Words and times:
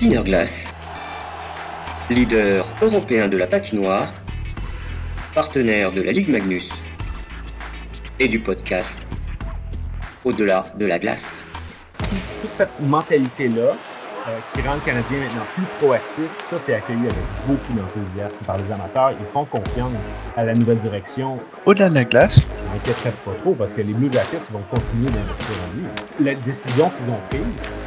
Glass, 0.00 0.50
leader 2.10 2.66
européen 2.82 3.28
de 3.28 3.38
la 3.38 3.46
patinoire, 3.46 4.12
partenaire 5.34 5.90
de 5.90 6.02
la 6.02 6.12
Ligue 6.12 6.28
Magnus 6.28 6.68
et 8.20 8.28
du 8.28 8.38
podcast 8.38 9.06
Au-delà 10.22 10.66
de 10.78 10.84
la 10.84 10.98
glace. 10.98 11.46
Toute 11.98 12.50
cette 12.56 12.78
mentalité-là, 12.80 13.72
euh, 14.28 14.38
qui 14.52 14.60
rend 14.66 14.74
le 14.74 14.80
Canadien 14.80 15.20
maintenant 15.20 15.46
plus 15.54 15.64
proactif. 15.78 16.28
Ça, 16.42 16.58
c'est 16.58 16.74
accueilli 16.74 16.98
avec 16.98 17.14
beaucoup 17.46 17.72
d'enthousiasme 17.72 18.44
par 18.44 18.58
les 18.58 18.70
amateurs. 18.72 19.12
Ils 19.18 19.26
font 19.32 19.44
confiance 19.44 20.24
à 20.36 20.44
la 20.44 20.52
nouvelle 20.52 20.78
direction. 20.78 21.38
Au-delà 21.64 21.88
de 21.88 21.94
la 21.94 22.04
glace. 22.04 22.40
Je 22.40 22.74
m'inquiéterais 22.74 23.12
pas 23.24 23.30
trop 23.40 23.54
parce 23.54 23.72
que 23.72 23.82
les 23.82 23.94
Blue 23.94 24.12
Jackets 24.12 24.50
vont 24.50 24.62
continuer 24.68 25.10
d'investir 25.10 25.54
en 25.64 25.76
lui. 25.76 26.24
La 26.24 26.34
décision 26.34 26.90
qu'ils 26.90 27.10
ont 27.10 27.20
prise, 27.30 27.40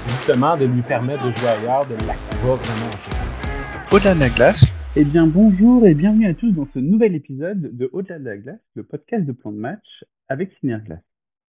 justement, 0.10 0.58
de 0.58 0.66
lui 0.66 0.82
permettre 0.82 1.26
de 1.26 1.32
jouer 1.32 1.50
ailleurs, 1.50 1.86
de 1.86 1.94
la 2.06 2.14
va 2.14 2.56
vraiment 2.56 2.94
en 2.94 2.98
ce 2.98 3.12
sens. 3.12 3.94
Au-delà 3.94 4.16
de 4.16 4.20
la 4.20 4.30
glace. 4.30 4.66
Eh 4.96 5.04
bien, 5.04 5.28
bonjour 5.28 5.86
et 5.86 5.94
bienvenue 5.94 6.26
à 6.26 6.34
tous 6.34 6.52
dans 6.52 6.68
ce 6.74 6.80
nouvel 6.80 7.16
épisode 7.16 7.76
de 7.78 7.90
Au-delà 7.94 8.18
de 8.20 8.26
la 8.26 8.38
glace, 8.38 8.60
le 8.76 8.84
podcast 8.84 9.26
de 9.26 9.32
plan 9.32 9.52
de 9.52 9.58
match 9.58 10.04
avec 10.28 10.52
Glace. 10.64 11.04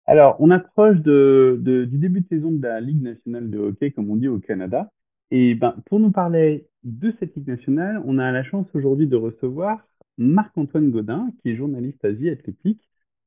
Alors, 0.06 0.36
on 0.38 0.50
approche 0.50 0.98
de, 0.98 1.60
du 1.62 1.98
début 1.98 2.20
de 2.20 2.28
saison 2.28 2.50
de 2.50 2.62
la 2.62 2.80
Ligue 2.80 3.02
nationale 3.02 3.50
de 3.50 3.58
hockey, 3.58 3.90
comme 3.90 4.10
on 4.10 4.16
dit 4.16 4.28
au 4.28 4.38
Canada. 4.38 4.90
Et 5.30 5.54
ben, 5.54 5.74
pour 5.86 6.00
nous 6.00 6.10
parler 6.10 6.68
de 6.84 7.12
cette 7.18 7.34
Ligue 7.36 7.48
nationale, 7.48 8.00
on 8.04 8.18
a 8.18 8.30
la 8.32 8.44
chance 8.44 8.66
aujourd'hui 8.74 9.06
de 9.06 9.16
recevoir 9.16 9.86
Marc-Antoine 10.18 10.90
Godin, 10.90 11.30
qui 11.42 11.50
est 11.50 11.56
journaliste 11.56 12.04
Asie 12.04 12.30
Athlétique, 12.30 12.80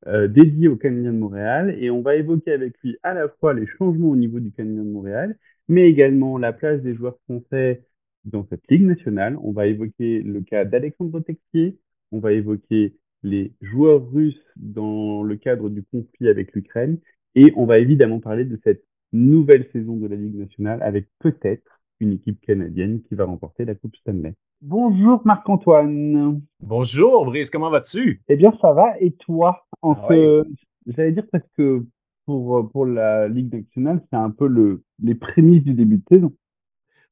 euh, 0.07 0.27
dédié 0.27 0.67
au 0.67 0.75
Canadien 0.75 1.13
de 1.13 1.17
Montréal. 1.17 1.75
Et 1.79 1.89
on 1.89 2.01
va 2.01 2.15
évoquer 2.15 2.51
avec 2.51 2.75
lui 2.83 2.97
à 3.03 3.13
la 3.13 3.29
fois 3.29 3.53
les 3.53 3.67
changements 3.67 4.09
au 4.09 4.15
niveau 4.15 4.39
du 4.39 4.51
Canadien 4.51 4.83
de 4.83 4.89
Montréal, 4.89 5.37
mais 5.67 5.89
également 5.89 6.37
la 6.37 6.53
place 6.53 6.81
des 6.81 6.95
joueurs 6.95 7.17
français 7.25 7.83
dans 8.25 8.45
cette 8.49 8.69
Ligue 8.69 8.85
nationale. 8.85 9.37
On 9.41 9.51
va 9.51 9.67
évoquer 9.67 10.21
le 10.21 10.41
cas 10.41 10.65
d'Alexandre 10.65 11.19
Texier, 11.21 11.79
on 12.11 12.19
va 12.19 12.33
évoquer 12.33 12.95
les 13.23 13.53
joueurs 13.61 14.09
russes 14.11 14.41
dans 14.55 15.23
le 15.23 15.35
cadre 15.35 15.69
du 15.69 15.83
conflit 15.83 16.29
avec 16.29 16.53
l'Ukraine. 16.53 16.99
Et 17.35 17.53
on 17.55 17.65
va 17.65 17.79
évidemment 17.79 18.19
parler 18.19 18.45
de 18.45 18.59
cette 18.63 18.83
nouvelle 19.11 19.67
saison 19.71 19.97
de 19.97 20.07
la 20.07 20.15
Ligue 20.15 20.35
nationale 20.35 20.81
avec 20.81 21.07
peut-être 21.19 21.78
une 21.99 22.13
équipe 22.13 22.39
canadienne 22.41 23.01
qui 23.01 23.15
va 23.15 23.25
remporter 23.25 23.65
la 23.65 23.75
Coupe 23.75 23.95
Stanley. 23.95 24.35
Bonjour 24.61 25.21
Marc-Antoine. 25.25 26.41
Bonjour 26.59 27.25
Brice, 27.25 27.49
comment 27.49 27.69
vas-tu? 27.69 28.21
Eh 28.27 28.35
bien 28.35 28.53
ça 28.61 28.73
va, 28.73 28.99
et 28.99 29.11
toi? 29.11 29.65
En 29.81 29.93
ah 29.93 30.43
J'allais 30.87 31.11
dire 31.11 31.25
parce 31.31 31.47
que 31.57 31.85
pour, 32.25 32.69
pour 32.71 32.85
la 32.85 33.27
Ligue 33.27 33.53
nationale, 33.53 34.01
c'est 34.09 34.17
un 34.17 34.31
peu 34.31 34.47
le, 34.47 34.83
les 35.01 35.15
prémices 35.15 35.63
du 35.63 35.73
début 35.73 35.97
de 35.97 36.03
saison. 36.09 36.33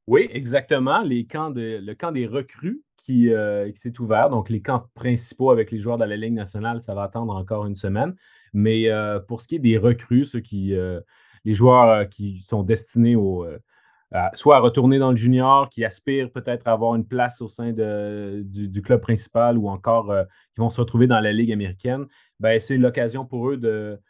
Oui, 0.06 0.28
exactement. 0.30 1.02
Les 1.02 1.26
camps 1.26 1.50
de, 1.50 1.80
le 1.82 1.94
camp 1.94 2.12
des 2.12 2.26
recrues 2.26 2.82
euh, 3.10 3.70
qui, 3.72 3.80
s'est 3.80 4.00
ouvert. 4.00 4.28
Donc, 4.28 4.50
les 4.50 4.60
camps 4.60 4.84
principaux 4.94 5.50
avec 5.50 5.70
les 5.70 5.80
joueurs 5.80 5.96
de 5.96 6.04
la 6.04 6.16
Ligue 6.16 6.34
nationale, 6.34 6.82
ça 6.82 6.94
va 6.94 7.04
attendre 7.04 7.34
encore 7.34 7.64
une 7.64 7.74
semaine. 7.74 8.14
Mais 8.52 8.90
euh, 8.90 9.18
pour 9.18 9.40
ce 9.40 9.48
qui 9.48 9.56
est 9.56 9.60
des 9.60 9.78
recrues, 9.78 10.26
ceux 10.26 10.40
qui, 10.40 10.74
euh, 10.74 11.00
les 11.44 11.54
joueurs 11.54 12.08
qui 12.08 12.40
sont 12.42 12.62
destinés 12.62 13.16
au, 13.16 13.46
soit 14.34 14.56
à 14.56 14.60
retourner 14.60 14.98
dans 14.98 15.10
le 15.10 15.16
junior, 15.16 15.68
qui 15.68 15.84
aspirent 15.84 16.30
peut-être 16.30 16.66
à 16.66 16.72
avoir 16.72 16.94
une 16.94 17.06
place 17.06 17.42
au 17.42 17.48
sein 17.48 17.72
du, 17.72 18.82
club 18.82 19.00
principal 19.00 19.58
ou 19.58 19.68
encore 19.68 20.14
qui 20.54 20.60
vont 20.60 20.70
se 20.70 20.80
retrouver 20.80 21.06
dans 21.06 21.20
la 21.20 21.32
Ligue 21.32 21.52
américaine, 21.52 22.06
ben, 22.40 22.58
c'est 22.60 22.76
l'occasion 22.76 23.26
pour 23.26 23.50
eux 23.50 23.56
de, 23.56 24.00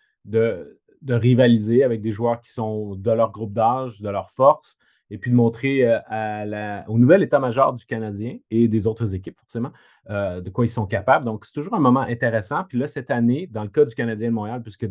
rivaliser 1.09 1.83
avec 1.83 2.01
des 2.01 2.13
joueurs 2.13 2.41
qui 2.41 2.53
sont 2.53 2.95
de 2.95 3.11
leur 3.11 3.33
groupe 3.33 3.53
d'âge, 3.53 4.01
de 4.01 4.09
leur 4.09 4.31
force, 4.31 4.79
et 5.11 5.19
puis 5.19 5.31
de 5.31 5.37
montrer 5.37 5.85
euh, 5.87 6.81
au 6.87 6.99
nouvel 6.99 7.23
état-major 7.23 7.73
du 7.75 7.85
Canadien 7.87 8.37
et 8.51 8.69
des 8.69 8.87
autres 8.87 9.15
équipes, 9.15 9.39
forcément, 9.39 9.73
euh, 10.11 10.41
de 10.41 10.51
quoi 10.51 10.65
ils 10.65 10.71
sont 10.71 10.87
capables. 10.87 11.25
Donc, 11.25 11.45
c'est 11.45 11.55
toujours 11.55 11.75
un 11.75 11.81
moment 11.81 12.01
intéressant. 12.01 12.65
Puis 12.65 12.79
là, 12.79 12.87
cette 12.87 13.11
année, 13.11 13.47
dans 13.51 13.63
le 13.63 13.71
cas 13.71 13.85
du 13.85 13.95
Canadien 13.95 14.29
de 14.29 14.35
Montréal, 14.35 14.63
puisque 14.63 14.87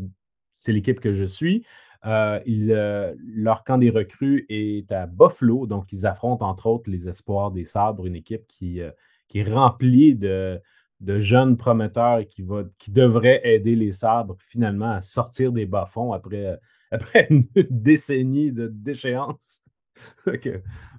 c'est 0.55 0.73
l'équipe 0.73 0.99
que 0.99 1.13
je 1.13 1.25
suis, 1.25 1.65
euh, 2.05 3.15
leur 3.25 3.63
camp 3.63 3.77
des 3.77 3.89
recrues 3.89 4.45
est 4.49 4.91
à 4.91 5.05
Buffalo. 5.07 5.67
Donc, 5.67 5.91
ils 5.91 6.05
affrontent, 6.05 6.47
entre 6.47 6.67
autres, 6.67 6.89
les 6.89 7.09
Espoirs 7.09 7.51
des 7.51 7.65
Sabres, 7.65 8.05
une 8.05 8.15
équipe 8.15 8.45
qui, 8.47 8.81
qui 9.27 9.39
est 9.39 9.53
remplie 9.53 10.15
de, 10.15 10.61
de 10.99 11.19
jeunes 11.19 11.57
prometteurs 11.57 12.19
et 12.19 12.27
qui, 12.27 12.41
va, 12.41 12.63
qui 12.77 12.91
devrait 12.91 13.41
aider 13.43 13.75
les 13.75 13.91
Sabres 13.91 14.37
finalement 14.39 14.91
à 14.91 15.01
sortir 15.01 15.51
des 15.51 15.65
bas-fonds 15.65 16.13
après, 16.13 16.59
après 16.91 17.27
une 17.29 17.47
décennie 17.69 18.51
de 18.51 18.67
déchéance. 18.67 19.63
ok, 20.27 20.49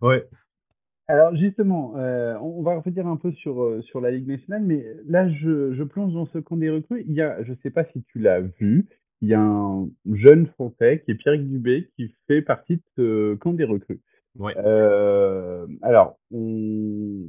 ouais. 0.02 0.28
Alors 1.10 1.34
justement, 1.34 1.94
euh, 1.96 2.36
on 2.42 2.62
va 2.62 2.76
revenir 2.76 3.06
un 3.06 3.16
peu 3.16 3.32
sur, 3.32 3.62
euh, 3.62 3.80
sur 3.80 4.00
la 4.00 4.10
Ligue 4.10 4.28
nationale, 4.28 4.62
mais 4.62 4.84
là 5.06 5.26
je, 5.30 5.72
je 5.72 5.82
plonge 5.82 6.12
dans 6.12 6.26
ce 6.26 6.38
camp 6.38 6.58
des 6.58 6.68
recrues. 6.68 7.02
Il 7.08 7.14
y 7.14 7.22
a, 7.22 7.42
je 7.44 7.52
ne 7.52 7.56
sais 7.62 7.70
pas 7.70 7.84
si 7.84 8.02
tu 8.12 8.18
l'as 8.18 8.40
vu, 8.40 8.86
il 9.20 9.28
y 9.28 9.34
a 9.34 9.40
un 9.40 9.88
jeune 10.12 10.46
Français 10.46 11.02
qui 11.04 11.12
est 11.12 11.14
Pierre 11.14 11.38
Dubé 11.38 11.88
qui 11.96 12.14
fait 12.26 12.42
partie 12.42 12.76
de 12.76 12.82
ce 12.96 13.34
camp 13.36 13.52
des 13.52 13.64
recrues. 13.64 14.00
Ouais. 14.38 14.54
Euh, 14.58 15.66
alors, 15.82 16.18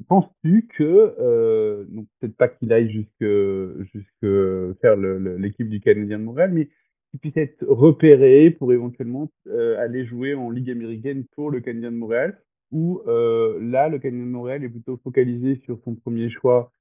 penses-tu 0.08 0.68
que, 0.78 1.16
euh, 1.20 1.86
peut-être 2.20 2.38
pas 2.38 2.48
qu'il 2.48 2.72
aille 2.72 2.92
jusque, 2.92 3.92
jusque 3.94 4.80
faire 4.82 4.96
l'équipe 4.96 5.70
du 5.70 5.80
Canadien 5.80 6.20
de 6.20 6.24
Montréal, 6.24 6.52
mais 6.54 6.70
qui 7.12 7.18
puisse 7.18 7.38
être 7.38 7.66
repéré 7.66 8.52
pour 8.52 8.72
éventuellement 8.72 9.32
euh, 9.48 9.80
aller 9.80 10.06
jouer 10.06 10.36
en 10.36 10.52
Ligue 10.52 10.70
américaine 10.70 11.26
pour 11.36 11.50
le 11.50 11.62
Canadien 11.62 11.92
de 11.92 11.98
Montréal, 11.98 12.40
où 12.72 13.02
euh, 13.08 13.58
là, 13.62 13.90
le 13.90 13.98
Canadien 13.98 14.26
de 14.26 14.32
Montréal 14.32 14.64
est 14.64 14.70
plutôt 14.70 14.98
focalisé 14.98 15.56
sur 15.66 15.80
son 15.84 15.96
premier 15.96 16.30
choix 16.30 16.72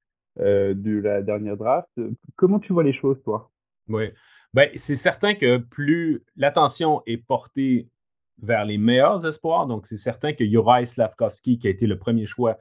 euh, 0.40 0.74
de 0.74 0.98
la 0.98 1.22
dernière 1.22 1.56
draft. 1.56 1.88
Comment 2.36 2.58
tu 2.58 2.74
vois 2.74 2.84
les 2.84 2.92
choses, 2.92 3.22
toi? 3.22 3.50
Oui, 3.88 4.04
ben, 4.54 4.68
c'est 4.76 4.96
certain 4.96 5.34
que 5.34 5.58
plus 5.58 6.24
l'attention 6.36 7.02
est 7.06 7.18
portée 7.18 7.88
vers 8.40 8.64
les 8.64 8.78
meilleurs 8.78 9.26
espoirs, 9.26 9.66
donc 9.66 9.86
c'est 9.86 9.96
certain 9.96 10.32
que 10.32 10.44
Juraj 10.44 10.86
Slavkovski, 10.86 11.58
qui 11.58 11.66
a 11.66 11.70
été 11.70 11.86
le 11.86 11.98
premier 11.98 12.26
choix 12.26 12.58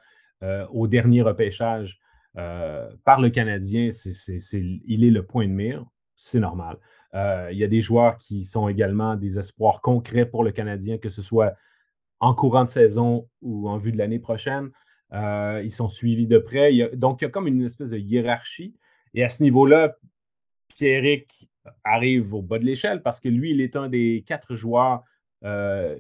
au 0.72 0.88
dernier 0.88 1.22
repêchage 1.22 2.00
par 2.34 3.22
le 3.22 3.30
Canadien, 3.30 3.90
il 3.90 5.04
est 5.04 5.12
le 5.12 5.24
point 5.24 5.48
de 5.48 5.54
mire, 5.54 5.86
c'est 6.16 6.40
normal. 6.40 6.78
Euh, 7.14 7.50
il 7.52 7.58
y 7.58 7.64
a 7.64 7.68
des 7.68 7.82
joueurs 7.82 8.18
qui 8.18 8.44
sont 8.46 8.68
également 8.68 9.16
des 9.16 9.40
espoirs 9.40 9.82
concrets 9.82 10.26
pour 10.26 10.44
le 10.44 10.52
Canadien, 10.52 10.98
que 10.98 11.10
ce 11.10 11.22
soit 11.22 11.56
en 12.20 12.34
courant 12.34 12.64
de 12.64 12.70
saison 12.70 13.30
ou 13.42 13.70
en 13.70 13.78
vue 13.78 13.92
de 13.92 13.98
l'année 13.98 14.20
prochaine. 14.20 14.72
Euh, 15.14 15.62
ils 15.64 15.72
sont 15.72 15.90
suivis 15.90 16.28
de 16.28 16.38
près. 16.38 16.72
donc, 16.94 17.22
il 17.22 17.26
y 17.26 17.28
a 17.28 17.32
comme 17.32 17.48
une 17.48 17.64
espèce 17.64 17.92
de 17.92 17.98
hiérarchie. 17.98 18.76
Et 19.14 19.24
à 19.24 19.30
ce 19.30 19.42
niveau-là, 19.42 19.96
Pierrick 20.78 21.50
arrive 21.84 22.34
au 22.34 22.42
bas 22.42 22.60
de 22.60 22.64
l'échelle 22.64 23.02
parce 23.02 23.20
que 23.20 23.28
lui, 23.28 23.52
il 23.52 23.62
est 23.62 23.76
un 23.76 23.90
des 23.90 24.24
quatre 24.26 24.54
joueurs 24.54 25.04
euh, 25.44 25.98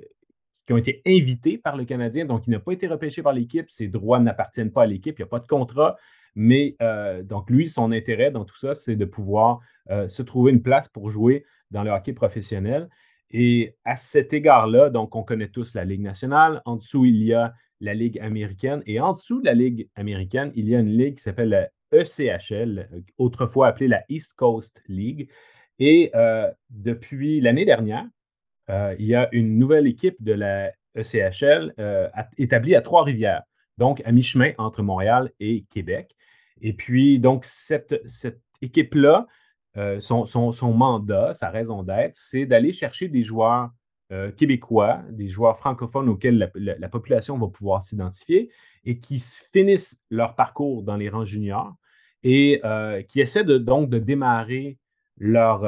qui 0.65 0.73
ont 0.73 0.77
été 0.77 1.01
invités 1.05 1.57
par 1.57 1.75
le 1.75 1.83
Canadien. 1.83 2.25
Donc, 2.25 2.47
il 2.47 2.51
n'a 2.51 2.59
pas 2.59 2.71
été 2.71 2.87
repêché 2.87 3.21
par 3.21 3.33
l'équipe. 3.33 3.69
Ses 3.69 3.87
droits 3.87 4.19
n'appartiennent 4.19 4.71
pas 4.71 4.83
à 4.83 4.85
l'équipe. 4.85 5.17
Il 5.17 5.23
n'y 5.23 5.27
a 5.27 5.29
pas 5.29 5.39
de 5.39 5.47
contrat. 5.47 5.97
Mais 6.35 6.75
euh, 6.81 7.23
donc, 7.23 7.49
lui, 7.49 7.67
son 7.67 7.91
intérêt 7.91 8.31
dans 8.31 8.45
tout 8.45 8.57
ça, 8.57 8.75
c'est 8.75 8.95
de 8.95 9.05
pouvoir 9.05 9.59
euh, 9.89 10.07
se 10.07 10.21
trouver 10.21 10.51
une 10.51 10.61
place 10.61 10.87
pour 10.87 11.09
jouer 11.09 11.45
dans 11.71 11.83
le 11.83 11.89
hockey 11.89 12.13
professionnel. 12.13 12.87
Et 13.31 13.75
à 13.83 13.95
cet 13.95 14.31
égard-là, 14.31 14.89
donc, 14.89 15.15
on 15.15 15.23
connaît 15.23 15.49
tous 15.49 15.73
la 15.73 15.85
Ligue 15.85 16.01
nationale. 16.01 16.61
En 16.65 16.75
dessous, 16.75 17.05
il 17.05 17.23
y 17.23 17.33
a 17.33 17.53
la 17.79 17.95
Ligue 17.95 18.19
américaine. 18.19 18.83
Et 18.85 18.99
en 18.99 19.13
dessous 19.13 19.41
de 19.41 19.45
la 19.45 19.53
Ligue 19.53 19.89
américaine, 19.95 20.51
il 20.55 20.69
y 20.69 20.75
a 20.75 20.79
une 20.79 20.95
ligue 20.95 21.15
qui 21.15 21.23
s'appelle 21.23 21.49
la 21.49 21.69
ECHL, 21.91 22.89
autrefois 23.17 23.67
appelée 23.67 23.87
la 23.87 24.03
East 24.09 24.35
Coast 24.35 24.81
League. 24.87 25.29
Et 25.79 26.11
euh, 26.15 26.51
depuis 26.69 27.41
l'année 27.41 27.65
dernière, 27.65 28.05
il 28.69 29.05
y 29.05 29.15
a 29.15 29.29
une 29.31 29.57
nouvelle 29.57 29.87
équipe 29.87 30.21
de 30.21 30.33
la 30.33 30.73
ECHL 30.95 31.73
établie 32.37 32.75
à 32.75 32.81
Trois-Rivières, 32.81 33.43
donc 33.77 34.01
à 34.03 34.11
mi-chemin 34.11 34.51
entre 34.57 34.83
Montréal 34.83 35.31
et 35.39 35.63
Québec. 35.69 36.17
Et 36.61 36.73
puis, 36.73 37.19
donc, 37.19 37.45
cette, 37.45 37.95
équipe-là, 38.61 39.27
euh, 39.77 39.99
son, 39.99 40.73
mandat, 40.73 41.33
sa 41.33 41.49
raison 41.49 41.83
d'être, 41.83 42.15
c'est 42.15 42.45
d'aller 42.45 42.71
chercher 42.73 43.07
des 43.07 43.21
joueurs 43.21 43.69
euh, 44.11 44.31
québécois, 44.31 45.01
des 45.09 45.27
joueurs 45.27 45.57
francophones 45.57 46.09
auxquels 46.09 46.51
la, 46.55 46.89
population 46.89 47.37
va 47.37 47.47
pouvoir 47.47 47.83
s'identifier 47.83 48.49
et 48.85 48.99
qui 48.99 49.21
finissent 49.51 50.03
leur 50.09 50.35
parcours 50.35 50.83
dans 50.83 50.95
les 50.95 51.09
rangs 51.09 51.25
juniors 51.25 51.73
et 52.23 52.61
euh, 52.63 53.01
qui 53.03 53.19
essaient 53.19 53.43
donc 53.43 53.89
de 53.89 53.99
démarrer 53.99 54.77
leur, 55.17 55.63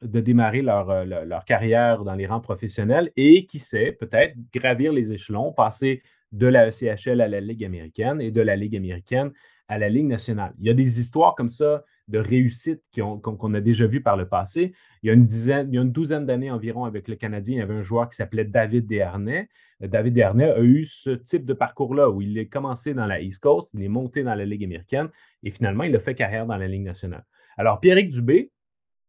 leur, 0.00 1.24
leur, 1.24 1.44
carrière 1.44 2.04
dans 2.04 2.14
les 2.14 2.26
rangs 2.26 2.40
professionnels 2.40 3.12
et 3.16 3.46
qui 3.46 3.58
sait 3.58 3.92
peut-être 3.92 4.36
gravir 4.54 4.92
les 4.92 5.12
échelons, 5.12 5.52
passer 5.52 6.02
de 6.32 6.46
la 6.46 6.68
ECHL 6.68 7.20
à 7.20 7.28
la 7.28 7.40
Ligue 7.40 7.64
américaine 7.64 8.20
et 8.20 8.30
de 8.30 8.40
la 8.40 8.56
Ligue 8.56 8.76
américaine 8.76 9.32
à 9.68 9.78
la 9.78 9.88
Ligue 9.88 10.06
nationale. 10.06 10.54
Il 10.60 10.66
y 10.66 10.70
a 10.70 10.74
des 10.74 11.00
histoires 11.00 11.34
comme 11.34 11.48
ça 11.48 11.84
de 12.08 12.18
réussite 12.18 12.82
qu'on 12.94 13.54
a 13.54 13.60
déjà 13.60 13.86
vu 13.86 14.00
par 14.00 14.16
le 14.16 14.28
passé. 14.28 14.72
Il 15.02 15.08
y 15.08 15.10
a 15.10 15.14
une, 15.14 15.90
douzaine 15.90 16.26
d'années 16.26 16.50
environ 16.50 16.84
avec 16.84 17.08
le 17.08 17.16
Canadien, 17.16 17.56
il 17.56 17.58
y 17.58 17.62
avait 17.62 17.74
un 17.74 17.82
joueur 17.82 18.08
qui 18.08 18.16
s'appelait 18.16 18.44
David 18.44 18.86
Desharnais. 18.86 19.48
Euh, 19.82 19.88
David 19.88 20.14
Desharnais 20.14 20.50
a 20.50 20.60
eu 20.60 20.84
ce 20.84 21.10
type 21.10 21.44
de 21.44 21.52
parcours-là 21.52 22.08
où 22.10 22.22
il 22.22 22.38
est 22.38 22.46
commencé 22.46 22.94
dans 22.94 23.06
la 23.06 23.20
East 23.20 23.42
Coast, 23.42 23.72
il 23.74 23.82
est 23.82 23.88
monté 23.88 24.22
dans 24.22 24.34
la 24.34 24.44
Ligue 24.44 24.64
américaine 24.64 25.08
et 25.42 25.50
finalement, 25.50 25.84
il 25.84 25.94
a 25.96 26.00
fait 26.00 26.14
carrière 26.14 26.46
dans 26.46 26.56
la 26.56 26.68
Ligue 26.68 26.84
nationale. 26.84 27.24
Alors, 27.56 27.80
Pierrick 27.80 28.10
Dubé, 28.10 28.50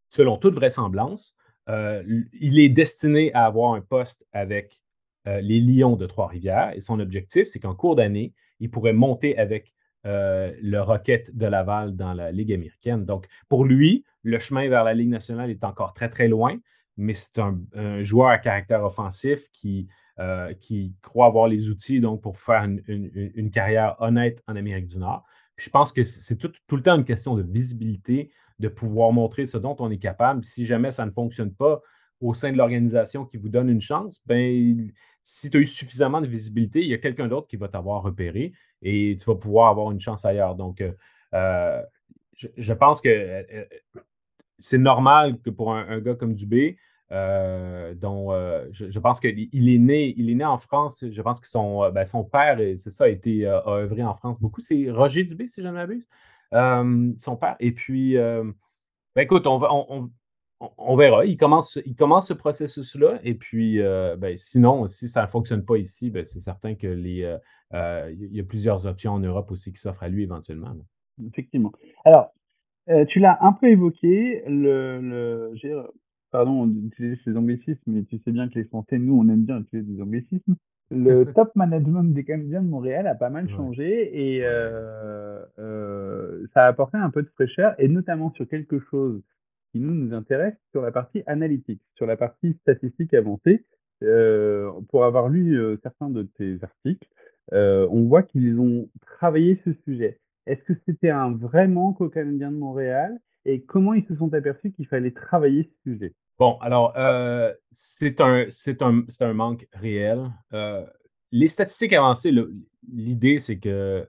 selon 0.10 0.38
toute 0.38 0.56
vraisemblance, 0.56 1.36
euh, 1.70 2.04
il 2.34 2.60
est 2.60 2.70
destiné 2.70 3.34
à 3.34 3.46
avoir 3.46 3.74
un 3.74 3.82
poste 3.82 4.26
avec 4.32 4.80
euh, 5.28 5.42
les 5.42 5.60
Lions 5.60 5.98
de 5.98 6.06
Trois-Rivières 6.06 6.72
et 6.76 6.82
son 6.82 7.00
objectif, 7.00 7.48
c'est 7.48 7.60
qu'en 7.60 7.76
cours 7.76 7.96
d'année, 7.96 8.34
il 8.60 8.72
pourrait 8.72 8.94
monter 8.94 9.38
avec 9.38 9.74
euh, 10.08 10.52
le 10.62 10.82
Rocket 10.82 11.36
de 11.36 11.46
Laval 11.46 11.96
dans 11.96 12.14
la 12.14 12.32
Ligue 12.32 12.54
américaine. 12.54 13.06
Donc, 13.06 13.28
pour 13.50 13.66
lui, 13.66 14.04
le 14.24 14.40
chemin 14.40 14.68
vers 14.68 14.84
la 14.84 14.94
Ligue 14.94 15.10
nationale 15.10 15.52
est 15.52 15.64
encore 15.64 15.94
très, 15.94 16.10
très 16.10 16.28
loin, 16.28 16.58
mais 16.98 17.14
c'est 17.14 17.38
un, 17.38 18.04
joueur 18.04 18.30
à 18.30 18.40
caractère 18.40 18.84
offensif 18.84 19.50
qui, 19.52 19.88
qui 20.60 20.96
croit 21.04 21.28
avoir 21.28 21.48
les 21.48 21.70
outils 21.70 22.00
donc, 22.00 22.22
pour 22.24 22.40
faire 22.40 22.64
une, 22.64 23.52
carrière 23.52 23.96
honnête 24.00 24.42
en 24.48 24.56
Amérique 24.56 24.88
du 24.88 24.98
Nord. 24.98 25.24
je 25.58 25.70
pense 25.70 25.92
que 25.92 26.04
c'est 26.04 26.38
tout, 26.38 26.52
tout, 26.66 26.76
le 26.76 26.82
temps 26.82 26.96
une 26.96 27.06
question 27.06 27.36
de 27.36 27.44
visibilité, 27.44 28.32
de 28.58 28.68
pouvoir 28.68 29.12
montrer 29.12 29.46
ce 29.46 29.60
dont 29.60 29.76
on 29.80 29.92
est 29.92 30.00
capable. 30.00 30.44
Si 30.44 30.66
jamais 30.66 30.90
ça 30.90 31.06
ne 31.06 31.12
fonctionne 31.12 31.54
pas 31.54 31.82
au 32.20 32.34
sein 32.34 32.52
de 32.52 32.58
l'organisation 32.58 33.26
qui 33.26 33.38
vous 33.38 33.50
donne 33.50 33.70
une 33.70 33.82
chance, 33.82 34.22
ben, 34.26 34.92
si 35.24 35.50
tu 35.50 35.58
as 35.58 35.60
eu 35.60 35.66
suffisamment 35.66 36.22
de 36.22 36.28
visibilité, 36.28 36.82
il 36.82 36.88
y 36.88 36.94
a 36.94 36.98
quelqu'un 36.98 37.28
d'autre 37.28 37.48
qui 37.48 37.58
va 37.58 37.68
t'avoir 37.68 38.02
repéré 38.02 38.54
et 38.82 39.18
tu 39.20 39.26
vas 39.26 39.36
pouvoir 39.36 39.70
avoir 39.70 39.92
une 39.92 40.00
chance 40.00 40.26
ailleurs. 40.26 40.56
Donc, 40.56 40.82
euh, 40.82 40.92
euh, 41.34 41.82
je, 42.36 42.74
pense 42.74 43.02
que 43.02 43.10
euh, 43.10 43.66
c'est 44.60 44.78
normal 44.78 45.40
que 45.42 45.50
pour 45.50 45.74
un, 45.74 46.00
gars 46.00 46.16
comme 46.16 46.34
Dubé, 46.34 46.78
dont 47.10 48.32
je, 48.72 49.00
pense 49.00 49.20
qu'il 49.20 49.70
est 49.70 49.78
né, 49.78 50.14
il 50.18 50.30
est 50.30 50.36
né 50.36 50.46
en 50.46 50.58
France. 50.58 51.04
Je 51.10 51.22
pense 51.22 51.40
que 51.40 51.48
son, 51.48 51.90
ben, 51.92 52.06
son 52.06 52.24
père, 52.24 52.58
c'est 52.78 52.90
ça, 52.92 53.06
a 53.06 53.10
été 53.10 53.46
a 53.48 53.64
œuvré 53.68 54.04
en 54.04 54.14
France 54.14 54.40
beaucoup. 54.40 54.62
C'est 54.62 54.90
Roger 54.92 55.24
Dubé, 55.24 55.48
si 55.48 55.62
je 55.62 55.68
ne 55.68 55.74
m'abuse. 55.74 56.06
son 56.52 57.38
père. 57.40 57.56
Et 57.60 57.72
puis, 57.72 58.16
ben, 58.16 58.54
écoute, 59.22 59.48
on 59.48 59.60
on, 59.90 60.12
on 60.60 60.96
verra. 60.96 61.24
Il 61.26 61.38
commence, 61.38 61.80
il 61.86 61.96
commence 61.96 62.28
ce 62.28 62.34
processus-là. 62.34 63.20
Et 63.24 63.34
puis, 63.34 63.80
ben, 63.80 64.38
sinon, 64.38 64.88
si 64.88 65.08
ça 65.08 65.24
ne 65.24 65.28
fonctionne 65.28 65.66
pas 65.66 65.78
ici, 65.78 66.12
ben, 66.12 66.24
c'est 66.24 66.40
certain 66.40 66.76
que 66.76 66.88
les, 66.88 67.38
il 67.74 68.36
y 68.36 68.40
a 68.40 68.44
plusieurs 68.44 68.88
options 68.88 69.14
en 69.14 69.20
Europe 69.20 69.52
aussi 69.52 69.72
qui 69.72 69.80
s'offrent 69.80 70.04
à 70.04 70.10
lui 70.10 70.24
éventuellement. 70.24 70.76
Effectivement. 71.26 71.72
Alors, 72.06 72.34
tu 73.10 73.20
l'as 73.20 73.38
un 73.42 73.54
peu 73.54 73.68
évoqué, 73.68 74.44
le, 74.48 75.00
le 75.02 75.54
pardon 76.32 76.68
d'utiliser 76.68 77.20
ces 77.24 77.36
anglicismes, 77.36 77.80
mais 77.88 78.04
tu 78.04 78.20
sais 78.20 78.32
bien 78.32 78.50
que 78.50 78.56
les 78.56 78.66
Français, 78.66 78.98
nous, 78.98 79.18
on 79.20 79.28
aime 79.30 79.44
bien 79.44 79.60
utiliser 79.60 79.94
des 79.94 80.02
anglicismes. 80.02 80.56
Le 80.90 81.26
top 81.36 81.56
management 81.56 82.14
des 82.14 82.24
Canadiens 82.24 82.62
de 82.62 82.70
Montréal 82.70 83.08
a 83.08 83.16
pas 83.16 83.30
mal 83.30 83.50
changé 83.50 84.38
et 84.38 84.42
ça 86.54 86.66
a 86.66 86.68
apporté 86.68 86.98
un 86.98 87.10
peu 87.10 87.24
de 87.24 87.30
fraîcheur, 87.30 87.76
et 87.78 87.88
notamment 87.88 88.32
sur 88.32 88.48
quelque 88.48 88.80
chose 88.80 89.22
qui 89.72 89.80
nous, 89.80 89.94
nous 89.94 90.14
intéresse 90.14 90.56
sur 90.72 90.82
la 90.82 90.92
partie 90.92 91.24
analytique, 91.28 91.82
sur 91.96 92.06
la 92.06 92.16
partie 92.16 92.54
statistique 92.62 93.14
avancée. 93.14 93.66
Euh, 94.04 94.70
pour 94.90 95.06
avoir 95.06 95.28
lu 95.28 95.60
euh, 95.60 95.78
certains 95.82 96.12
de 96.12 96.22
tes 96.22 96.60
articles, 96.62 97.08
euh, 97.54 97.88
on 97.92 98.04
voit 98.08 98.24
qu'ils 98.24 98.60
ont 98.60 98.90
travaillé 99.02 99.62
ce 99.66 99.72
sujet. 99.86 100.20
Est-ce 100.46 100.62
que 100.64 100.74
c'était 100.86 101.10
un 101.10 101.32
vrai 101.32 101.68
manque 101.68 102.02
aux 102.02 102.10
Canadiens 102.10 102.52
de 102.52 102.58
Montréal 102.58 103.18
et 103.46 103.62
comment 103.62 103.94
ils 103.94 104.06
se 104.08 104.16
sont 104.16 104.34
aperçus 104.34 104.72
qu'il 104.72 104.88
fallait 104.88 105.12
travailler 105.12 105.64
ce 105.64 105.92
sujet? 105.92 106.14
Bon, 106.40 106.58
alors, 106.60 106.94
c'est 107.72 108.22
un, 108.22 109.34
manque 109.34 109.68
réel. 109.74 110.30
les 111.32 111.48
statistiques 111.48 111.94
avancées, 111.94 112.32
l'idée, 112.92 113.40
c'est 113.40 113.58
que, 113.58 114.08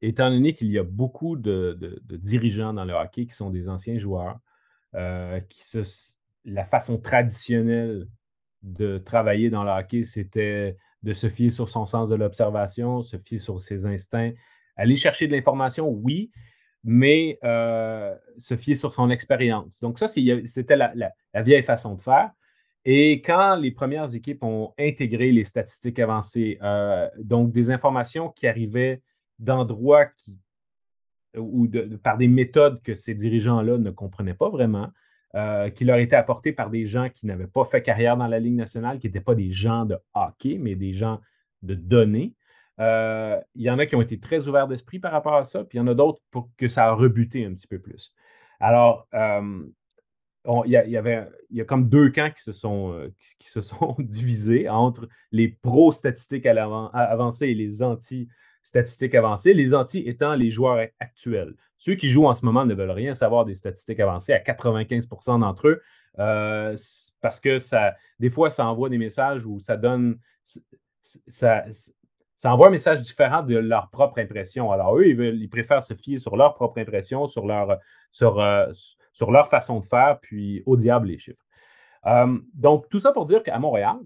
étant 0.00 0.30
donné 0.30 0.54
qu'il 0.54 0.68
y 0.68 0.78
a 0.78 0.82
beaucoup 0.82 1.36
de, 1.36 2.00
dirigeants 2.10 2.74
dans 2.74 2.84
le 2.84 2.94
hockey 2.94 3.26
qui 3.26 3.34
sont 3.34 3.50
des 3.50 3.68
anciens 3.68 3.98
joueurs, 3.98 4.38
euh, 4.94 5.40
la 6.44 6.64
façon 6.64 6.98
traditionnelle 6.98 8.06
de 8.62 8.98
travailler 8.98 9.50
dans 9.50 9.64
le 9.64 9.70
hockey, 9.70 10.04
c'était 10.04 10.76
de 11.04 11.12
se 11.12 11.28
fier 11.28 11.50
sur 11.50 11.68
son 11.68 11.84
sens 11.84 12.08
de 12.08 12.16
l'observation, 12.16 13.02
se 13.02 13.18
fier 13.18 13.38
sur 13.38 13.60
ses 13.60 13.84
instincts, 13.84 14.32
aller 14.74 14.96
chercher 14.96 15.26
de 15.28 15.32
l'information, 15.32 15.86
oui, 15.88 16.30
mais 16.82 17.38
euh, 17.44 18.14
se 18.38 18.56
fier 18.56 18.74
sur 18.74 18.92
son 18.94 19.10
expérience. 19.10 19.80
Donc 19.80 19.98
ça, 19.98 20.08
c'était 20.08 20.76
la, 20.76 21.12
vieille 21.42 21.62
façon 21.62 21.94
de 21.94 22.00
faire. 22.00 22.30
Et 22.86 23.20
quand 23.22 23.56
les 23.56 23.70
premières 23.70 24.14
équipes 24.14 24.42
ont 24.42 24.72
intégré 24.78 25.30
les 25.30 25.44
statistiques 25.44 25.98
avancées, 25.98 26.58
euh, 26.62 27.08
donc 27.18 27.52
des 27.52 27.70
informations 27.70 28.30
qui 28.30 28.46
arrivaient 28.46 29.02
d'endroits 29.38 30.06
ou 31.36 31.68
par 32.02 32.16
des 32.16 32.28
méthodes 32.28 32.80
que 32.82 32.94
ces 32.94 33.14
dirigeants-là 33.14 33.76
ne 33.78 33.90
comprenaient 33.90 34.34
pas 34.34 34.48
vraiment, 34.48 34.88
euh, 35.34 35.68
qui 35.68 35.84
leur 35.84 35.98
étaient 35.98 36.14
apportées 36.14 36.52
par 36.52 36.70
des 36.70 36.86
gens 36.86 37.08
qui 37.08 37.26
n'avaient 37.26 37.48
pas 37.48 37.64
fait 37.64 37.82
carrière 37.82 38.16
dans 38.16 38.28
la 38.28 38.38
Ligue 38.38 38.54
nationale, 38.54 39.00
qui 39.00 39.08
n'étaient 39.08 39.20
pas 39.20 39.34
des 39.34 39.50
gens 39.50 39.84
de 39.84 39.98
hockey, 40.14 40.58
mais 40.60 40.76
des 40.76 40.92
gens 40.92 41.20
de 41.62 41.74
données. 41.74 42.34
Euh, 42.78 43.40
il 43.56 43.62
y 43.62 43.70
en 43.70 43.80
a 43.80 43.86
qui 43.86 43.96
ont 43.96 44.02
été 44.02 44.20
très 44.20 44.46
ouverts 44.46 44.68
d'esprit 44.68 45.00
par 45.00 45.10
rapport 45.10 45.34
à 45.34 45.42
ça, 45.42 45.64
puis 45.64 45.78
il 45.78 45.80
y 45.80 45.82
en 45.82 45.88
a 45.88 45.94
d'autres 45.94 46.22
pour 46.30 46.50
que 46.56 46.68
ça 46.68 46.86
a 46.86 46.92
rebuté 46.92 47.44
un 47.44 47.52
petit 47.52 47.66
peu 47.66 47.80
plus. 47.80 48.14
Alors, 48.60 49.08
euh, 49.14 49.64
il, 50.66 50.70
y 50.70 50.96
avait, 50.96 51.26
il 51.50 51.56
y 51.56 51.60
a 51.60 51.64
comme 51.64 51.88
deux 51.88 52.10
camps 52.10 52.30
qui 52.30 52.42
se 52.42 52.52
sont, 52.52 53.10
qui, 53.40 53.50
se 53.50 53.60
sont 53.60 53.96
divisés 53.98 54.68
entre 54.68 55.08
les 55.32 55.48
pro-statistiques 55.48 56.46
avancées 56.46 57.48
et 57.48 57.54
les 57.54 57.82
anti 57.82 58.28
statistiques 58.64 59.14
avancées, 59.14 59.54
les 59.54 59.74
anti 59.74 60.00
étant 60.00 60.34
les 60.34 60.50
joueurs 60.50 60.88
actuels. 60.98 61.54
Ceux 61.76 61.94
qui 61.94 62.08
jouent 62.08 62.26
en 62.26 62.34
ce 62.34 62.44
moment 62.44 62.64
ne 62.64 62.74
veulent 62.74 62.90
rien 62.90 63.14
savoir 63.14 63.44
des 63.44 63.54
statistiques 63.54 64.00
avancées 64.00 64.32
à 64.32 64.40
95% 64.40 65.38
d'entre 65.38 65.68
eux 65.68 65.82
euh, 66.18 66.76
parce 67.20 67.40
que 67.40 67.58
ça, 67.58 67.94
des 68.18 68.30
fois, 68.30 68.50
ça 68.50 68.66
envoie 68.66 68.88
des 68.88 68.98
messages 68.98 69.44
où 69.44 69.60
ça 69.60 69.76
donne. 69.76 70.18
Ça, 71.28 71.64
envoie 72.44 72.68
un 72.68 72.70
message 72.70 73.00
différent 73.02 73.42
de 73.42 73.56
leur 73.56 73.90
propre 73.90 74.18
impression. 74.18 74.72
Alors, 74.72 74.98
eux, 74.98 75.06
ils, 75.06 75.20
ils 75.20 75.48
préfèrent 75.48 75.82
se 75.82 75.94
fier 75.94 76.18
sur 76.18 76.36
leur 76.36 76.54
propre 76.54 76.78
impression, 76.78 77.26
sur 77.26 77.46
leur, 77.46 77.78
sur, 78.12 78.40
euh, 78.40 78.66
leur 79.28 79.48
façon 79.48 79.80
de 79.80 79.84
faire, 79.84 80.18
puis 80.20 80.62
au 80.66 80.76
diable 80.76 81.08
les 81.08 81.18
chiffres. 81.18 81.44
Euh, 82.06 82.38
donc, 82.54 82.88
tout 82.88 83.00
ça 83.00 83.12
pour 83.12 83.24
dire 83.24 83.42
qu'à 83.42 83.58
Montréal, 83.58 83.96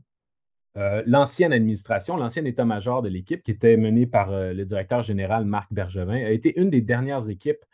euh, 0.76 1.02
l'ancienne 1.06 1.52
administration, 1.52 2.16
l'ancien 2.16 2.44
état-major 2.44 3.02
de 3.02 3.08
l'équipe, 3.08 3.42
qui 3.42 3.50
était 3.50 3.76
menée 3.76 4.06
par 4.06 4.30
euh, 4.30 4.52
le 4.52 4.64
directeur 4.64 5.02
général 5.02 5.44
Marc 5.44 5.72
Bergevin, 5.72 6.24
a 6.24 6.30
été 6.30 6.58
une 6.60 6.70
des 6.70 6.82
dernières 6.82 7.30
équipes 7.30 7.64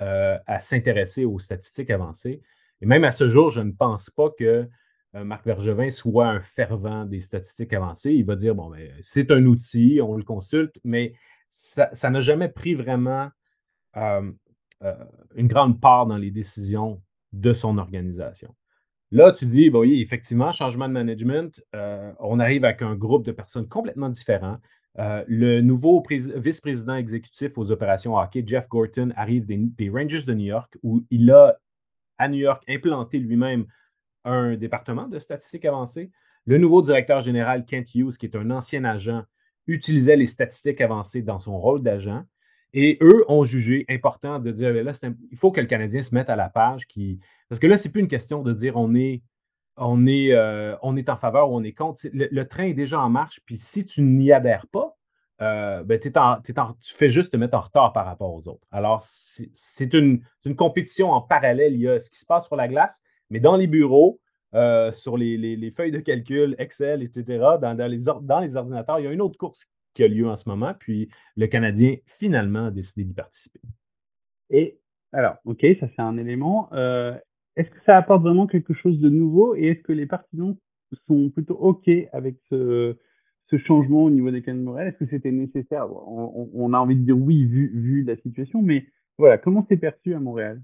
euh, 0.00 0.38
à 0.46 0.60
s'intéresser 0.60 1.24
aux 1.24 1.38
statistiques 1.38 1.90
avancées. 1.90 2.42
Et 2.80 2.86
même 2.86 3.04
à 3.04 3.12
ce 3.12 3.28
jour, 3.28 3.50
je 3.50 3.60
ne 3.60 3.72
pense 3.72 4.10
pas 4.10 4.30
que 4.30 4.68
Marc 5.14 5.44
Bergevin 5.46 5.90
soit 5.90 6.28
un 6.28 6.42
fervent 6.42 7.04
des 7.04 7.20
statistiques 7.20 7.72
avancées. 7.72 8.12
Il 8.12 8.24
va 8.24 8.36
dire, 8.36 8.54
bon, 8.54 8.70
ben, 8.70 8.92
c'est 9.00 9.30
un 9.32 9.44
outil, 9.46 10.00
on 10.02 10.16
le 10.16 10.22
consulte, 10.22 10.78
mais 10.84 11.14
ça 11.50 12.10
n'a 12.10 12.20
jamais 12.20 12.48
pris 12.48 12.74
vraiment 12.74 13.30
une 13.96 15.48
grande 15.48 15.80
part 15.80 16.06
dans 16.06 16.18
les 16.18 16.30
décisions 16.30 17.02
de 17.32 17.52
son 17.52 17.78
organisation. 17.78 18.54
Là, 19.10 19.32
tu 19.32 19.46
dis, 19.46 19.70
oui, 19.70 20.02
effectivement, 20.02 20.52
changement 20.52 20.86
de 20.86 20.92
management, 20.92 21.62
euh, 21.74 22.12
on 22.20 22.38
arrive 22.40 22.64
avec 22.64 22.82
un 22.82 22.94
groupe 22.94 23.24
de 23.24 23.32
personnes 23.32 23.66
complètement 23.66 24.10
différents. 24.10 24.58
Euh, 24.98 25.24
le 25.28 25.62
nouveau 25.62 26.04
vice-président 26.08 26.96
exécutif 26.96 27.56
aux 27.56 27.70
opérations 27.70 28.16
hockey, 28.16 28.42
Jeff 28.44 28.68
Gorton, 28.68 29.12
arrive 29.16 29.46
des, 29.46 29.88
Rangers 29.88 30.24
de 30.24 30.34
New 30.34 30.46
York, 30.46 30.76
où 30.82 31.06
il 31.10 31.30
a, 31.30 31.58
à 32.18 32.28
New 32.28 32.38
York, 32.38 32.62
implanté 32.68 33.18
lui-même 33.18 33.64
un 34.24 34.56
département 34.56 35.08
de 35.08 35.18
statistiques 35.18 35.64
avancées. 35.64 36.10
Le 36.44 36.58
nouveau 36.58 36.82
directeur 36.82 37.22
général, 37.22 37.64
Kent 37.64 37.94
Hughes, 37.94 38.16
qui 38.18 38.26
est 38.26 38.36
un 38.36 38.50
ancien 38.50 38.84
agent, 38.84 39.22
utilisait 39.66 40.16
les 40.16 40.26
statistiques 40.26 40.80
avancées 40.80 41.22
dans 41.22 41.38
son 41.38 41.58
rôle 41.58 41.82
d'agent. 41.82 42.24
Et 42.80 42.96
eux 43.00 43.24
ont 43.26 43.42
jugé 43.42 43.84
important 43.88 44.38
de 44.38 44.52
dire, 44.52 44.72
ben 44.72 44.84
là, 44.84 44.92
il 45.32 45.36
faut 45.36 45.50
que 45.50 45.60
le 45.60 45.66
Canadien 45.66 46.00
se 46.00 46.14
mette 46.14 46.30
à 46.30 46.36
la 46.36 46.48
page. 46.48 46.86
Parce 47.48 47.58
que 47.58 47.66
là, 47.66 47.76
ce 47.76 47.88
n'est 47.88 47.92
plus 47.92 48.02
une 48.02 48.06
question 48.06 48.44
de 48.44 48.52
dire 48.52 48.76
on 48.76 48.94
est, 48.94 49.20
on 49.76 50.06
est, 50.06 50.32
euh, 50.32 50.76
on 50.82 50.96
est 50.96 51.08
en 51.08 51.16
faveur 51.16 51.50
ou 51.50 51.56
on 51.56 51.64
est 51.64 51.72
contre. 51.72 52.02
Le, 52.12 52.44
train 52.44 52.66
est 52.66 52.74
déjà 52.74 53.00
en 53.00 53.10
marche, 53.10 53.40
puis 53.44 53.56
si 53.56 53.84
tu 53.84 54.02
n'y 54.02 54.30
adhères 54.30 54.68
pas, 54.68 54.96
euh, 55.42 55.82
ben, 55.82 55.98
tu 55.98 56.94
fais 56.94 57.10
juste 57.10 57.32
te 57.32 57.36
mettre 57.36 57.56
en 57.56 57.62
retard 57.62 57.92
par 57.92 58.06
rapport 58.06 58.32
aux 58.32 58.46
autres. 58.46 58.64
Alors, 58.70 59.02
c'est 59.02 59.92
une, 59.92 60.22
compétition 60.56 61.10
en 61.10 61.20
parallèle. 61.20 61.74
Il 61.74 61.80
y 61.80 61.88
a 61.88 61.98
ce 61.98 62.08
qui 62.10 62.18
se 62.18 62.26
passe 62.26 62.46
sur 62.46 62.54
la 62.54 62.68
glace, 62.68 63.02
mais 63.28 63.40
dans 63.40 63.56
les 63.56 63.66
bureaux, 63.66 64.20
euh, 64.54 64.92
sur 64.92 65.16
les, 65.16 65.74
feuilles 65.76 65.90
de 65.90 65.98
calcul, 65.98 66.54
Excel, 66.60 67.02
etc., 67.02 67.44
dans 67.60 67.90
les 67.90 68.56
ordinateurs, 68.56 69.00
il 69.00 69.04
y 69.04 69.08
a 69.08 69.12
une 69.12 69.20
autre 69.20 69.36
course 69.36 69.68
qui 69.94 70.04
a 70.04 70.08
lieu 70.08 70.28
en 70.28 70.36
ce 70.36 70.48
moment. 70.48 70.74
Puis 70.78 71.08
le 71.36 71.46
Canadien, 71.46 71.96
finalement, 72.06 72.66
a 72.66 72.70
décidé 72.70 73.04
d'y 73.04 73.14
participer. 73.14 73.60
Et 74.50 74.78
Alors, 75.12 75.36
ok, 75.44 75.64
ça 75.80 75.88
c'est 75.94 76.02
un 76.02 76.16
élément. 76.18 76.68
Euh, 76.72 77.14
est-ce 77.56 77.70
que 77.70 77.82
ça 77.84 77.96
apporte 77.96 78.22
vraiment 78.22 78.46
quelque 78.46 78.74
chose 78.74 79.00
de 79.00 79.08
nouveau? 79.08 79.54
Et 79.56 79.68
est-ce 79.68 79.82
que 79.82 79.92
les 79.92 80.06
partisans 80.06 80.56
sont 81.06 81.30
plutôt 81.30 81.56
ok 81.56 81.90
avec 82.12 82.36
ce, 82.50 82.96
ce 83.46 83.58
changement 83.58 84.04
au 84.04 84.10
niveau 84.10 84.30
des 84.30 84.42
cannes 84.42 84.62
Morel? 84.62 84.88
Est-ce 84.88 85.04
que 85.04 85.10
c'était 85.10 85.32
nécessaire? 85.32 85.90
On, 85.90 86.48
on, 86.52 86.72
a 86.72 86.78
envie 86.78 86.96
de 86.96 87.04
dire 87.04 87.18
oui 87.18 87.44
vu, 87.44 87.72
vu 87.74 88.04
la 88.04 88.16
situation, 88.16 88.62
mais 88.62 88.86
voilà, 89.18 89.38
comment 89.38 89.66
c'est 89.68 89.76
perçu 89.76 90.14
à 90.14 90.20
Montréal? 90.20 90.62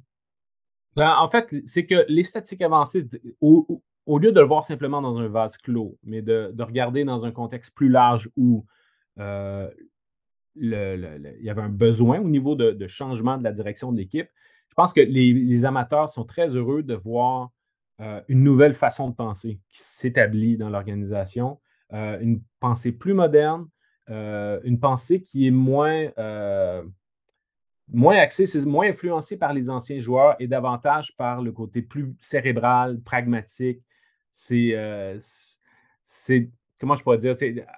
Ben, 0.94 1.16
En 1.18 1.28
fait, 1.28 1.54
c'est 1.64 1.86
que 1.86 2.04
les 2.08 2.22
statistiques 2.22 2.62
avancées, 2.62 3.04
au, 3.40 3.82
au, 4.06 4.18
lieu 4.18 4.30
de 4.30 4.40
le 4.40 4.46
voir 4.46 4.64
simplement 4.64 5.02
dans 5.02 5.18
un 5.18 5.28
vase 5.28 5.58
clos, 5.58 5.98
mais 6.04 6.22
de, 6.22 6.52
de 6.54 6.62
regarder 6.62 7.04
dans 7.04 7.26
un 7.26 7.32
contexte 7.32 7.74
plus 7.74 7.88
large 7.88 8.30
où 8.36 8.64
euh, 9.18 9.70
il 10.56 10.70
y 11.40 11.50
avait 11.50 11.62
un 11.62 11.68
besoin 11.68 12.20
au 12.20 12.28
niveau 12.28 12.54
de, 12.54 12.86
changement 12.86 13.38
de 13.38 13.44
la 13.44 13.52
direction 13.52 13.92
de 13.92 13.98
l'équipe. 13.98 14.28
Je 14.68 14.74
pense 14.74 14.92
que 14.92 15.00
les, 15.00 15.64
amateurs 15.64 16.08
sont 16.08 16.24
très 16.24 16.54
heureux 16.56 16.82
de 16.82 16.94
voir 16.94 17.50
euh, 18.00 18.20
une 18.28 18.42
nouvelle 18.42 18.74
façon 18.74 19.08
de 19.08 19.14
penser 19.14 19.60
qui 19.70 19.82
s'établit 19.82 20.56
dans 20.56 20.68
l'organisation, 20.68 21.60
euh, 21.92 22.18
une 22.20 22.40
pensée 22.60 22.92
plus 22.96 23.14
moderne, 23.14 23.68
une 24.08 24.78
pensée 24.78 25.22
qui 25.22 25.46
est 25.46 25.50
moins, 25.50 26.10
moins 27.88 28.16
axée, 28.16 28.44
moins 28.66 28.88
influencée 28.88 29.38
par 29.38 29.52
les 29.54 29.70
anciens 29.70 30.00
joueurs 30.00 30.36
et 30.38 30.46
davantage 30.46 31.16
par 31.16 31.40
le 31.40 31.52
côté 31.52 31.82
plus 31.82 32.14
cérébral, 32.20 33.00
pragmatique. 33.00 33.82
C'est 34.30 34.74
comment 36.84 36.96
je 36.96 37.02
pourrais 37.02 37.16
dire, 37.16 37.34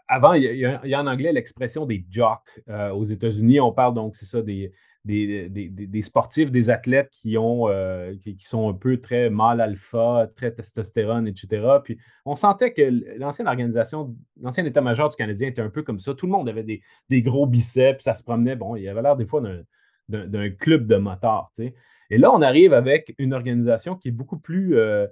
avant, 0.09 0.33
il 0.33 0.43
y, 0.43 0.65
a, 0.65 1.01
en 1.01 1.07
anglais 1.07 1.33
l'expression 1.33 1.87
des 1.87 2.05
jocks. 2.11 2.61
Euh, 2.69 2.91
aux 2.91 3.05
États-Unis, 3.05 3.61
on 3.61 3.71
parle 3.71 3.95
donc, 3.95 4.17
c'est 4.17 4.27
ça, 4.27 4.43
des, 4.43 4.73
des, 5.05 6.03
sportifs, 6.03 6.51
des 6.51 6.71
athlètes 6.71 7.09
qui, 7.13 7.39
ont, 7.39 7.69
euh, 7.69 8.17
qui, 8.21 8.37
sont 8.41 8.69
un 8.69 8.73
peu 8.73 9.01
très 9.01 9.31
mâle 9.31 9.61
alpha, 9.61 10.29
très 10.35 10.51
testostérone, 10.51 11.29
etc. 11.29 11.65
Puis 11.85 11.99
on 12.25 12.35
sentait 12.35 12.73
que 12.73 12.83
l'ancienne 13.17 13.47
organisation, 13.47 14.13
l'ancien 14.41 14.65
état-major 14.65 15.09
du 15.09 15.15
Canadien 15.15 15.47
était 15.47 15.63
un 15.63 15.71
peu 15.71 15.85
comme 15.85 16.01
ça. 16.01 16.13
Tout 16.13 16.27
le 16.27 16.33
monde 16.33 16.49
avait 16.49 16.65
des, 16.65 17.23
gros 17.23 17.47
biceps, 17.47 18.03
ça 18.03 18.15
se 18.15 18.25
promenait. 18.25 18.57
Bon, 18.57 18.75
il 18.75 18.83
y 18.83 18.89
avait 18.89 19.03
l'air 19.03 19.15
des 19.15 19.25
fois 19.25 19.41
d'un 20.09 20.51
club 20.51 20.89
de 20.89 20.97
motards. 20.97 21.53
Et 22.11 22.19
là, 22.19 22.33
on 22.35 22.43
arrive 22.43 22.73
avec 22.73 23.15
une 23.19 23.35
organisation 23.35 23.95
qui 23.95 24.09
est 24.09 24.13
beaucoup 24.13 24.41
plus. 24.41 24.77
Euh, 24.77 25.07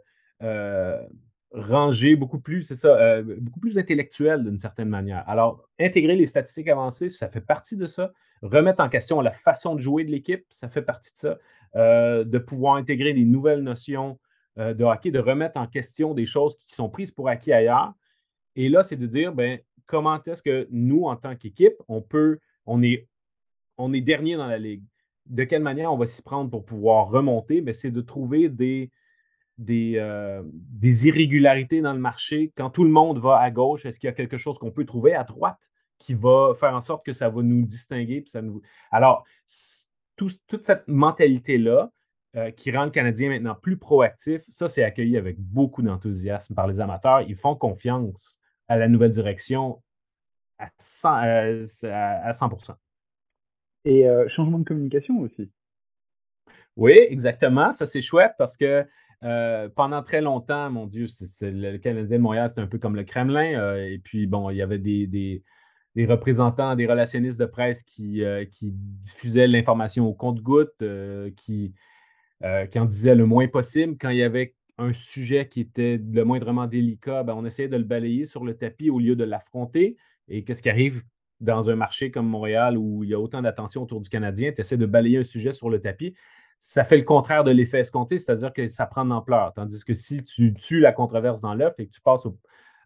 rangé, 1.54 2.16
beaucoup 2.16 2.40
plus, 2.40 2.62
c'est 2.64 2.76
ça, 2.76 2.96
euh, 2.98 3.22
beaucoup 3.40 3.60
plus 3.60 3.78
intellectuel 3.78 4.42
d'une 4.42 4.58
certaine 4.58 4.88
manière. 4.88 5.26
Alors, 5.28 5.68
intégrer 5.78 6.16
les 6.16 6.26
statistiques 6.26 6.68
avancées, 6.68 7.08
ça 7.08 7.28
fait 7.28 7.40
partie 7.40 7.76
de 7.76 7.86
ça. 7.86 8.12
Remettre 8.42 8.82
en 8.82 8.88
question 8.88 9.20
la 9.20 9.30
façon 9.30 9.74
de 9.76 9.80
jouer 9.80 10.04
de 10.04 10.10
l'équipe, 10.10 10.44
ça 10.50 10.68
fait 10.68 10.82
partie 10.82 11.12
de 11.12 11.18
ça. 11.18 11.38
Euh, 11.76 12.24
de 12.24 12.38
pouvoir 12.38 12.76
intégrer 12.76 13.14
des 13.14 13.24
nouvelles 13.24 13.62
notions 13.62 14.18
euh, 14.58 14.74
de 14.74 14.84
hockey, 14.84 15.10
de 15.10 15.18
remettre 15.18 15.58
en 15.58 15.66
question 15.66 16.14
des 16.14 16.26
choses 16.26 16.56
qui 16.58 16.74
sont 16.74 16.88
prises 16.88 17.10
pour 17.10 17.28
acquis 17.28 17.52
ailleurs. 17.52 17.92
Et 18.56 18.68
là, 18.68 18.82
c'est 18.82 18.96
de 18.96 19.06
dire, 19.06 19.32
ben, 19.32 19.58
comment 19.86 20.22
est-ce 20.24 20.42
que 20.42 20.68
nous, 20.70 21.04
en 21.04 21.16
tant 21.16 21.36
qu'équipe, 21.36 21.74
on 21.88 22.00
peut, 22.00 22.38
on 22.66 22.82
est, 22.82 23.08
on 23.78 23.92
est 23.92 24.00
dernier 24.00 24.36
dans 24.36 24.46
la 24.46 24.58
ligue? 24.58 24.84
De 25.26 25.44
quelle 25.44 25.62
manière 25.62 25.92
on 25.92 25.96
va 25.96 26.06
s'y 26.06 26.22
prendre 26.22 26.50
pour 26.50 26.64
pouvoir 26.64 27.08
remonter? 27.08 27.60
Ben, 27.60 27.74
c'est 27.74 27.90
de 27.90 28.00
trouver 28.00 28.48
des, 28.48 28.90
euh, 29.60 30.42
des, 30.44 31.06
irrégularités 31.06 31.80
dans 31.80 31.92
le 31.92 32.00
marché. 32.00 32.52
Quand 32.56 32.70
tout 32.70 32.84
le 32.84 32.90
monde 32.90 33.18
va 33.18 33.38
à 33.38 33.50
gauche, 33.50 33.86
est-ce 33.86 34.00
qu'il 34.00 34.08
y 34.08 34.10
a 34.10 34.14
quelque 34.14 34.36
chose 34.36 34.58
qu'on 34.58 34.72
peut 34.72 34.84
trouver 34.84 35.14
à 35.14 35.24
droite 35.24 35.58
qui 35.98 36.14
va 36.14 36.52
faire 36.58 36.74
en 36.74 36.80
sorte 36.80 37.06
que 37.06 37.12
ça 37.12 37.28
va 37.28 37.42
nous 37.42 37.64
distinguer? 37.64 38.24
ça 38.26 38.42
nous... 38.42 38.60
Alors, 38.90 39.24
toute 40.16 40.64
cette 40.64 40.88
mentalité-là 40.88 41.92
euh, 42.36 42.50
qui 42.50 42.72
rend 42.72 42.84
le 42.84 42.90
Canadien 42.90 43.28
maintenant 43.28 43.54
plus 43.54 43.76
proactif, 43.76 44.42
ça, 44.48 44.66
c'est 44.66 44.82
accueilli 44.82 45.16
avec 45.16 45.38
beaucoup 45.38 45.82
d'enthousiasme 45.82 46.54
par 46.54 46.66
les 46.66 46.80
amateurs. 46.80 47.22
Ils 47.22 47.36
font 47.36 47.54
confiance 47.54 48.40
à 48.66 48.76
la 48.76 48.88
nouvelle 48.88 49.12
direction 49.12 49.80
à 50.58 50.68
100, 50.78 51.08
à 51.10 52.30
100%. 52.32 52.74
Et 53.84 54.08
euh, 54.08 54.28
changement 54.28 54.58
de 54.58 54.64
communication 54.64 55.20
aussi. 55.20 55.48
Oui, 56.76 56.96
exactement. 57.08 57.70
Ça, 57.70 57.86
c'est 57.86 58.00
chouette 58.00 58.32
parce 58.36 58.56
que 58.56 58.84
euh, 59.24 59.68
pendant 59.74 60.02
très 60.02 60.20
longtemps, 60.20 60.70
mon 60.70 60.86
Dieu, 60.86 61.06
le 61.40 61.76
Canadien 61.78 62.18
de 62.18 62.22
Montréal, 62.22 62.50
c'était 62.50 62.60
un 62.60 62.66
peu 62.66 62.78
comme 62.78 62.94
le 62.94 63.04
Kremlin. 63.04 63.58
Euh, 63.58 63.88
et 63.88 63.98
puis, 63.98 64.26
bon, 64.26 64.50
il 64.50 64.56
y 64.56 64.62
avait 64.62 64.78
des, 64.78 65.42
représentants, 65.96 66.76
des 66.76 66.86
relationnistes 66.86 67.40
de 67.40 67.46
presse 67.46 67.82
qui, 67.82 68.22
euh, 68.22 68.44
diffusaient 68.60 69.46
l'information 69.46 70.06
au 70.06 70.12
compte-goutte, 70.12 70.82
qui, 71.36 71.74
qui 72.70 72.78
en 72.78 72.84
disaient 72.84 73.14
le 73.14 73.26
moins 73.26 73.48
possible. 73.48 73.96
Quand 73.98 74.10
il 74.10 74.18
y 74.18 74.22
avait 74.22 74.54
un 74.76 74.92
sujet 74.92 75.48
qui 75.48 75.60
était 75.60 75.98
le 75.98 76.24
moindrement 76.24 76.66
délicat, 76.66 77.22
ben, 77.22 77.34
on 77.34 77.46
essayait 77.46 77.68
de 77.68 77.76
le 77.76 77.84
balayer 77.84 78.26
sur 78.26 78.44
le 78.44 78.56
tapis 78.56 78.90
au 78.90 78.98
lieu 78.98 79.16
de 79.16 79.24
l'affronter. 79.24 79.96
Et 80.28 80.44
qu'est-ce 80.44 80.62
qui 80.62 80.70
arrive 80.70 81.02
dans 81.40 81.70
un 81.70 81.76
marché 81.76 82.10
comme 82.10 82.26
Montréal 82.26 82.76
où 82.76 83.04
il 83.04 83.10
y 83.10 83.14
a 83.14 83.20
autant 83.20 83.40
d'attention 83.40 83.82
autour 83.82 84.00
du 84.00 84.10
Canadien? 84.10 84.52
Tu 84.52 84.60
essaies 84.60 84.76
de 84.76 84.86
balayer 84.86 85.18
un 85.18 85.24
sujet 85.24 85.52
sur 85.52 85.70
le 85.70 85.80
tapis 85.80 86.14
ça 86.66 86.82
fait 86.82 86.96
le 86.96 87.02
contraire 87.02 87.44
de 87.44 87.50
l'effet 87.50 87.80
escompté, 87.80 88.18
c'est-à-dire 88.18 88.50
que 88.50 88.68
ça 88.68 88.86
prend 88.86 89.04
de 89.04 89.10
l'ampleur. 89.10 89.52
Tandis 89.52 89.84
que 89.84 89.92
si 89.92 90.24
tu 90.24 90.54
tues 90.54 90.80
la 90.80 90.92
controverse 90.92 91.42
dans 91.42 91.52
l'œuf 91.54 91.74
et 91.76 91.86
que 91.86 91.92
tu 91.92 92.00
passes 92.00 92.24
au, 92.24 92.38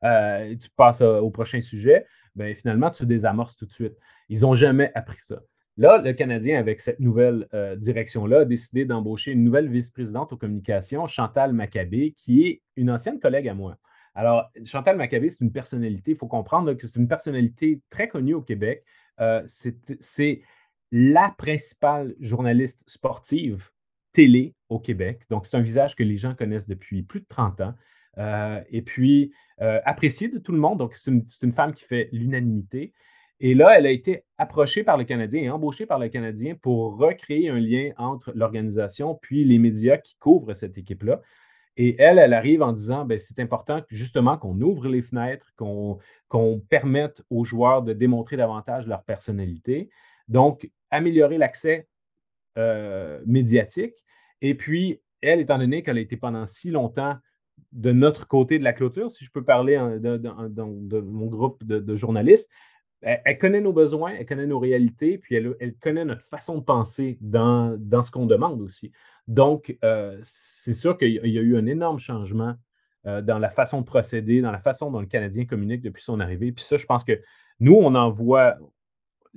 euh, 0.02 1.20
au 1.20 1.30
prochain 1.30 1.60
sujet, 1.60 2.04
ben, 2.34 2.52
finalement, 2.56 2.90
tu 2.90 3.06
désamorces 3.06 3.56
tout 3.56 3.66
de 3.66 3.70
suite. 3.70 3.96
Ils 4.28 4.40
n'ont 4.40 4.56
jamais 4.56 4.90
appris 4.96 5.20
ça. 5.20 5.42
Là, 5.76 5.98
le 5.98 6.12
Canadien, 6.12 6.58
avec 6.58 6.80
cette 6.80 6.98
nouvelle 6.98 7.46
euh, 7.54 7.76
direction-là, 7.76 8.40
a 8.40 8.44
décidé 8.44 8.84
d'embaucher 8.84 9.30
une 9.30 9.44
nouvelle 9.44 9.68
vice-présidente 9.68 10.32
aux 10.32 10.36
communications, 10.36 11.06
Chantal 11.06 11.52
Maccabé, 11.52 12.14
qui 12.16 12.48
est 12.48 12.62
une 12.74 12.90
ancienne 12.90 13.20
collègue 13.20 13.46
à 13.46 13.54
moi. 13.54 13.76
Alors, 14.16 14.50
Chantal 14.64 14.96
Maccabé, 14.96 15.30
c'est 15.30 15.44
une 15.44 15.52
personnalité, 15.52 16.10
il 16.10 16.16
faut 16.16 16.26
comprendre 16.26 16.74
que 16.74 16.84
c'est 16.84 16.98
une 16.98 17.06
personnalité 17.06 17.80
très 17.90 18.08
connue 18.08 18.34
au 18.34 18.42
Québec. 18.42 18.82
Euh, 19.20 19.40
c'est 19.46 20.42
la 20.90 21.34
principale 21.36 22.14
journaliste 22.20 22.84
sportive 22.88 23.70
télé 24.12 24.54
au 24.68 24.78
Québec. 24.78 25.22
Donc, 25.30 25.46
c'est 25.46 25.56
un 25.56 25.62
visage 25.62 25.94
que 25.94 26.02
les 26.02 26.16
gens 26.16 26.34
connaissent 26.34 26.68
depuis 26.68 27.02
plus 27.02 27.20
de 27.20 27.26
30 27.28 27.60
ans. 27.60 27.74
Euh, 28.18 28.60
et 28.70 28.82
puis, 28.82 29.32
euh, 29.60 29.80
appréciée 29.84 30.28
de 30.28 30.38
tout 30.38 30.52
le 30.52 30.58
monde. 30.58 30.78
Donc, 30.78 30.94
c'est 30.94 31.10
une, 31.10 31.52
femme 31.52 31.72
qui 31.72 31.84
fait 31.84 32.08
l'unanimité. 32.12 32.92
Et 33.40 33.54
là, 33.54 33.78
elle 33.78 33.86
a 33.86 33.90
été 33.90 34.24
approchée 34.36 34.82
par 34.82 34.96
le 34.96 35.04
Canadien 35.04 35.42
et 35.42 35.50
embauchée 35.50 35.86
par 35.86 35.98
le 35.98 36.08
Canadien 36.08 36.56
pour 36.56 36.98
recréer 36.98 37.50
un 37.50 37.60
lien 37.60 37.92
entre 37.96 38.32
l'organisation 38.34 39.14
puis 39.14 39.44
les 39.44 39.58
médias 39.58 39.98
qui 39.98 40.16
couvrent 40.18 40.54
cette 40.54 40.76
équipe-là. 40.76 41.20
Et 41.76 41.94
elle, 42.00 42.18
elle 42.18 42.34
arrive 42.34 42.62
en 42.62 42.72
disant, 42.72 43.04
ben, 43.04 43.20
c'est 43.20 43.38
important 43.38 43.80
justement 43.88 44.36
qu'on 44.36 44.60
ouvre 44.60 44.88
les 44.88 45.02
fenêtres, 45.02 45.52
qu'on 45.56 46.60
permette 46.68 47.22
aux 47.30 47.44
joueurs 47.44 47.82
de 47.82 47.92
démontrer 47.92 48.36
davantage 48.36 48.88
leur 48.88 49.04
personnalité. 49.04 49.88
Donc, 50.28 50.70
améliorer 50.90 51.38
l'accès 51.38 51.88
euh, 52.56 53.20
médiatique. 53.26 53.94
Et 54.40 54.54
puis, 54.54 55.00
elle, 55.20 55.40
étant 55.40 55.58
donné 55.58 55.82
qu'elle 55.82 55.98
a 55.98 56.00
été 56.00 56.16
pendant 56.16 56.46
si 56.46 56.70
longtemps 56.70 57.16
de 57.72 57.92
notre 57.92 58.26
côté 58.26 58.58
de 58.58 58.64
la 58.64 58.72
clôture, 58.72 59.10
si 59.10 59.24
je 59.24 59.30
peux 59.30 59.44
parler 59.44 59.76
de, 59.76 61.00
mon 61.00 61.26
groupe 61.26 61.62
de, 61.64 61.96
journalistes, 61.96 62.50
elle, 63.00 63.38
connaît 63.38 63.60
nos 63.60 63.72
besoins, 63.72 64.12
elle 64.12 64.26
connaît 64.26 64.46
nos 64.46 64.58
réalités, 64.58 65.18
puis 65.18 65.34
elle, 65.36 65.74
connaît 65.80 66.04
notre 66.04 66.24
façon 66.24 66.58
de 66.58 66.64
penser 66.64 67.18
dans, 67.20 67.78
ce 68.02 68.10
qu'on 68.10 68.26
demande 68.26 68.60
aussi. 68.60 68.92
Donc, 69.26 69.76
euh, 69.84 70.18
c'est 70.22 70.74
sûr 70.74 70.96
qu'il 70.96 71.12
y 71.12 71.38
a 71.38 71.42
eu 71.42 71.56
un 71.56 71.66
énorme 71.66 71.98
changement 71.98 72.54
euh, 73.06 73.22
dans 73.22 73.38
la 73.38 73.50
façon 73.50 73.80
de 73.80 73.86
procéder, 73.86 74.40
dans 74.40 74.50
la 74.50 74.60
façon 74.60 74.90
dont 74.90 75.00
le 75.00 75.06
Canadien 75.06 75.44
communique 75.44 75.82
depuis 75.82 76.02
son 76.02 76.18
arrivée. 76.18 76.50
Puis 76.50 76.64
ça, 76.64 76.76
je 76.76 76.86
pense 76.86 77.04
que 77.04 77.20
nous, 77.60 77.74
on 77.74 77.94
en 77.94 78.10
voit, 78.10 78.56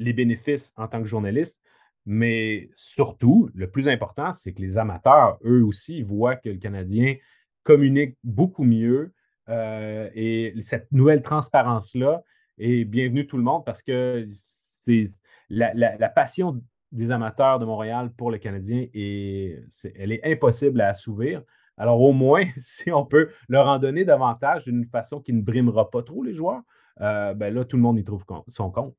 les 0.02 0.14
bénéfices 0.14 0.74
en 0.78 0.88
tant 0.88 1.02
que 1.02 1.08
journaliste, 1.08 1.62
mais 2.06 2.70
surtout, 2.76 3.50
le 3.54 3.70
plus 3.70 3.88
important, 3.88 4.34
c'est 4.34 4.54
que 4.54 4.62
les 4.62 4.78
amateurs, 4.78 5.38
eux 5.46 5.64
aussi, 5.64 6.02
voient 6.02 6.36
que 6.36 6.50
le 6.50 6.58
Canadien 6.58 7.16
communique 7.64 8.18
beaucoup 8.24 8.64
mieux 8.64 9.14
euh, 9.50 10.10
et 10.16 10.54
cette 10.62 10.92
nouvelle 10.92 11.22
transparence-là 11.22 12.24
est 12.58 12.86
bienvenue 12.86 13.28
tout 13.28 13.38
le 13.38 13.44
monde 13.44 13.66
parce 13.66 13.82
que 13.82 14.28
c'est 14.32 15.06
la, 15.50 16.10
passion 16.10 16.62
des 16.92 17.12
amateurs 17.12 17.60
de 17.60 17.66
Montréal 17.66 18.12
pour 18.18 18.32
le 18.32 18.38
Canadien 18.38 18.86
elle 18.94 20.12
est 20.12 20.26
impossible 20.26 20.82
à 20.82 20.90
assouvir. 20.90 21.44
Alors 21.78 22.02
au 22.02 22.14
moins, 22.14 22.46
si 22.58 22.92
on 22.92 23.06
peut 23.06 23.30
leur 23.48 23.68
en 23.68 23.80
donner 23.80 24.06
davantage 24.06 24.66
d'une 24.66 24.86
façon 24.86 25.22
qui 25.22 25.34
ne 25.34 25.42
brimera 25.42 25.90
pas 25.90 26.04
trop 26.04 26.24
les 26.24 26.34
joueurs, 26.34 26.62
euh, 27.02 27.34
ben 27.34 27.54
là, 27.54 27.66
tout 27.66 27.78
le 27.78 27.84
monde 27.84 28.00
y 28.00 28.04
trouve 28.04 28.26
son 28.48 28.70
compte. 28.70 28.96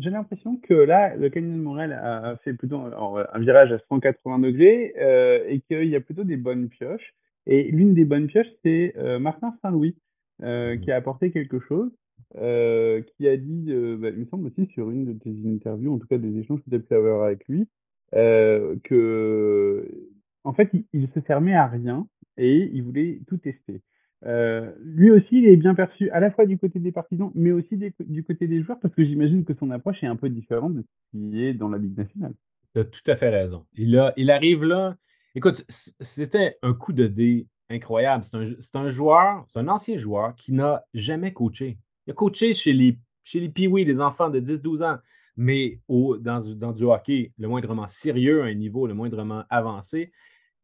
J'ai 0.00 0.10
l'impression 0.10 0.56
que 0.56 0.74
là, 0.74 1.16
le 1.16 1.28
Canyon 1.28 1.56
de 1.56 1.62
Montréal 1.62 1.92
a 1.92 2.36
fait 2.44 2.54
plutôt 2.54 2.78
un 2.78 3.38
virage 3.38 3.72
à 3.72 3.78
180 3.88 4.38
degrés 4.38 4.94
euh, 4.98 5.44
et 5.48 5.60
qu'il 5.60 5.88
y 5.88 5.96
a 5.96 6.00
plutôt 6.00 6.24
des 6.24 6.36
bonnes 6.36 6.68
pioches. 6.68 7.14
Et 7.46 7.70
l'une 7.70 7.94
des 7.94 8.04
bonnes 8.04 8.26
pioches, 8.26 8.50
c'est 8.64 8.94
euh, 8.96 9.18
Martin 9.18 9.56
Saint-Louis 9.62 9.96
euh, 10.42 10.76
mmh. 10.76 10.80
qui 10.80 10.92
a 10.92 10.96
apporté 10.96 11.30
quelque 11.30 11.58
chose, 11.60 11.90
qui 12.34 13.28
a 13.28 13.36
dit, 13.36 13.66
bah, 13.98 14.08
il 14.10 14.20
me 14.20 14.26
semble 14.26 14.46
aussi 14.48 14.66
sur 14.72 14.90
une 14.90 15.04
de 15.04 15.12
tes 15.12 15.34
interviews, 15.48 15.94
en 15.94 15.98
tout 15.98 16.06
cas 16.06 16.18
des 16.18 16.38
échanges 16.38 16.60
que 16.62 16.70
tu 16.70 16.76
as 16.76 16.80
pu 16.80 16.94
avoir 16.94 17.24
avec 17.24 17.46
lui, 17.48 17.68
que, 18.12 20.08
en 20.44 20.52
fait, 20.52 20.68
il, 20.72 20.84
il 20.92 21.08
se 21.14 21.20
fermait 21.20 21.54
à 21.54 21.66
rien 21.66 22.06
et 22.36 22.70
il 22.72 22.82
voulait 22.82 23.20
tout 23.26 23.38
tester. 23.38 23.80
Euh, 24.24 24.72
lui 24.82 25.10
aussi, 25.10 25.28
il 25.38 25.46
est 25.46 25.56
bien 25.56 25.74
perçu 25.74 26.10
à 26.10 26.20
la 26.20 26.30
fois 26.30 26.46
du 26.46 26.58
côté 26.58 26.78
des 26.78 26.92
partisans, 26.92 27.30
mais 27.34 27.52
aussi 27.52 27.76
du 28.00 28.24
côté 28.24 28.46
des 28.48 28.62
joueurs, 28.62 28.78
parce 28.80 28.94
que 28.94 29.04
j'imagine 29.04 29.44
que 29.44 29.54
son 29.54 29.70
approche 29.70 30.02
est 30.02 30.06
un 30.06 30.16
peu 30.16 30.28
différente 30.30 30.74
de 30.74 30.82
ce 30.82 31.18
qui 31.18 31.44
est 31.44 31.54
dans 31.54 31.68
la 31.68 31.78
Ligue 31.78 31.96
nationale. 31.96 32.34
Tu 32.74 32.80
as 32.80 32.84
tout 32.84 33.10
à 33.10 33.16
fait 33.16 33.28
raison. 33.28 33.66
Il, 33.74 33.96
a- 33.98 34.12
il 34.16 34.30
arrive 34.30 34.64
là. 34.64 34.96
Écoute, 35.34 35.64
c'était 35.68 36.56
un 36.62 36.72
coup 36.72 36.92
de 36.92 37.06
dé 37.06 37.46
incroyable. 37.68 38.24
C'est 38.24 38.76
un, 38.76 38.80
un 38.80 38.90
joueur, 38.90 39.44
c'est 39.52 39.58
un 39.58 39.68
ancien 39.68 39.98
joueur 39.98 40.34
qui 40.34 40.52
n'a 40.52 40.84
jamais 40.94 41.32
coaché. 41.32 41.78
Il 42.06 42.12
a 42.12 42.14
coaché 42.14 42.54
chez 42.54 42.72
les, 42.72 42.98
chez 43.22 43.40
les 43.40 43.48
Pee-Wee, 43.48 43.84
des 43.84 44.00
enfants 44.00 44.30
de 44.30 44.40
10-12 44.40 44.82
ans, 44.82 44.98
mais 45.36 45.80
au, 45.88 46.16
dans, 46.16 46.38
dans 46.54 46.72
du 46.72 46.84
hockey, 46.84 47.32
le 47.38 47.48
moindrement 47.48 47.86
sérieux, 47.86 48.42
à 48.42 48.46
un 48.46 48.54
niveau 48.54 48.86
le 48.86 48.94
moindrement 48.94 49.44
avancé, 49.50 50.10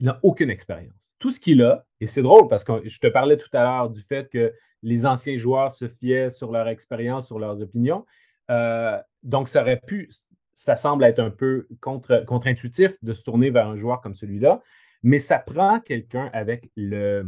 il 0.03 0.07
n'a 0.07 0.19
aucune 0.25 0.51
expérience. 0.51 1.15
Tout 1.21 1.31
ce 1.31 1.39
qu'il 1.39 1.63
a, 1.63 1.87
et 2.01 2.09
c'est 2.09 2.23
drôle 2.23 2.49
parce 2.49 2.65
que 2.65 2.89
je 2.89 2.99
te 2.99 3.07
parlais 3.07 3.37
tout 3.37 3.49
à 3.53 3.63
l'heure 3.63 3.89
du 3.89 4.01
fait 4.01 4.29
que 4.29 4.53
les 4.83 5.07
anciens 5.07 5.39
joueurs 5.39 5.71
se 5.71 5.87
fiaient 5.87 6.29
sur 6.29 6.51
leur 6.51 6.67
expérience, 6.67 7.29
sur 7.29 7.39
leurs 7.39 7.63
opinions. 7.63 8.05
Euh, 8.51 9.01
donc, 9.23 9.49
ça 9.49 9.63
aurait 9.63 9.81
pu, 9.81 10.11
ça 10.55 10.75
semble 10.75 11.05
être 11.05 11.21
un 11.21 11.31
peu 11.31 11.69
contre, 11.81 12.25
contre-intuitif 12.27 12.97
de 13.01 13.13
se 13.13 13.23
tourner 13.23 13.51
vers 13.51 13.69
un 13.69 13.77
joueur 13.77 14.01
comme 14.01 14.17
celui-là, 14.17 14.61
mais 15.05 15.21
ça 15.21 15.39
prend 15.39 15.79
quelqu'un 15.79 16.29
avec 16.33 16.69
la 16.81 17.23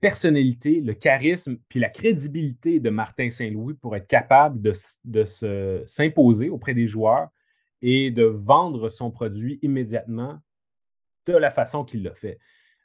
personnalité, 0.00 0.80
le 0.80 0.94
charisme, 0.94 1.58
puis 1.68 1.80
la 1.80 1.90
crédibilité 1.90 2.80
de 2.80 2.88
Martin 2.88 3.28
Saint-Louis 3.28 3.74
pour 3.74 3.94
être 3.94 4.06
capable 4.06 4.58
de, 4.62 4.72
s'imposer 5.84 6.48
auprès 6.48 6.72
des 6.72 6.86
joueurs 6.86 7.28
et 7.82 8.10
de 8.10 8.24
vendre 8.24 8.90
son 8.90 9.10
produit 9.10 9.58
immédiatement 9.62 10.38
de 11.26 11.32
la 11.34 11.50
façon 11.50 11.84
qu'il 11.84 12.02
l'a 12.02 12.14
fait. 12.14 12.38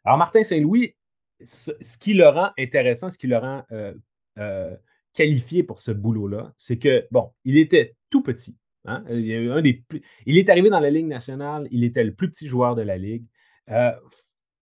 Alors, 0.04 0.18
Martin 0.18 0.44
Saint-Louis, 0.44 0.96
ce, 1.44 1.72
qui 1.98 2.14
le 2.14 2.28
rend 2.28 2.52
intéressant, 2.58 3.10
ce 3.10 3.18
qui 3.18 3.28
le 3.28 3.38
rend 3.38 3.64
euh, 3.72 3.94
euh, 4.38 4.76
qualifié 5.14 5.64
pour 5.64 5.80
ce 5.80 5.92
boulot-là, 5.92 6.54
c'est 6.58 6.78
que, 6.78 7.08
bon, 7.12 7.32
il 7.44 7.58
était 7.58 7.96
tout 8.10 8.22
petit. 8.22 8.58
hein. 8.86 9.04
Il, 9.10 10.38
est 10.38 10.50
arrivé 10.50 10.70
dans 10.70 10.80
la 10.80 10.90
Ligue 10.90 11.08
nationale, 11.08 11.68
il 11.72 11.84
était 11.84 12.04
le 12.04 12.14
plus 12.14 12.30
petit 12.30 12.48
joueur 12.48 12.76
de 12.76 12.82
la 12.82 12.98
Ligue, 12.98 13.26
euh, 13.70 13.92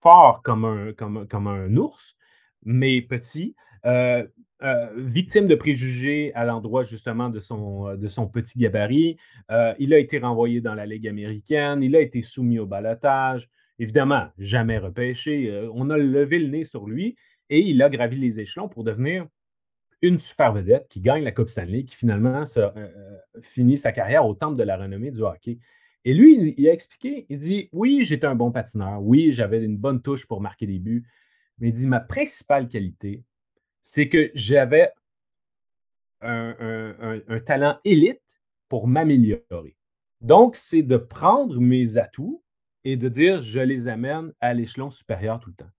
fort 0.02 0.42
comme 0.44 0.66
un, 0.66 0.94
comme, 0.94 1.28
comme 1.28 1.48
un 1.48 1.76
ours, 1.78 2.18
mais 2.64 3.02
petit. 3.02 3.56
Euh, 3.86 4.26
euh, 4.64 4.88
victime 4.96 5.48
de 5.48 5.56
préjugés 5.56 6.32
à 6.36 6.46
l'endroit 6.46 6.84
justement 6.84 7.30
de 7.30 7.40
son, 7.40 7.96
de 7.96 8.08
son 8.08 8.28
petit 8.28 8.60
gabarit. 8.60 9.18
Euh, 9.52 9.74
il 9.80 9.94
a 9.94 9.98
été 9.98 10.20
renvoyé 10.20 10.62
dans 10.62 10.74
la 10.74 10.86
Ligue 10.86 11.08
américaine, 11.08 11.84
il 11.84 11.96
a 11.96 12.00
été 12.00 12.22
soumis 12.22 12.60
au 12.60 12.66
balotage. 12.66 13.50
Évidemment, 13.80 14.28
jamais 14.38 14.78
repêché. 14.78 15.50
Euh, 15.50 15.70
on 15.74 15.90
a 15.90 15.98
levé 15.98 16.40
le 16.40 16.48
nez 16.48 16.64
sur 16.64 16.88
lui 16.88 17.16
et 17.50 17.60
il 17.60 17.82
a 17.82 17.90
gravi 17.90 18.18
les 18.18 18.40
échelons 18.40 18.70
pour 18.70 18.84
devenir 18.84 19.28
une 20.02 20.20
super 20.20 20.54
vedette 20.54 20.88
qui 20.90 21.02
gagne 21.02 21.24
la 21.24 21.32
Coupe 21.32 21.50
Stanley, 21.50 21.86
qui 21.86 21.96
finalement 21.96 22.44
euh, 22.58 22.70
euh, 22.76 23.18
finit 23.42 23.78
sa 23.78 23.92
carrière 23.92 24.26
au 24.26 24.34
temple 24.34 24.58
de 24.58 24.64
la 24.64 24.78
renommée 24.78 25.12
du 25.12 25.22
hockey. 25.22 25.60
Et 26.06 26.14
lui, 26.14 26.54
il 26.58 26.68
a 26.68 26.74
expliqué, 26.74 27.26
il 27.30 27.38
dit, 27.38 27.70
oui, 27.72 28.04
j'étais 28.04 28.28
un 28.28 28.36
bon 28.36 28.52
patineur, 28.52 29.02
oui, 29.02 29.32
j'avais 29.32 29.64
une 29.64 29.78
bonne 29.78 30.02
touche 30.02 30.28
pour 30.28 30.42
marquer 30.42 30.68
des 30.68 30.78
buts, 30.78 31.06
mais 31.60 31.70
il 31.70 31.74
dit, 31.74 31.88
ma 31.88 32.02
principale 32.02 32.68
qualité, 32.68 33.24
c'est 33.84 34.10
que 34.10 34.32
j'avais 34.34 34.92
un, 36.22 37.40
talent 37.46 37.78
élite 37.84 38.22
pour 38.70 38.88
m'améliorer. 38.88 39.76
Donc, 40.22 40.56
c'est 40.56 40.82
de 40.82 40.96
prendre 40.98 41.60
mes 41.60 41.98
atouts 41.98 42.42
et 42.86 42.96
de 42.96 43.10
dire, 43.10 43.44
je 43.44 43.60
les 43.60 43.90
amène 43.90 44.34
à 44.40 44.54
l'échelon 44.54 44.90
supérieur 44.90 45.40
tout 45.40 45.50
le 45.50 45.56
temps. 45.56 45.72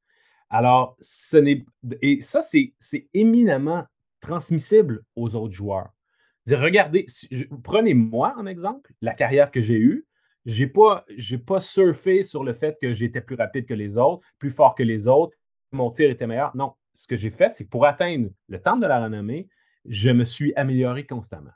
Alors, 0.50 0.96
ce 1.00 1.38
n'est. 1.38 1.64
Et 2.02 2.20
ça, 2.20 2.42
c'est 2.42 3.08
éminemment 3.14 3.84
transmissible 4.20 5.02
aux 5.16 5.34
autres 5.34 5.54
joueurs. 5.54 5.88
Dire, 6.46 6.60
regardez, 6.60 7.04
si 7.08 7.26
je- 7.30 7.46
prenez-moi 7.62 8.34
en 8.36 8.46
exemple, 8.46 8.92
la 9.00 9.14
carrière 9.14 9.50
que 9.50 9.62
j'ai 9.62 9.78
eue. 9.78 10.06
Je 10.44 10.64
n'ai 10.64 10.70
pas, 10.70 11.06
j'ai 11.16 11.38
pas 11.38 11.58
surfé 11.58 12.22
sur 12.22 12.44
le 12.44 12.52
fait 12.52 12.76
que 12.80 12.92
j'étais 12.92 13.22
plus 13.22 13.34
rapide 13.34 13.64
que 13.64 13.72
les 13.72 13.96
autres, 13.96 14.26
plus 14.38 14.50
fort 14.50 14.74
que 14.74 14.82
les 14.82 15.08
autres, 15.08 15.34
mon 15.72 15.90
tir 15.90 16.10
était 16.10 16.26
meilleur. 16.26 16.54
Non, 16.54 16.74
ce 16.94 17.06
que 17.06 17.16
j'ai 17.16 17.30
fait, 17.30 17.54
c'est 17.54 17.64
que 17.64 17.70
pour 17.70 17.86
atteindre 17.86 18.30
le 18.48 18.60
temps 18.60 18.76
de 18.76 18.86
la 18.86 19.02
renommée, 19.02 19.48
je 19.84 20.10
me 20.10 20.24
suis 20.24 20.54
amélioré 20.54 21.04
constamment. 21.04 21.50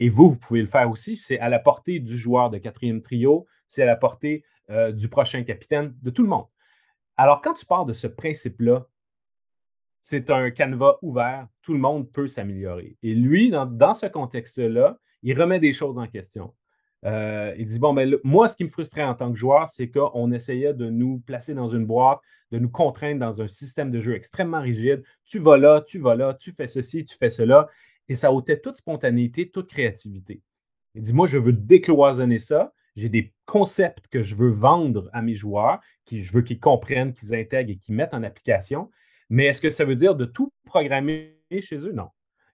Et 0.00 0.08
vous, 0.08 0.30
vous 0.30 0.36
pouvez 0.36 0.60
le 0.60 0.66
faire 0.66 0.90
aussi. 0.90 1.16
C'est 1.16 1.38
à 1.40 1.48
la 1.48 1.58
portée 1.58 1.98
du 1.98 2.16
joueur 2.16 2.50
de 2.50 2.58
quatrième 2.58 3.02
trio, 3.02 3.46
c'est 3.66 3.82
à 3.82 3.86
la 3.86 3.96
portée 3.96 4.44
euh, 4.70 4.92
du 4.92 5.08
prochain 5.08 5.42
capitaine, 5.42 5.94
de 6.02 6.10
tout 6.10 6.22
le 6.22 6.28
monde. 6.28 6.46
Alors, 7.16 7.42
quand 7.42 7.54
tu 7.54 7.66
pars 7.66 7.84
de 7.84 7.92
ce 7.92 8.06
principe-là, 8.06 8.86
c'est 10.00 10.30
un 10.30 10.50
canevas 10.50 10.96
ouvert, 11.02 11.48
tout 11.62 11.72
le 11.72 11.80
monde 11.80 12.10
peut 12.12 12.28
s'améliorer. 12.28 12.96
Et 13.02 13.14
lui, 13.14 13.50
dans 13.50 13.94
ce 13.94 14.06
contexte-là, 14.06 14.98
il 15.22 15.40
remet 15.40 15.58
des 15.58 15.72
choses 15.72 15.98
en 15.98 16.06
question. 16.06 16.54
Euh, 17.04 17.54
il 17.56 17.66
dit, 17.66 17.78
bon, 17.78 17.94
ben, 17.94 18.16
moi, 18.24 18.48
ce 18.48 18.56
qui 18.56 18.64
me 18.64 18.70
frustrait 18.70 19.04
en 19.04 19.14
tant 19.14 19.30
que 19.30 19.38
joueur, 19.38 19.68
c'est 19.68 19.88
qu'on 19.88 20.32
essayait 20.32 20.74
de 20.74 20.90
nous 20.90 21.20
placer 21.20 21.54
dans 21.54 21.68
une 21.68 21.86
boîte, 21.86 22.18
de 22.50 22.58
nous 22.58 22.70
contraindre 22.70 23.20
dans 23.20 23.40
un 23.42 23.48
système 23.48 23.90
de 23.90 24.00
jeu 24.00 24.14
extrêmement 24.14 24.60
rigide. 24.60 25.02
Tu 25.24 25.38
vas 25.38 25.58
là, 25.58 25.82
tu 25.86 25.98
vas 25.98 26.14
là, 26.14 26.34
tu 26.34 26.52
fais 26.52 26.66
ceci, 26.66 27.04
tu 27.04 27.16
fais 27.16 27.30
cela. 27.30 27.68
Et 28.08 28.14
ça 28.14 28.32
ôtait 28.32 28.58
toute 28.58 28.78
spontanéité, 28.78 29.50
toute 29.50 29.68
créativité. 29.68 30.40
Il 30.94 31.02
dit, 31.02 31.12
moi, 31.12 31.26
je 31.26 31.38
veux 31.38 31.52
décloisonner 31.52 32.38
ça. 32.38 32.72
J'ai 32.96 33.08
des 33.08 33.32
concepts 33.46 34.08
que 34.08 34.22
je 34.22 34.34
veux 34.34 34.50
vendre 34.50 35.08
à 35.12 35.22
mes 35.22 35.36
joueurs, 35.36 35.80
qui, 36.04 36.22
je 36.22 36.32
veux 36.32 36.42
qu'ils 36.42 36.58
comprennent, 36.58 37.12
qu'ils 37.12 37.34
intègrent 37.34 37.70
et 37.70 37.76
qu'ils 37.76 37.94
mettent 37.94 38.14
en 38.14 38.24
application. 38.24 38.90
Mais 39.30 39.44
est-ce 39.44 39.60
que 39.60 39.70
ça 39.70 39.84
veut 39.84 39.94
dire 39.94 40.16
de 40.16 40.24
tout 40.24 40.52
programmer 40.64 41.38
chez 41.60 41.76
eux? 41.86 41.92
Non. 41.92 42.08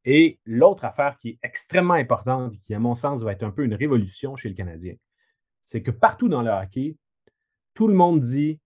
Et 0.04 0.38
l'autre 0.44 0.84
affaire 0.84 1.18
qui 1.18 1.30
est 1.30 1.38
extrêmement 1.42 1.94
importante, 1.94 2.54
et 2.54 2.58
qui, 2.58 2.74
à 2.74 2.78
mon 2.78 2.94
sens, 2.94 3.22
va 3.22 3.32
être 3.32 3.42
un 3.42 3.50
peu 3.50 3.64
une 3.64 3.74
révolution 3.74 4.36
chez 4.36 4.48
le 4.48 4.54
Canadien, 4.54 4.94
c'est 5.64 5.82
que 5.82 5.90
partout 5.90 6.28
dans 6.28 6.42
le 6.42 6.50
hockey, 6.50 6.96
tout 7.72 7.88
le 7.88 7.94
monde 7.94 8.20
dit 8.20 8.60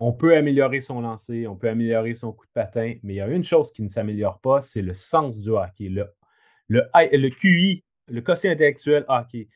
on 0.00 0.12
peut 0.12 0.36
améliorer 0.36 0.80
son 0.80 1.00
lancer, 1.00 1.46
on 1.46 1.56
peut 1.56 1.68
améliorer 1.68 2.14
son 2.14 2.32
coup 2.32 2.46
de 2.46 2.52
patin, 2.52 2.94
mais 3.02 3.14
il 3.14 3.16
y 3.16 3.20
a 3.20 3.28
une 3.28 3.44
chose 3.44 3.72
qui 3.72 3.82
ne 3.82 3.88
s'améliore 3.88 4.40
pas, 4.40 4.60
c'est 4.60 4.82
le 4.82 4.92
sens 4.92 5.40
du 5.40 5.50
hockey, 5.50 5.88
le, 5.88 6.10
le, 6.68 7.28
QI, 7.30 7.84
le 8.08 8.20
quotient 8.20 8.50
intellectuel 8.50 9.04
hockey. 9.08 9.48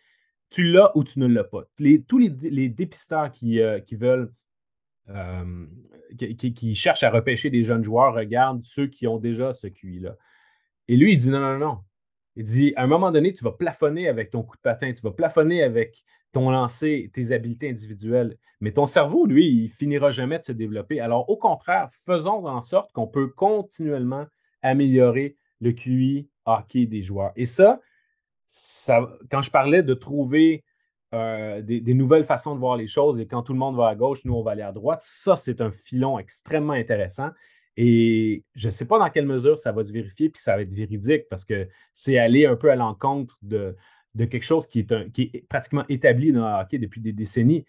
Tu 0.50 0.62
l'as 0.62 0.96
ou 0.96 1.04
tu 1.04 1.18
ne 1.18 1.26
l'as 1.26 1.44
pas. 1.44 1.64
Tous 2.06 2.18
les, 2.18 2.30
les 2.50 2.68
dépisteurs 2.70 3.30
qui, 3.30 3.60
euh, 3.60 3.80
veulent 3.92 4.32
euh, 5.10 5.66
qui 6.16 6.74
cherchent 6.74 7.02
à 7.02 7.10
repêcher 7.10 7.50
des 7.50 7.64
jeunes 7.64 7.84
joueurs 7.84 8.14
regardent 8.14 8.64
ceux 8.64 8.86
qui 8.86 9.06
ont 9.06 9.18
déjà 9.18 9.52
ce 9.52 9.66
QI-là. 9.66 10.16
Et 10.88 10.96
lui, 10.96 11.12
il 11.12 11.18
dit 11.18 11.30
non, 11.30 11.40
non, 11.40 11.58
non. 11.58 11.78
Il 12.36 12.44
dit 12.44 12.72
à 12.76 12.84
un 12.84 12.86
moment 12.86 13.10
donné, 13.10 13.32
tu 13.32 13.44
vas 13.44 13.52
plafonner 13.52 14.08
avec 14.08 14.30
ton 14.30 14.42
coup 14.42 14.56
de 14.56 14.62
patin, 14.62 14.92
tu 14.92 15.02
vas 15.02 15.10
plafonner 15.10 15.62
avec 15.62 16.04
ton 16.32 16.50
lancer, 16.50 17.10
tes 17.12 17.32
habiletés 17.32 17.70
individuelles. 17.70 18.36
Mais 18.60 18.72
ton 18.72 18.86
cerveau, 18.86 19.26
lui, 19.26 19.48
il 19.48 19.68
finira 19.68 20.10
jamais 20.10 20.38
de 20.38 20.42
se 20.42 20.52
développer. 20.52 21.00
Alors, 21.00 21.28
au 21.30 21.36
contraire, 21.36 21.88
faisons 22.04 22.46
en 22.46 22.60
sorte 22.60 22.92
qu'on 22.92 23.06
peut 23.06 23.28
continuellement 23.28 24.26
améliorer 24.62 25.36
le 25.60 25.72
QI 25.72 26.28
hockey 26.44 26.86
des 26.86 27.02
joueurs. 27.02 27.32
Et 27.36 27.46
ça, 27.46 27.80
ça 28.46 29.08
quand 29.30 29.42
je 29.42 29.50
parlais 29.50 29.82
de 29.82 29.94
trouver 29.94 30.64
euh, 31.14 31.62
des, 31.62 31.80
des 31.80 31.94
nouvelles 31.94 32.24
façons 32.24 32.54
de 32.54 32.60
voir 32.60 32.76
les 32.76 32.86
choses 32.86 33.18
et 33.20 33.26
quand 33.26 33.42
tout 33.42 33.52
le 33.52 33.58
monde 33.58 33.76
va 33.76 33.88
à 33.88 33.94
gauche, 33.94 34.24
nous, 34.24 34.34
on 34.34 34.42
va 34.42 34.52
aller 34.52 34.62
à 34.62 34.72
droite, 34.72 35.00
ça, 35.02 35.36
c'est 35.36 35.60
un 35.60 35.70
filon 35.70 36.18
extrêmement 36.18 36.74
intéressant. 36.74 37.30
Et 37.80 38.42
je 38.56 38.66
ne 38.66 38.70
sais 38.72 38.88
pas 38.88 38.98
dans 38.98 39.08
quelle 39.08 39.26
mesure 39.26 39.56
ça 39.56 39.70
va 39.70 39.84
se 39.84 39.92
vérifier, 39.92 40.30
puis 40.30 40.42
ça 40.42 40.56
va 40.56 40.62
être 40.62 40.74
véridique, 40.74 41.28
parce 41.30 41.44
que 41.44 41.68
c'est 41.92 42.18
aller 42.18 42.44
un 42.44 42.56
peu 42.56 42.72
à 42.72 42.76
l'encontre 42.76 43.38
de, 43.42 43.76
de 44.16 44.24
quelque 44.24 44.42
chose 44.42 44.66
qui 44.66 44.80
est, 44.80 44.90
un- 44.90 45.08
qui 45.10 45.30
est 45.32 45.46
pratiquement 45.48 45.84
établi 45.88 46.32
dans 46.32 46.40
le 46.48 46.60
hockey 46.60 46.78
depuis 46.78 47.00
des 47.00 47.12
décennies. 47.12 47.64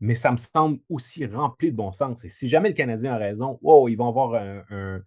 Mais 0.00 0.16
ça 0.16 0.32
me 0.32 0.36
semble 0.36 0.80
aussi 0.90 1.24
rempli 1.26 1.70
de 1.70 1.76
bon 1.76 1.92
sens. 1.92 2.24
Et 2.24 2.28
si 2.28 2.48
jamais 2.48 2.70
le 2.70 2.74
Canadien 2.74 3.12
a 3.12 3.18
raison, 3.18 3.58
wow, 3.62 3.88
ils 3.88 3.94
vont 3.94 4.08
avoir 4.08 4.34
un, 4.34 5.00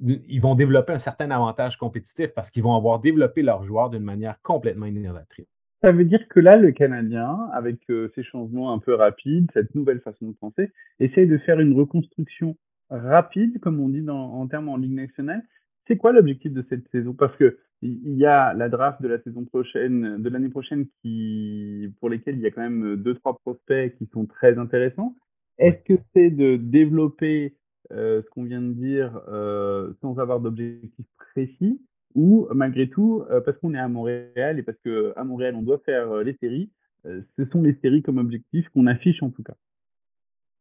ils 0.00 0.40
vont 0.40 0.54
développer 0.54 0.92
un 0.94 0.98
certain 0.98 1.30
avantage 1.30 1.76
compétitif 1.76 2.28
parce 2.34 2.50
qu'ils 2.50 2.62
vont 2.62 2.74
avoir 2.74 2.98
développé 2.98 3.42
leurs 3.42 3.64
joueurs 3.64 3.90
d'une 3.90 4.04
manière 4.04 4.40
complètement 4.42 4.86
innovatrice. 4.86 5.46
Ça 5.82 5.92
veut 5.92 6.04
dire 6.04 6.26
que 6.28 6.40
là, 6.40 6.56
le 6.56 6.72
Canadien, 6.72 7.48
avec 7.52 7.78
euh, 7.90 8.10
ces 8.14 8.24
changements 8.24 8.72
un 8.72 8.78
peu 8.78 8.94
rapides, 8.94 9.48
cette 9.54 9.74
nouvelle 9.74 10.00
façon 10.00 10.26
de 10.28 10.32
penser, 10.32 10.72
essaye 10.98 11.28
de 11.28 11.38
faire 11.38 11.60
une 11.60 11.74
reconstruction 11.74 12.56
rapide, 12.90 13.60
comme 13.60 13.80
on 13.80 13.88
dit 13.88 14.02
dans, 14.02 14.32
en 14.34 14.46
termes 14.46 14.68
en 14.68 14.76
Ligue 14.76 14.94
nationale. 14.94 15.42
C'est 15.86 15.96
quoi 15.96 16.12
l'objectif 16.12 16.52
de 16.52 16.64
cette 16.68 16.88
saison? 16.90 17.14
Parce 17.14 17.36
que 17.36 17.58
il 17.80 18.16
y 18.16 18.26
a 18.26 18.54
la 18.54 18.68
draft 18.68 19.00
de 19.00 19.08
la 19.08 19.20
saison 19.22 19.44
prochaine, 19.44 20.20
de 20.20 20.28
l'année 20.28 20.48
prochaine, 20.48 20.86
qui 21.00 21.92
pour 22.00 22.10
lesquels 22.10 22.36
il 22.36 22.40
y 22.40 22.46
a 22.46 22.50
quand 22.50 22.62
même 22.62 22.96
deux 22.96 23.14
trois 23.14 23.38
prospects 23.38 23.94
qui 23.96 24.06
sont 24.06 24.26
très 24.26 24.58
intéressants. 24.58 25.14
Est-ce 25.58 25.82
que 25.84 26.00
c'est 26.12 26.30
de 26.30 26.56
développer 26.56 27.54
euh, 27.92 28.20
ce 28.22 28.30
qu'on 28.30 28.44
vient 28.44 28.60
de 28.60 28.72
dire 28.72 29.20
euh, 29.28 29.92
sans 30.00 30.18
avoir 30.18 30.40
d'objectif 30.40 31.06
précis, 31.16 31.80
ou 32.14 32.48
malgré 32.52 32.88
tout, 32.88 33.22
parce 33.44 33.56
qu'on 33.58 33.74
est 33.74 33.78
à 33.78 33.88
Montréal 33.88 34.58
et 34.58 34.62
parce 34.62 34.78
qu'à 34.78 35.22
Montréal, 35.24 35.54
on 35.54 35.62
doit 35.62 35.78
faire 35.84 36.22
les 36.24 36.34
séries, 36.40 36.70
ce 37.04 37.44
sont 37.52 37.62
les 37.62 37.74
séries 37.74 38.02
comme 38.02 38.18
objectif 38.18 38.68
qu'on 38.70 38.86
affiche 38.86 39.22
en 39.22 39.30
tout 39.30 39.42
cas? 39.42 39.54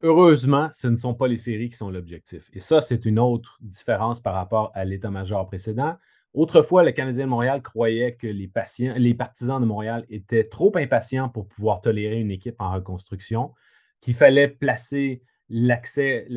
Heureusement, 0.04 0.70
ce 0.74 0.88
ne 0.88 0.96
sont 0.96 1.16
pas 1.16 1.28
les 1.28 1.38
séries 1.38 1.70
qui 1.70 1.76
sont 1.76 1.90
l'objectif. 1.90 2.50
Et 2.54 2.60
ça, 2.60 2.82
c'est 2.82 3.06
une 3.06 3.18
autre 3.18 3.58
différence 3.62 4.22
par 4.22 4.36
rapport 4.36 4.72
à 4.76 4.86
l'état-major 4.86 5.48
précédent. 5.48 5.96
Autrefois, 6.34 6.84
le 6.84 6.92
Canadien 6.92 7.26
de 7.26 7.32
Montréal 7.32 7.64
croyait 7.64 8.14
que 8.14 8.28
les, 8.28 8.48
partisans 8.48 9.60
de 9.60 9.66
Montréal 9.66 10.06
étaient 10.10 10.44
trop 10.44 10.72
impatients 10.78 11.30
pour 11.30 11.48
pouvoir 11.48 11.82
tolérer 11.82 12.20
une 12.20 12.30
équipe 12.30 12.58
en 12.60 12.72
reconstruction, 12.74 13.56
qu'il 14.02 14.14
fallait 14.14 14.48
placer 14.48 15.24
l'accès 15.50 16.28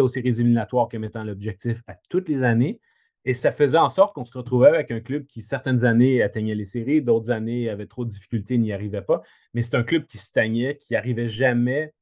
aux 0.00 0.08
séries 0.08 0.28
éliminatoires 0.28 0.88
comme 0.90 1.04
étant 1.04 1.24
l'objectif 1.24 1.80
à 1.86 1.94
toutes 2.10 2.28
les 2.28 2.42
années. 2.42 2.78
Et 3.24 3.32
ça 3.32 3.52
faisait 3.52 3.78
en 3.78 3.88
sorte 3.88 4.14
qu'on 4.14 4.26
se 4.26 4.36
retrouvait 4.36 4.68
avec 4.68 4.90
un 4.90 5.00
club 5.00 5.24
qui, 5.26 5.40
certaines 5.40 5.86
années, 5.86 6.22
atteignait 6.22 6.54
les 6.54 6.66
séries, 6.66 7.00
d'autres 7.00 7.30
années 7.30 7.70
avait 7.70 7.86
trop 7.86 8.04
de 8.04 8.10
difficultés, 8.10 8.58
n'y 8.58 8.72
arrivait 8.72 9.00
pas. 9.00 9.22
Mais 9.54 9.62
c'est 9.62 9.76
un 9.76 9.82
club 9.82 10.04
qui 10.04 10.18
stagnait, 10.18 10.76
qui 10.76 10.92
n'arrivait 10.92 11.28
jamais 11.28 11.94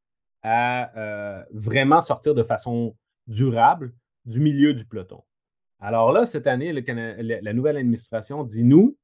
à 0.49 0.97
euh, 0.97 1.43
vraiment 1.53 2.01
sortir 2.01 2.33
de 2.33 2.45
façon 2.45 2.95
durable 3.27 3.93
du 4.27 4.39
milieu 4.39 4.75
du 4.75 4.85
peloton. 4.85 5.25
Alors 5.81 6.13
là, 6.13 6.25
cette 6.25 6.47
année, 6.47 6.73
la 6.73 7.53
nouvelle 7.53 7.77
administration 7.77 8.45
dit 8.45 8.63
nous, 8.63 8.97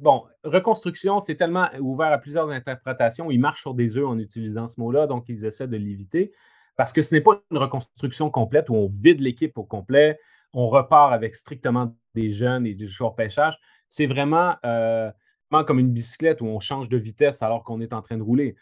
bon, 0.00 0.24
reconstruction, 0.42 1.20
c'est 1.20 1.36
tellement 1.36 1.68
ouvert 1.80 2.12
à 2.12 2.18
plusieurs 2.18 2.48
interprétations. 2.48 3.30
Ils 3.30 3.38
marchent 3.38 3.60
sur 3.60 3.74
des 3.74 3.98
œufs 3.98 4.06
en 4.06 4.18
utilisant 4.18 4.66
ce 4.66 4.80
mot-là, 4.80 5.06
donc 5.06 5.28
ils 5.28 5.44
essaient 5.44 5.68
de 5.68 5.76
l'éviter. 5.76 6.32
Parce 6.76 6.94
que 6.94 7.02
ce 7.02 7.14
n'est 7.14 7.20
pas 7.20 7.42
une 7.50 7.58
reconstruction 7.58 8.30
complète 8.30 8.70
où 8.70 8.74
on 8.74 8.86
vide 8.86 9.20
l'équipe 9.20 9.56
au 9.58 9.64
complet, 9.64 10.18
on 10.54 10.66
repart 10.66 11.12
avec 11.12 11.34
strictement 11.34 11.94
des 12.14 12.32
jeunes 12.32 12.66
et 12.66 12.74
du 12.74 12.88
joueurs 12.88 13.14
pêchage. 13.14 13.58
C'est 13.86 14.06
vraiment 14.06 14.54
euh, 14.64 15.10
comme 15.50 15.78
une 15.78 15.92
bicyclette 15.92 16.40
où 16.40 16.46
on 16.46 16.60
change 16.60 16.88
de 16.88 16.96
vitesse 16.96 17.42
alors 17.42 17.64
qu'on 17.64 17.82
est 17.82 17.92
en 17.92 18.00
train 18.00 18.16
de 18.16 18.22
rouler. 18.22 18.56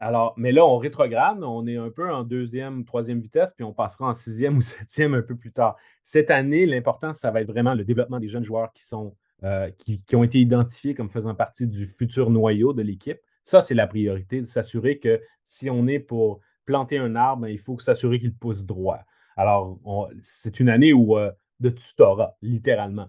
Alors, 0.00 0.34
mais 0.36 0.52
là, 0.52 0.64
on 0.64 0.78
rétrograde, 0.78 1.42
on 1.42 1.66
est 1.66 1.76
un 1.76 1.90
peu 1.90 2.12
en 2.12 2.22
deuxième, 2.22 2.84
troisième 2.84 3.20
vitesse, 3.20 3.52
puis 3.52 3.64
on 3.64 3.72
passera 3.72 4.06
en 4.06 4.14
sixième 4.14 4.56
ou 4.58 4.62
septième 4.62 5.14
un 5.14 5.22
peu 5.22 5.36
plus 5.36 5.52
tard. 5.52 5.76
Cette 6.04 6.30
année, 6.30 6.66
l'important, 6.66 7.12
ça 7.12 7.30
va 7.30 7.40
être 7.40 7.48
vraiment 7.48 7.74
le 7.74 7.84
développement 7.84 8.20
des 8.20 8.28
jeunes 8.28 8.44
joueurs 8.44 8.72
qui, 8.72 8.84
sont, 8.84 9.16
euh, 9.42 9.70
qui, 9.78 10.04
ont 10.14 10.22
été 10.22 10.38
identifiés 10.38 10.94
comme 10.94 11.10
faisant 11.10 11.34
partie 11.34 11.66
du 11.66 11.86
futur 11.86 12.30
noyau 12.30 12.72
de 12.72 12.82
l'équipe. 12.82 13.18
Ça, 13.42 13.60
c'est 13.60 13.74
la 13.74 13.86
priorité, 13.86 14.40
de 14.40 14.46
s'assurer 14.46 14.98
que 14.98 15.20
si 15.42 15.68
on 15.68 15.86
est 15.86 16.00
pour 16.00 16.40
planter 16.64 16.98
un 16.98 17.16
arbre, 17.16 17.42
ben, 17.42 17.48
il 17.48 17.58
faut 17.58 17.78
s'assurer 17.78 18.20
qu'il 18.20 18.34
pousse 18.34 18.66
droit. 18.66 19.00
Alors, 19.36 19.78
c'est 20.20 20.60
une 20.60 20.68
année 20.68 20.92
où 20.92 21.18
euh, 21.18 21.30
de 21.60 21.70
tutorat, 21.70 22.36
littéralement. 22.42 23.08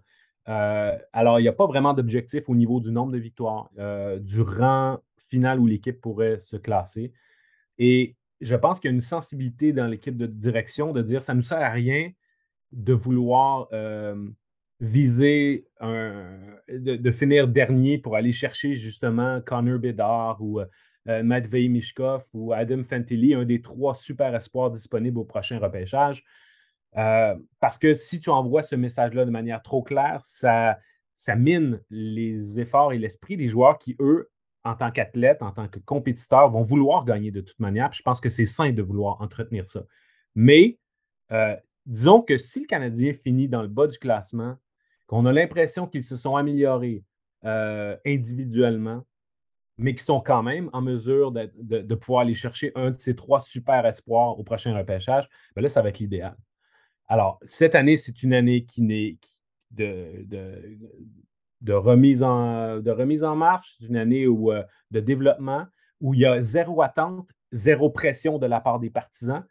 Euh, 0.50 0.98
alors, 1.14 1.40
il 1.40 1.44
n'y 1.44 1.50
a 1.50 1.54
pas 1.54 1.68
vraiment 1.68 1.94
d'objectif 1.94 2.50
au 2.50 2.56
niveau 2.56 2.80
du 2.80 2.92
nombre 2.92 3.12
de 3.12 3.18
victoires, 3.18 3.70
du 4.20 4.42
rang 4.42 5.00
finale 5.18 5.60
où 5.60 5.68
l'équipe 5.68 6.02
pourrait 6.02 6.40
se 6.40 6.58
classer. 6.58 7.14
Et 7.78 8.16
je 8.42 8.56
pense 8.56 8.80
qu'il 8.80 8.90
y 8.90 8.94
a 8.94 8.96
une 8.96 9.02
sensibilité 9.02 9.74
dans 9.74 9.88
l'équipe 9.88 10.18
de 10.18 10.26
direction 10.26 10.92
de 10.92 11.02
dire 11.02 11.24
ça 11.24 11.34
ne 11.34 11.38
nous 11.38 11.44
sert 11.44 11.60
à 11.60 11.70
rien 11.70 12.12
de 12.72 12.94
vouloir 12.94 13.68
euh, 13.74 14.16
viser 14.80 15.68
de, 15.82 17.12
finir 17.12 17.48
dernier 17.48 17.98
pour 17.98 18.16
aller 18.16 18.32
chercher 18.32 18.76
justement 18.76 19.42
Connor 19.42 19.80
Bedard 19.80 20.42
ou 20.42 20.60
euh, 20.60 21.24
Matvei 21.24 21.68
Mishkov 21.68 22.24
ou 22.34 22.54
Adam 22.54 22.84
Fantilli, 22.84 23.34
un 23.34 23.46
des 23.46 23.62
trois 23.62 23.96
super 23.96 24.36
espoirs 24.36 24.72
disponibles 24.72 25.18
au 25.18 25.26
prochain 25.26 25.60
repêchage. 25.60 26.24
Euh, 26.97 27.36
parce 27.60 27.78
que 27.78 27.93
si 27.93 28.19
tu 28.19 28.30
envoies 28.30 28.63
ce 28.63 28.75
message-là 28.75 29.25
de 29.25 29.32
manière 29.32 29.62
trop 29.62 29.84
claire, 29.84 30.19
ça, 30.23 30.78
mine 31.36 31.82
les 31.89 32.60
efforts 32.60 32.93
et 32.93 32.97
l'esprit 32.97 33.38
des 33.38 33.47
joueurs 33.47 33.78
qui, 33.78 33.95
eux, 33.99 34.30
en 34.63 34.75
tant 34.75 34.91
qu'athlète, 34.91 35.41
en 35.41 35.52
tant 35.52 35.67
que 35.67 35.80
compétiteur, 35.80 36.49
vont 36.49 36.63
vouloir 36.63 37.06
gagner 37.06 37.32
de 37.32 37.41
toute 37.41 37.60
manière. 37.60 37.93
je 37.93 38.02
pense 38.02 38.19
que 38.19 38.30
c'est 38.30 38.45
sain 38.45 38.71
de 38.71 38.82
vouloir 38.82 39.21
entretenir 39.21 39.67
ça. 39.69 39.84
Mais 40.36 40.78
euh, 41.32 41.56
disons 41.86 42.21
que 42.21 42.38
si 42.38 42.62
le 42.62 42.67
Canadien 42.67 43.13
finit 43.13 43.47
dans 43.47 43.62
le 43.62 43.67
bas 43.67 43.88
du 43.88 43.97
classement, 43.97 44.58
qu'on 45.08 45.25
a 45.25 45.34
l'impression 45.34 45.88
qu'ils 45.88 46.04
se 46.04 46.15
sont 46.15 46.36
améliorés 46.36 47.04
euh, 47.45 47.95
individuellement, 48.06 49.04
mais 49.78 49.91
qu'ils 49.93 50.04
sont 50.04 50.19
quand 50.19 50.43
même 50.43 50.69
en 50.73 50.82
mesure 50.82 51.32
de, 51.32 51.95
pouvoir 51.95 52.21
aller 52.21 52.36
chercher 52.36 52.71
un 52.75 52.91
de 52.91 52.97
ces 52.97 53.15
trois 53.15 53.39
super 53.39 53.86
espoirs 53.86 54.38
au 54.38 54.43
prochain 54.43 54.78
repêchage, 54.78 55.28
bien 55.56 55.63
là, 55.63 55.69
ça 55.69 55.82
va 55.82 55.89
être 55.89 55.99
l'idéal. 55.99 56.36
Alors, 57.10 57.39
cette 57.43 57.76
année, 57.76 57.98
c'est 57.98 58.24
une 58.24 58.34
année 58.34 58.65
qui 58.65 58.84
n'est 58.84 59.17
de, 59.72 60.26
de 61.62 61.74
remise 61.74 62.24
en, 62.24 63.36
marche. 63.36 63.76
C'est 63.78 63.88
une 63.88 63.98
année 63.98 64.28
où, 64.28 64.52
euh, 64.52 64.63
de 64.91 65.00
développement 65.00 65.65
où 66.02 66.13
il 66.13 66.22
y 66.22 66.26
a 66.26 66.41
zéro 66.41 66.82
attente, 66.82 67.28
zéro 67.52 67.89
pression 67.89 68.38
de 68.38 68.45
la 68.45 68.62
part 68.62 68.80
des 68.80 68.89
partisans. 68.89 69.43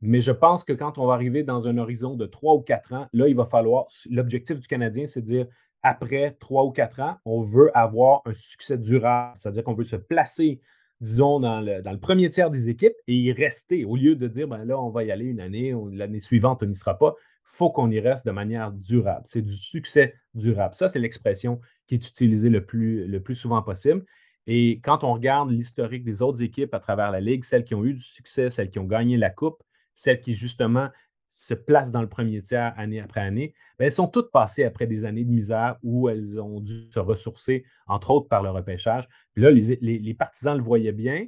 Mais 0.00 0.20
je 0.20 0.32
pense 0.32 0.64
que 0.64 0.72
quand 0.72 0.98
on 0.98 1.06
va 1.06 1.14
arriver 1.14 1.42
dans 1.42 1.66
un 1.68 1.78
horizon 1.78 2.14
de 2.14 2.26
trois 2.26 2.54
ou 2.54 2.60
quatre 2.60 2.92
ans, 2.92 3.08
là, 3.12 3.28
il 3.28 3.34
va 3.34 3.46
falloir. 3.46 3.86
L'objectif 4.10 4.60
du 4.60 4.68
Canadien, 4.68 5.06
c'est 5.06 5.22
de 5.22 5.26
dire 5.26 5.46
après 5.82 6.36
trois 6.40 6.64
ou 6.64 6.70
quatre 6.70 7.00
ans, 7.00 7.18
on 7.24 7.42
veut 7.42 7.70
avoir 7.76 8.22
un 8.24 8.34
succès 8.34 8.78
durable, 8.78 9.32
c'est-à-dire 9.36 9.64
qu'on 9.64 9.74
veut 9.74 9.84
se 9.84 9.96
placer, 9.96 10.60
disons, 11.00 11.40
dans 11.40 11.60
le, 11.60 11.98
premier 11.98 12.30
tiers 12.30 12.50
des 12.50 12.68
équipes 12.68 12.94
et 13.06 13.14
y 13.14 13.32
rester, 13.32 13.84
au 13.84 13.96
lieu 13.96 14.16
de 14.16 14.28
dire, 14.28 14.48
ben 14.48 14.64
là, 14.64 14.80
on 14.80 14.90
va 14.90 15.04
y 15.04 15.10
aller 15.10 15.26
une 15.26 15.40
année, 15.40 15.74
l'année 15.92 16.20
suivante, 16.20 16.62
on 16.62 16.66
n'y 16.66 16.74
sera 16.74 16.98
pas 16.98 17.14
faut 17.44 17.70
qu'on 17.70 17.90
y 17.90 18.00
reste 18.00 18.26
de 18.26 18.32
manière 18.32 18.72
durable. 18.72 19.22
C'est 19.24 19.42
du 19.42 19.54
succès 19.54 20.14
durable. 20.34 20.74
Ça, 20.74 20.88
c'est 20.88 20.98
l'expression 20.98 21.60
qui 21.86 21.94
est 21.94 22.08
utilisée 22.08 22.50
le 22.50 22.64
plus, 22.64 23.06
le 23.06 23.22
plus 23.22 23.34
souvent 23.34 23.62
possible. 23.62 24.04
Et 24.46 24.80
quand 24.82 25.04
on 25.04 25.14
regarde 25.14 25.50
l'historique 25.50 26.04
des 26.04 26.20
autres 26.20 26.42
équipes 26.42 26.74
à 26.74 26.80
travers 26.80 27.10
la 27.10 27.20
Ligue, 27.20 27.44
celles 27.44 27.64
qui 27.64 27.74
ont 27.74 27.84
eu 27.84 27.94
du 27.94 28.02
succès, 28.02 28.50
celles 28.50 28.70
qui 28.70 28.78
ont 28.78 28.84
gagné 28.84 29.16
la 29.16 29.30
Coupe, 29.30 29.62
celles 29.94 30.20
qui 30.20 30.34
justement 30.34 30.88
se 31.34 31.52
placent 31.52 31.92
dans 31.92 32.00
le 32.00 32.08
premier 32.08 32.40
tiers 32.40 32.72
année 32.78 33.00
après 33.00 33.20
année, 33.20 33.52
ben, 33.78 33.84
elles 33.84 33.92
sont 33.92 34.08
toutes 34.08 34.30
passées 34.30 34.64
après 34.64 34.86
des 34.86 35.04
années 35.04 35.24
de 35.24 35.30
misère 35.30 35.76
où 35.82 36.08
elles 36.08 36.40
ont 36.40 36.60
dû 36.60 36.90
se 36.90 36.98
ressourcer, 36.98 37.64
entre 37.86 38.10
autres 38.10 38.28
par 38.28 38.42
le 38.42 38.48
repêchage. 38.48 39.06
Puis 39.34 39.42
là, 39.42 39.50
les, 39.50 39.76
les 39.80 40.14
partisans 40.14 40.56
le 40.56 40.62
voyaient 40.62 40.92
bien 40.92 41.26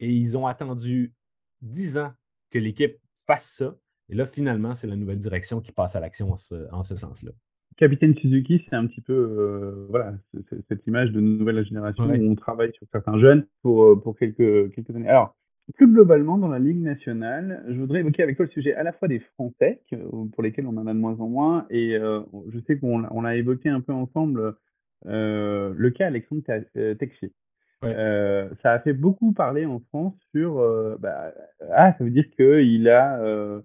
et 0.00 0.10
ils 0.10 0.36
ont 0.36 0.48
attendu 0.48 1.12
dix 1.60 1.98
ans 1.98 2.12
que 2.50 2.58
l'équipe 2.58 2.98
fasse 3.26 3.48
ça 3.48 3.76
et 4.12 4.14
là, 4.14 4.26
finalement, 4.26 4.74
c'est 4.74 4.86
la 4.86 4.96
nouvelle 4.96 5.18
direction 5.18 5.62
qui 5.62 5.72
passe 5.72 5.96
à 5.96 6.00
l'action 6.00 6.30
en 6.30 6.36
ce, 6.36 6.94
sens-là. 6.94 7.30
Capitaine 7.78 8.14
Suzuki, 8.14 8.62
c'est 8.68 8.76
un 8.76 8.86
petit 8.86 9.00
peu 9.00 9.14
euh, 9.14 9.86
voilà, 9.88 10.12
cette 10.68 10.86
image 10.86 11.10
de 11.12 11.20
nouvelle 11.20 11.64
génération 11.64 12.04
où 12.04 12.30
on 12.30 12.34
travaille 12.34 12.72
sur 12.74 12.86
certains 12.92 13.18
jeunes 13.18 13.46
pour, 13.62 13.84
euh, 13.84 13.96
pour 13.98 14.14
quelques, 14.18 14.74
quelques 14.74 14.90
années. 14.90 15.08
Alors, 15.08 15.34
plus 15.74 15.86
globalement, 15.86 16.38
dans 16.38 16.48
la 16.48 16.58
Ligue 16.58 16.82
nationale, 16.82 17.64
je 17.68 17.74
voudrais 17.74 18.00
évoquer 18.00 18.22
avec 18.22 18.36
toi 18.36 18.46
le 18.46 18.50
sujet 18.50 18.74
à 18.74 18.82
la 18.82 18.92
fois 18.92 19.08
des 19.08 19.20
Français, 19.20 19.80
pour 20.32 20.42
lesquels 20.42 20.66
on 20.66 20.76
en 20.76 20.86
a 20.86 20.92
de 20.92 20.98
moins 20.98 21.18
en 21.20 21.28
moins, 21.28 21.66
et 21.70 21.96
euh, 21.96 22.20
je 22.52 22.58
sais 22.66 22.78
qu'on 22.78 23.04
on 23.10 23.24
a 23.24 23.36
évoqué 23.36 23.68
un 23.68 23.80
peu 23.80 23.92
ensemble 23.92 24.56
le 25.04 25.90
cas 25.90 26.06
Alexandre 26.06 26.42
Texier. 26.98 27.32
ça 27.82 28.72
a 28.72 28.78
fait 28.80 28.92
beaucoup 28.92 29.32
parler 29.32 29.66
en 29.66 29.80
France 29.88 30.14
sur 30.32 30.56
bah, 31.00 31.32
ah 31.70 31.94
ça 31.96 32.04
veut 32.04 32.10
dire 32.10 32.28
qu'il 32.36 32.88
a 32.88 33.62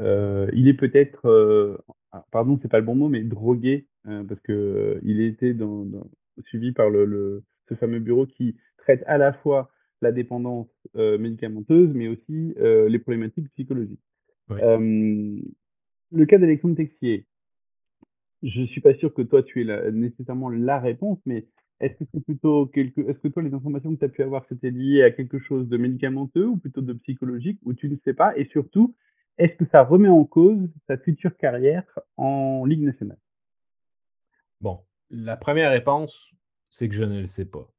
euh, 0.00 0.48
il 0.52 0.68
est 0.68 0.74
peut-être, 0.74 1.26
euh, 1.28 1.78
ah, 2.12 2.24
pardon, 2.30 2.58
c'est 2.60 2.68
pas 2.68 2.78
le 2.78 2.84
bon 2.84 2.94
mot, 2.94 3.08
mais 3.08 3.22
drogué, 3.22 3.86
euh, 4.08 4.24
parce 4.24 4.40
que 4.40 5.00
il 5.02 5.20
était 5.20 5.54
dans, 5.54 5.86
suivi 6.46 6.72
par 6.72 6.90
le, 6.90 7.44
ce 7.68 7.74
fameux 7.74 8.00
bureau 8.00 8.26
qui 8.26 8.56
traite 8.78 9.02
à 9.06 9.18
la 9.18 9.32
fois 9.32 9.70
la 10.02 10.12
dépendance 10.12 10.68
médicamenteuse, 10.94 11.90
mais 11.94 12.08
aussi 12.08 12.54
les 12.58 12.98
problématiques 12.98 13.48
psychologiques. 13.54 14.00
le 14.48 16.24
cas 16.26 16.38
d'Alexandre 16.38 16.76
Texier, 16.76 17.26
je 18.42 18.62
suis 18.62 18.80
pas 18.80 18.94
sûr 18.94 19.12
que 19.12 19.22
toi 19.22 19.42
tu 19.42 19.62
aies 19.62 19.90
nécessairement 19.90 20.50
la 20.50 20.78
réponse, 20.78 21.18
mais 21.26 21.46
est-ce 21.80 21.94
que 21.94 22.04
c'est 22.12 22.24
plutôt 22.24 22.66
quelque, 22.66 23.00
est-ce 23.00 23.18
que 23.18 23.28
toi 23.28 23.42
les 23.42 23.52
informations 23.52 23.94
que 23.94 23.98
tu 23.98 24.04
as 24.04 24.08
pu 24.08 24.22
avoir 24.22 24.46
c'était 24.48 24.70
lié 24.70 25.02
à 25.02 25.10
quelque 25.10 25.38
chose 25.38 25.68
de 25.68 25.76
médicamenteux 25.76 26.46
ou 26.46 26.56
plutôt 26.56 26.80
de 26.80 26.92
psychologique 26.94 27.58
ou 27.64 27.74
tu 27.74 27.88
ne 27.88 27.96
sais 28.04 28.14
pas? 28.14 28.36
Et 28.38 28.46
surtout 28.46 28.94
est-ce 29.38 29.54
que 29.56 29.66
ça 29.70 29.82
remet 29.82 30.08
en 30.08 30.24
cause 30.24 30.70
sa 30.86 30.96
future 30.96 31.36
carrière 31.36 31.84
en 32.16 32.64
Ligue 32.64 32.82
nationale? 32.82 33.18
Bon, 34.60 34.80
la 35.10 35.36
première 35.36 35.70
réponse, 35.70 36.32
c'est 36.70 36.88
que 36.88 36.94
je 36.94 37.04
ne 37.04 37.20
le 37.20 37.26
sais 37.26 37.44
pas. 37.44 37.70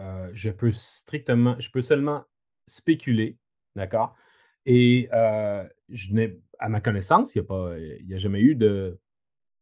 Euh, 0.00 0.30
je 0.34 0.50
peux 0.50 0.72
strictement, 0.72 1.56
je 1.58 1.70
peux 1.70 1.82
seulement 1.82 2.24
spéculer, 2.66 3.38
d'accord? 3.76 4.14
Et 4.66 5.08
euh, 5.12 5.64
je 5.88 6.12
n'ai, 6.12 6.38
à 6.58 6.68
ma 6.68 6.80
connaissance, 6.80 7.34
il 7.34 7.38
n'y 7.38 7.44
a 7.44 7.48
pas, 7.48 7.78
il 7.78 8.14
a 8.14 8.18
jamais 8.18 8.40
eu 8.40 8.54
de, 8.54 8.98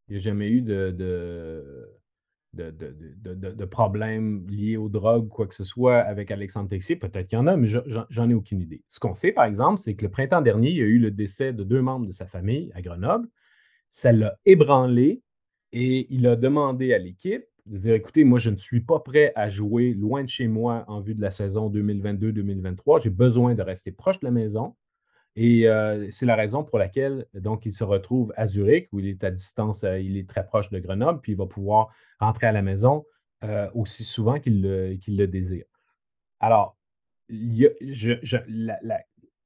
il 0.08 0.14
y 0.14 0.16
a 0.16 0.20
jamais 0.20 0.48
eu 0.48 0.62
de, 0.62 0.90
de, 0.90 1.88
de, 2.52 3.64
problèmes 3.64 4.46
liés 4.48 4.76
aux 4.76 4.88
drogues, 4.88 5.28
quoi 5.28 5.46
que 5.46 5.54
ce 5.54 5.64
soit, 5.64 5.98
avec 5.98 6.30
Alexandre 6.30 6.68
Texier. 6.68 6.96
Peut-être 6.96 7.28
qu'il 7.28 7.38
y 7.38 7.40
en 7.40 7.46
a, 7.46 7.56
mais 7.56 7.68
j'en 7.68 8.30
ai 8.30 8.34
aucune 8.34 8.60
idée. 8.60 8.82
Ce 8.88 8.98
qu'on 8.98 9.14
sait, 9.14 9.32
par 9.32 9.44
exemple, 9.44 9.78
c'est 9.78 9.94
que 9.94 10.04
le 10.04 10.10
printemps 10.10 10.42
dernier, 10.42 10.70
il 10.70 10.76
y 10.76 10.82
a 10.82 10.86
eu 10.86 10.98
le 10.98 11.10
décès 11.10 11.52
de 11.52 11.62
deux 11.64 11.80
membres 11.80 12.06
de 12.06 12.12
sa 12.12 12.26
famille 12.26 12.70
à 12.74 12.82
Grenoble. 12.82 13.28
ça 13.88 14.12
l'a 14.12 14.36
ébranlé 14.44 15.22
et 15.72 16.12
il 16.12 16.26
a 16.26 16.36
demandé 16.36 16.92
à 16.92 16.98
l'équipe 16.98 17.44
de 17.70 17.78
dire 17.78 17.94
écoutez, 17.94 18.24
moi, 18.24 18.38
je 18.38 18.50
ne 18.50 18.56
suis 18.56 18.80
pas 18.80 18.98
prêt 18.98 19.32
à 19.36 19.48
jouer 19.48 19.94
loin 19.94 20.24
de 20.24 20.28
chez 20.28 20.48
moi 20.48 20.84
en 20.88 21.00
vue 21.00 21.14
de 21.14 21.20
la 21.22 21.30
saison 21.30 21.70
2022-2023. 21.70 23.02
J'ai 23.02 23.10
besoin 23.10 23.54
de 23.54 23.62
rester 23.62 23.92
proche 23.92 24.18
de 24.20 24.26
la 24.26 24.32
maison. 24.32 24.74
Et 25.36 25.68
euh, 25.68 26.10
c'est 26.10 26.26
la 26.26 26.34
raison 26.34 26.64
pour 26.64 26.78
laquelle 26.78 27.26
donc 27.34 27.64
il 27.64 27.70
se 27.70 27.84
retrouve 27.84 28.32
à 28.36 28.48
Zurich, 28.48 28.88
où 28.92 28.98
il 28.98 29.06
est 29.06 29.22
à 29.22 29.30
distance, 29.30 29.84
euh, 29.84 30.00
il 30.00 30.16
est 30.16 30.28
très 30.28 30.44
proche 30.44 30.70
de 30.70 30.80
Grenoble, 30.80 31.20
puis 31.20 31.32
il 31.32 31.38
va 31.38 31.46
pouvoir 31.46 31.90
rentrer 32.18 32.48
à 32.48 32.52
la 32.52 32.62
maison 32.62 33.04
euh, 33.44 33.70
aussi 33.72 34.02
souvent 34.02 34.40
qu'il 34.40 34.62
le, 34.62 35.26
désire. 35.26 35.64
Alors, 36.40 36.76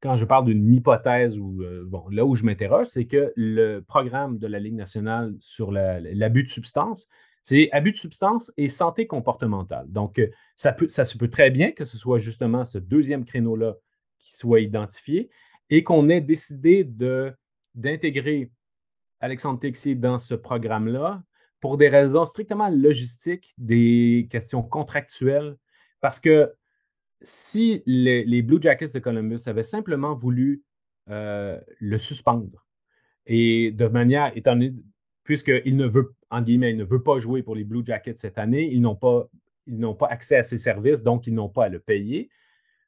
quand 0.00 0.16
je 0.16 0.24
parle 0.24 0.46
d'une 0.46 0.72
hypothèse 0.72 1.36
bon, 1.36 2.08
là 2.10 2.24
où 2.24 2.34
je 2.34 2.44
m'interroge, 2.44 2.86
c'est 2.86 3.04
que 3.04 3.34
le 3.36 3.80
programme 3.80 4.38
de 4.38 4.46
la 4.46 4.58
Ligue 4.58 4.74
nationale 4.74 5.34
sur 5.40 5.70
l'abus 5.70 6.44
de 6.44 6.48
substance, 6.48 7.08
c'est 7.44 7.68
abus 7.72 7.92
de 7.92 7.96
substance 7.98 8.50
et 8.56 8.70
santé 8.70 9.06
comportementale. 9.06 9.84
Donc, 9.88 10.20
ça, 10.56 10.72
peut, 10.72 10.88
ça 10.88 11.04
se 11.04 11.18
peut 11.18 11.28
très 11.28 11.50
bien 11.50 11.72
que 11.72 11.84
ce 11.84 11.98
soit 11.98 12.18
justement 12.18 12.64
ce 12.64 12.78
deuxième 12.78 13.26
créneau-là 13.26 13.74
qui 14.18 14.34
soit 14.34 14.60
identifié 14.60 15.28
et 15.68 15.84
qu'on 15.84 16.08
ait 16.08 16.22
décidé 16.22 16.84
d'intégrer 17.74 18.50
Alexandre 19.20 19.60
Texier 19.60 19.94
dans 19.94 20.16
ce 20.16 20.34
programme-là 20.34 21.22
pour 21.60 21.76
des 21.76 21.90
raisons 21.90 22.24
strictement 22.24 22.70
logistiques, 22.70 23.54
des 23.58 24.26
questions 24.30 24.62
contractuelles, 24.62 25.56
parce 26.00 26.20
que 26.20 26.50
si 27.20 27.82
les, 27.84 28.42
Blue 28.42 28.60
Jackets 28.60 28.92
de 28.94 28.98
Columbus 29.00 29.40
avaient 29.46 29.62
simplement 29.62 30.14
voulu 30.14 30.62
euh, 31.10 31.60
le 31.78 31.98
suspendre, 31.98 32.66
et 33.26 33.70
de 33.70 33.86
manière, 33.86 34.32
étant 34.34 34.58
puisqu'il 35.24 35.76
ne 35.76 35.86
veut, 35.86 36.14
en 36.30 36.42
guillemets, 36.42 36.70
il 36.70 36.76
ne 36.76 36.84
veut 36.84 37.02
pas 37.02 37.18
jouer 37.18 37.42
pour 37.42 37.54
les 37.54 37.64
Blue 37.64 37.84
Jackets 37.84 38.16
cette 38.16 38.38
année, 38.38 38.70
ils 38.70 38.80
n'ont 38.80 38.94
pas, 38.94 39.28
pas 39.98 40.06
accès 40.06 40.36
à 40.36 40.42
ses 40.42 40.58
services, 40.58 41.02
donc 41.02 41.26
ils 41.26 41.34
n'ont 41.34 41.48
pas 41.48 41.64
à 41.64 41.68
le 41.68 41.80
payer. 41.80 42.30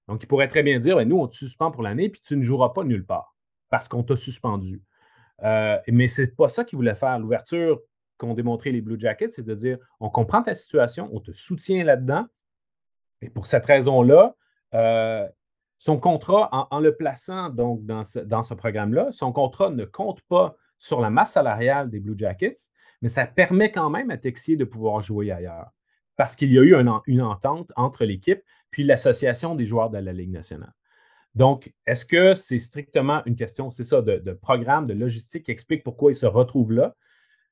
Donc, 0.09 0.22
il 0.22 0.27
pourrait 0.27 0.49
très 0.49 0.62
bien 0.62 0.79
dire, 0.79 0.96
ben, 0.96 1.09
nous, 1.09 1.18
on 1.18 1.27
te 1.27 1.35
suspend 1.35 1.70
pour 1.70 1.83
l'année, 1.83 2.09
puis 2.09 2.20
tu 2.20 2.37
ne 2.37 2.42
joueras 2.42 2.68
pas 2.70 2.85
nulle 2.85 3.05
part 3.05 3.35
parce 3.70 3.88
qu'on 3.88 4.05
t'a 4.05 4.16
suspendu. 4.16 4.83
Euh, 5.42 5.79
mais 5.88 6.09
ce 6.09 6.22
n'est 6.22 6.29
pas 6.29 6.49
ça 6.49 6.64
qu'il 6.64 6.77
voulait 6.77 6.94
faire. 6.94 7.18
L'ouverture 7.18 7.81
qu'ont 8.16 8.35
démontré 8.35 8.72
les 8.72 8.81
Blue 8.81 8.99
Jackets, 8.99 9.31
c'est 9.31 9.44
de 9.44 9.55
dire, 9.55 9.79
on 10.01 10.09
comprend 10.09 10.42
ta 10.42 10.55
situation, 10.55 11.11
on 11.12 11.20
te 11.20 11.33
soutient 11.33 11.85
là-dedans. 11.85 12.27
Et 13.22 13.31
pour 13.31 13.46
cette 13.46 13.64
raison-là, 13.64 14.35
euh, 14.75 15.27
son 15.79 15.99
contrat, 15.99 16.49
en, 16.70 16.81
le 16.81 16.94
plaçant 16.94 17.51
donc 17.51 17.85
dans 17.85 18.05
ce, 18.05 18.20
dans 18.20 18.42
ce 18.42 18.55
programme-là, 18.55 19.09
son 19.11 19.33
contrat 19.33 19.70
ne 19.70 19.85
compte 19.85 20.22
pas 20.22 20.57
sur 20.79 21.01
la 21.01 21.11
masse 21.11 21.33
salariale 21.33 21.91
des 21.91 22.01
Blue 22.01 22.19
Jackets, 22.19 22.71
mais 23.03 23.09
ça 23.09 23.27
permet 23.27 23.71
quand 23.71 23.91
même 23.91 24.11
à 24.11 24.17
Texier 24.17 24.57
de 24.57 24.65
pouvoir 24.65 25.03
jouer 25.03 25.31
ailleurs 25.31 25.71
parce 26.17 26.35
qu'il 26.35 26.53
y 26.53 26.59
a 26.59 26.62
eu 26.62 26.75
une 27.07 27.23
entente 27.23 27.73
entre 27.77 28.05
l'équipe 28.05 28.43
puis 28.71 28.85
l'association 28.85 29.55
des 29.55 29.67
joueurs 29.67 29.91
de 29.91 29.99
la 29.99 30.12
Ligue 30.12 30.33
nationale. 30.33 30.73
Donc, 31.35 31.73
est-ce 31.87 32.07
que 32.07 32.35
c'est 32.35 32.59
strictement 32.59 33.23
une 33.27 33.37
question, 33.37 33.71
c'est 33.71 33.85
ça, 33.85 34.01
de, 34.01 34.33
programme, 34.33 34.87
de 34.87 34.95
logistique 34.95 35.45
qui 35.45 35.51
explique 35.51 35.85
pourquoi 35.85 36.11
il 36.11 36.15
se 36.15 36.27
retrouve 36.27 36.73
là? 36.73 36.97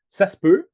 Ça 0.09 0.27
se 0.27 0.39
peut. 0.39 0.69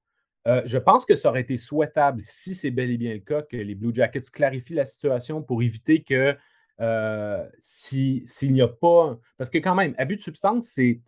Euh, 0.47 0.63
je 0.65 0.79
pense 0.79 1.05
que 1.05 1.17
ça 1.17 1.29
aurait 1.29 1.41
été 1.41 1.57
souhaitable, 1.57 2.23
si 2.25 2.55
c'est 2.55 2.71
bel 2.71 2.91
et 2.91 2.97
bien 2.97 3.13
le 3.13 3.21
cas, 3.21 3.43
que 3.43 3.57
les 3.57 3.75
Blue 3.75 3.93
Jackets 3.93 4.31
clarifient 4.33 4.75
la 4.75 4.87
situation 4.87 5.43
pour 5.43 5.63
éviter 5.63 6.03
que 6.03 6.37
euh, 6.81 7.47
s'il 7.59 8.53
n'y 8.53 8.63
a 8.63 8.69
pas. 8.69 9.19
Parce 9.37 9.51
que 9.51 9.59
quand 9.59 9.75
même, 9.75 9.95
abus 9.99 10.17
de 10.17 10.23
substance, 10.23 10.69
c'est 10.69 11.01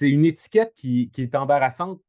une 0.00 0.24
étiquette 0.24 0.72
qui, 0.74 1.10
qui, 1.12 1.22
est 1.22 1.34
embarrassante 1.34 2.00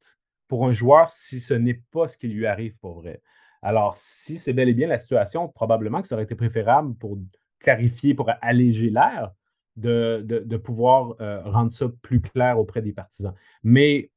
pour 0.48 0.68
un 0.68 0.74
joueur 0.74 1.10
si 1.10 1.40
ce 1.40 1.54
n'est 1.54 1.82
pas 1.92 2.08
ce 2.08 2.18
qui 2.18 2.28
lui 2.28 2.46
arrive 2.46 2.78
pour 2.80 3.02
vrai. 3.02 3.22
Alors, 3.62 3.96
si 3.98 4.38
c'est 4.38 4.54
bel 4.54 4.70
et 4.70 4.74
bien 4.74 4.88
la 4.88 5.00
situation, 5.00 5.48
probablement 5.48 6.02
que 6.02 6.08
ça 6.08 6.16
aurait 6.16 6.24
été 6.24 6.36
préférable 6.36 6.96
pour 6.96 7.18
clarifier, 7.60 8.14
pour 8.14 8.30
alléger 8.42 8.90
l'air, 8.90 9.32
de, 9.76 10.58
pouvoir 10.58 11.16
euh, 11.20 11.42
rendre 11.44 11.72
ça 11.72 11.88
plus 12.02 12.22
clair 12.22 12.60
auprès 12.60 12.82
des 12.82 12.94
partisans. 12.94 13.34
Mais 13.64 14.12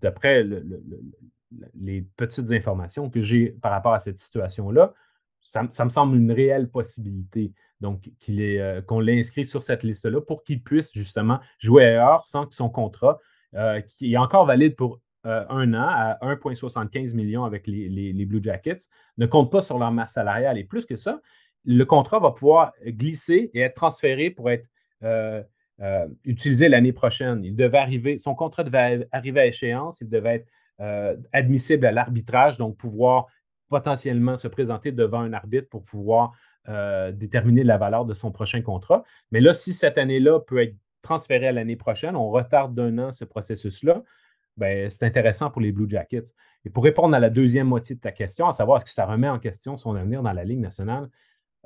d'après 0.00 0.46
les 1.74 2.02
petites 2.16 2.52
informations 2.52 3.10
que 3.10 3.20
j'ai 3.20 3.50
par 3.50 3.72
rapport 3.72 3.92
à 3.92 3.98
cette 3.98 4.18
situation-là, 4.18 4.94
ça, 5.70 5.84
me 5.84 5.90
semble 5.90 6.16
une 6.16 6.32
réelle 6.32 6.68
possibilité. 6.68 7.52
Donc, 7.80 8.08
euh, 8.28 8.80
qu'on 8.82 9.00
l'ait 9.00 9.18
inscrit 9.18 9.44
sur 9.44 9.62
cette 9.64 9.82
liste-là 9.82 10.20
pour 10.20 10.44
qu'il 10.44 10.62
puisse 10.62 10.92
justement 10.94 11.40
jouer 11.58 11.84
ailleurs 11.84 12.24
sans 12.24 12.46
que 12.46 12.54
son 12.54 12.70
contrat, 12.70 13.18
euh, 13.54 13.80
qui 13.80 14.14
est 14.14 14.16
encore 14.16 14.46
valide 14.46 14.76
pour 14.76 15.00
euh, 15.24 15.44
un 15.50 15.72
an 15.74 15.86
à 15.88 16.18
1,75 16.22 17.14
millions 17.14 17.44
avec 17.44 17.68
les, 17.68 18.24
Blue 18.24 18.42
Jackets 18.42 18.88
ne 19.18 19.26
compte 19.26 19.52
pas 19.52 19.62
sur 19.62 19.78
leur 19.78 19.92
masse 19.92 20.14
salariale. 20.14 20.58
Et 20.58 20.64
plus 20.64 20.84
que 20.84 20.96
ça, 20.96 21.20
le 21.64 21.84
contrat 21.84 22.18
va 22.18 22.32
pouvoir 22.32 22.72
glisser 22.84 23.50
et 23.54 23.60
être 23.60 23.74
transféré 23.74 24.30
pour 24.30 24.50
être 24.50 24.68
euh, 25.04 25.40
euh, 25.80 26.08
utilisé 26.24 26.68
l'année 26.68 26.92
prochaine. 26.92 27.44
Il 27.44 27.54
devait 27.54 27.78
arriver, 27.78 28.18
son 28.18 28.34
contrat 28.34 28.64
devait 28.64 29.06
arriver 29.12 29.40
à 29.40 29.46
échéance, 29.46 30.00
il 30.00 30.08
devait 30.08 30.36
être 30.36 30.48
admissible 31.32 31.86
à 31.86 31.92
l'arbitrage, 31.92 32.58
donc 32.58 32.76
pouvoir 32.76 33.26
potentiellement 33.72 34.36
se 34.36 34.48
présenter 34.48 34.92
devant 34.92 35.20
un 35.20 35.32
arbitre 35.32 35.68
pour 35.68 35.82
pouvoir 35.82 36.32
déterminer 37.12 37.64
la 37.64 37.76
valeur 37.76 38.04
de 38.04 38.14
son 38.14 38.30
prochain 38.30 38.62
contrat. 38.62 39.02
Mais 39.32 39.40
là, 39.40 39.52
si 39.52 39.72
cette 39.72 39.98
année-là 39.98 40.38
peut 40.38 40.62
être 40.62 40.76
transférée 41.00 41.48
à 41.48 41.52
l'année 41.52 41.74
prochaine, 41.74 42.14
on 42.14 42.30
retarde 42.30 42.72
d'un 42.72 42.98
an 42.98 43.10
ce 43.10 43.24
processus-là 43.24 44.04
ben, 44.56 44.90
c'est 44.90 45.06
intéressant 45.06 45.50
pour 45.50 45.60
les 45.60 45.72
Blue 45.72 45.88
Jackets. 45.88 46.34
Et 46.64 46.70
pour 46.70 46.84
répondre 46.84 47.14
à 47.14 47.20
la 47.20 47.30
deuxième 47.30 47.66
moitié 47.66 47.96
de 47.96 48.00
ta 48.00 48.12
question, 48.12 48.48
à 48.48 48.52
savoir 48.52 48.76
est-ce 48.76 48.84
que 48.84 48.90
ça 48.90 49.06
remet 49.06 49.28
en 49.28 49.38
question 49.38 49.76
son 49.76 49.94
avenir 49.96 50.22
dans 50.22 50.32
la 50.32 50.44
Ligue 50.44 50.60
nationale, 50.60 51.08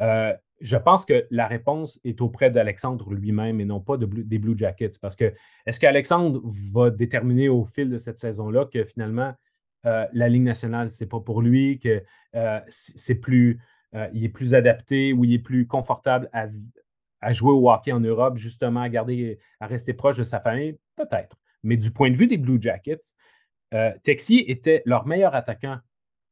euh, 0.01 0.33
je 0.61 0.77
pense 0.77 1.05
que 1.05 1.27
la 1.31 1.47
réponse 1.47 2.01
est 2.05 2.21
auprès 2.21 2.51
d'Alexandre 2.51 3.13
lui-même 3.13 3.61
et 3.61 3.65
non 3.65 3.81
pas 3.81 3.97
des 3.99 4.39
Blue 4.39 4.57
Jackets. 4.57 4.99
Parce 5.01 5.17
que 5.17 5.35
est-ce 5.67 5.81
qu'Alexandre 5.81 6.41
va 6.73 6.91
déterminer 6.91 7.49
au 7.49 7.65
fil 7.65 7.91
de 7.91 7.99
cette 7.99 8.19
saison-là 8.19 8.67
que 8.67 8.85
finalement 8.85 9.35
euh, 9.87 10.07
la 10.13 10.29
Ligue 10.29 10.43
nationale, 10.43 10.91
c'est 10.91 11.09
pas 11.09 11.21
pour 11.21 11.43
lui, 11.43 11.79
que 11.79 12.03
euh, 12.35 12.61
plus, 13.23 13.61
il 14.13 14.25
est 14.25 14.29
plus 14.29 14.55
adapté 14.55 15.13
ou 15.13 15.25
il 15.25 15.33
est 15.33 15.39
plus 15.39 15.67
confortable 15.67 16.29
à, 16.33 16.49
à, 17.21 17.33
jouer 17.33 17.53
au 17.53 17.71
hockey 17.71 17.93
en 17.93 18.01
Europe, 18.01 18.37
justement, 18.37 18.81
à 18.81 18.89
garder, 18.89 19.39
à 19.61 19.67
rester 19.67 19.95
proche 19.95 20.19
de 20.19 20.23
sa 20.23 20.41
famille? 20.41 20.77
Peut-être. 20.97 21.37
Mais 21.63 21.77
du 21.77 21.91
point 21.91 22.11
de 22.11 22.17
vue 22.17 22.27
des 22.27 22.37
Blue 22.37 22.61
Jackets, 22.61 23.01
euh, 23.75 23.93
Texier 24.05 24.51
était 24.51 24.83
leur 24.87 25.07
meilleur 25.07 25.35
attaquant 25.35 25.79